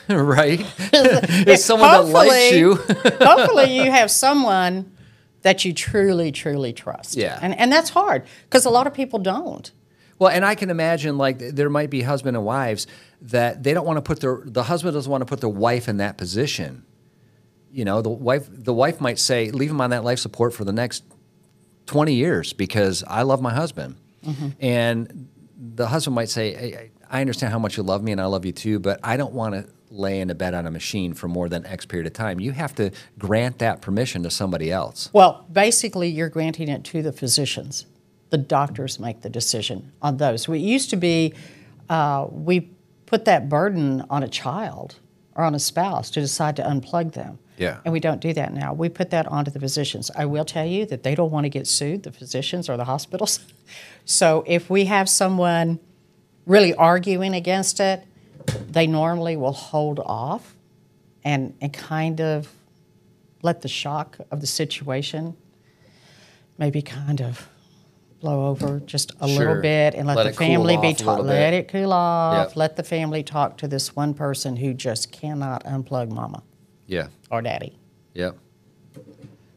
right? 0.10 0.60
is 0.93 1.64
someone 1.64 1.89
that 1.89 2.06
likes 2.06 2.52
you. 2.54 2.76
hopefully 3.22 3.76
you 3.76 3.91
have 3.91 4.10
someone 4.12 4.91
that 5.41 5.64
you 5.64 5.74
truly 5.74 6.32
truly 6.32 6.74
trust 6.74 7.16
Yeah. 7.16 7.39
and, 7.41 7.58
and 7.58 7.72
that's 7.72 7.89
hard 7.89 8.24
because 8.43 8.66
a 8.66 8.70
lot 8.70 8.88
of 8.88 8.93
people 8.93 9.20
don't 9.20 9.72
Well, 10.20 10.30
and 10.30 10.43
I 10.43 10.56
can 10.56 10.70
imagine 10.70 11.18
like 11.18 11.39
there 11.39 11.70
might 11.70 11.89
be 11.89 12.02
husband 12.02 12.36
and 12.36 12.45
wives 12.45 12.88
that 13.22 13.64
they 13.64 13.74
don't 13.74 13.86
want 13.86 13.98
to 13.98 14.02
put 14.02 14.20
their 14.20 14.41
the 14.45 14.64
husband 14.64 14.93
doesn't 14.93 15.12
want 15.12 15.22
to 15.22 15.26
put 15.26 15.41
their 15.41 15.50
wife 15.50 15.88
in 15.88 15.98
that 15.98 16.18
position. 16.18 16.84
You 17.72 17.86
know, 17.86 18.02
the 18.02 18.10
wife 18.10 18.48
the 18.52 18.74
wife 18.74 19.00
might 19.02 19.20
say, 19.20 19.52
"Leave 19.52 19.72
him 19.72 19.82
on 19.82 19.89
that 19.91 20.04
life 20.04 20.20
support 20.20 20.54
for 20.54 20.64
the 20.66 20.72
next 20.74 21.04
twenty 21.86 22.14
years 22.14 22.54
because 22.54 23.04
I 23.08 23.24
love 23.24 23.41
my 23.41 23.54
husband," 23.54 23.95
mm-hmm. 24.26 24.50
and 24.60 25.28
the 25.58 25.88
husband 25.88 26.16
might 26.16 26.30
say, 26.30 26.54
hey, 26.54 26.91
"I 27.10 27.22
understand 27.22 27.52
how 27.52 27.60
much 27.60 27.78
you 27.78 27.84
love 27.84 28.04
me, 28.04 28.12
and 28.12 28.22
I 28.22 28.26
love 28.26 28.45
you 28.45 28.52
too, 28.52 28.80
but 28.80 29.00
I 29.04 29.18
don't 29.18 29.34
want 29.34 29.56
to." 29.56 29.72
Lay 29.90 30.20
in 30.20 30.30
a 30.30 30.36
bed 30.36 30.54
on 30.54 30.68
a 30.68 30.72
machine 30.72 31.14
for 31.14 31.28
more 31.28 31.48
than 31.48 31.66
X 31.66 31.86
period 31.86 32.08
of 32.08 32.14
time. 32.14 32.40
You 32.40 32.52
have 32.52 32.76
to 32.76 32.92
grant 33.18 33.60
that 33.60 33.82
permission 33.82 34.22
to 34.24 34.30
somebody 34.30 34.72
else. 34.72 35.10
well 35.14 35.46
basically 35.52 36.10
you're 36.10 36.30
granting 36.30 36.68
it 36.68 36.84
to 36.86 37.02
the 37.02 37.12
physicians 37.14 37.86
the 38.30 38.38
doctors 38.38 39.00
make 39.00 39.22
the 39.22 39.30
decision 39.30 39.92
on 40.02 40.18
those 40.18 40.48
it 40.50 40.58
used 40.58 40.90
to 40.90 40.98
be 40.98 41.34
uh, 41.90 42.28
we 42.30 42.70
put 43.06 43.24
that 43.24 43.48
burden 43.48 44.04
on 44.10 44.22
a 44.24 44.28
child 44.28 44.96
or 45.36 45.44
on 45.46 45.56
a 45.56 45.60
spouse 45.60 46.10
to 46.12 46.20
decide 46.20 46.56
to 46.58 46.62
unplug 46.64 47.14
them 47.14 47.40
Yeah. 47.58 47.78
and 47.86 47.94
we 47.94 48.02
don't 48.02 48.20
do 48.20 48.34
that 48.34 48.54
now 48.54 48.74
we 48.74 48.90
put 48.90 49.10
that 49.12 49.26
onto 49.28 49.52
the 49.52 49.60
physicians 49.62 50.12
i 50.18 50.26
will 50.26 50.44
tell 50.44 50.66
you 50.66 50.86
that 50.88 51.04
they 51.04 51.16
don't 51.16 51.32
want 51.32 51.46
to 51.46 51.50
get 51.50 51.66
sued 51.68 52.04
the 52.04 52.12
physicians 52.12 52.68
or 52.70 52.76
the 52.76 52.84
hospitals 52.86 53.40
so 54.06 54.44
if 54.46 54.70
we 54.70 54.86
have 54.86 55.08
someone 55.08 55.80
really 56.46 56.74
arguing 56.74 57.34
against 57.34 57.80
it 57.80 58.04
they 58.70 58.88
normally 58.88 59.36
will 59.38 59.52
hold 59.54 60.00
off 60.00 60.56
and, 61.24 61.54
and 61.62 61.74
kind 61.74 62.22
of 62.22 62.52
let 63.41 63.62
the 63.62 63.68
shock 63.68 64.18
of 64.32 64.41
the 64.41 64.48
situation 64.48 65.36
maybe 66.58 66.82
kind 66.82 67.22
of 67.22 67.48
blow 68.20 68.48
over 68.48 68.80
just 68.80 69.12
a 69.22 69.28
Sure. 69.28 69.38
little 69.38 69.62
bit 69.62 69.93
and 69.93 70.08
let, 70.08 70.18
Let 70.18 70.24
the 70.24 70.30
it 70.30 70.36
cool 70.38 70.48
family 70.48 70.78
be 70.78 70.88
off 70.88 71.00
a 71.02 71.04
little 71.04 71.16
taught 71.18 71.26
let 71.26 71.52
bit. 71.52 71.54
it 71.60 71.68
cool 71.68 71.93
off 71.93 72.48
Yep. 72.50 72.56
let 72.56 72.76
the 72.76 72.84
family 72.84 73.22
talk 73.22 73.58
to 73.58 73.68
this 73.68 73.95
one 73.95 74.14
person 74.16 74.56
who 74.56 74.74
just 74.74 75.12
cannot 75.12 75.64
unplug 75.66 76.10
mama 76.10 76.41
Yeah. 76.88 77.08
or 77.30 77.41
daddy 77.43 77.78
Yep. 78.16 78.36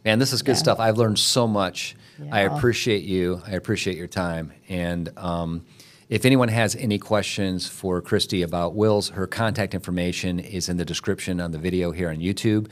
Man, 0.04 0.18
this 0.18 0.32
is 0.34 0.42
good 0.42 0.52
Yeah. 0.52 0.58
stuff. 0.58 0.80
I've 0.80 0.98
learned 0.98 1.18
so 1.18 1.46
much. 1.46 1.94
I 2.30 2.40
appreciate 2.40 3.02
you. 3.04 3.40
I 3.46 3.52
appreciate 3.52 3.96
your 3.96 4.06
time. 4.06 4.52
And 4.68 5.10
um, 5.16 5.64
if 6.10 6.24
anyone 6.26 6.48
has 6.48 6.76
any 6.76 6.98
questions 6.98 7.66
for 7.68 8.02
Kristi 8.02 8.44
about 8.44 8.74
wills, 8.74 9.08
her 9.10 9.26
contact 9.26 9.74
information 9.74 10.38
is 10.40 10.68
in 10.68 10.76
the 10.76 10.84
description 10.84 11.40
on 11.40 11.52
the 11.52 11.58
video 11.58 11.92
here 11.92 12.10
on 12.10 12.16
YouTube. 12.18 12.68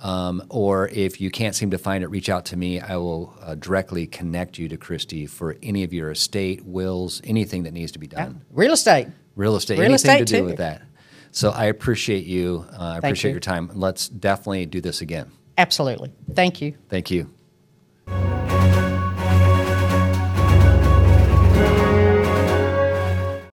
Um, 0.00 0.42
or 0.48 0.88
if 0.88 1.20
you 1.20 1.30
can't 1.30 1.54
seem 1.54 1.70
to 1.72 1.78
find 1.78 2.02
it, 2.04 2.06
reach 2.08 2.28
out 2.28 2.44
to 2.46 2.56
me. 2.56 2.80
I 2.80 2.96
will 2.96 3.34
uh, 3.42 3.56
directly 3.56 4.06
connect 4.06 4.56
you 4.58 4.68
to 4.68 4.76
Kristi 4.76 5.28
for 5.28 5.56
any 5.62 5.82
of 5.84 5.92
your 5.92 6.10
estate, 6.12 6.64
wills, 6.64 7.20
anything 7.24 7.64
that 7.64 7.72
needs 7.72 7.92
to 7.92 7.98
be 7.98 8.06
done. 8.06 8.42
real 8.50 8.72
estate 8.72 9.08
Real 9.36 9.54
estate, 9.56 9.78
Real 9.78 9.90
anything 9.90 10.18
to 10.18 10.24
do 10.24 10.38
too. 10.38 10.44
with 10.44 10.56
that. 10.56 10.82
So 11.30 11.50
I 11.50 11.66
appreciate 11.66 12.24
you. 12.26 12.64
Uh, 12.72 12.76
I 12.94 12.98
appreciate 12.98 13.30
you. 13.30 13.34
your 13.34 13.40
time. 13.40 13.70
Let's 13.74 14.08
definitely 14.08 14.66
do 14.66 14.80
this 14.80 15.00
again. 15.00 15.30
absolutely 15.58 16.12
thank 16.34 16.60
you 16.60 16.74
Thank 16.88 17.10
you. 17.10 17.28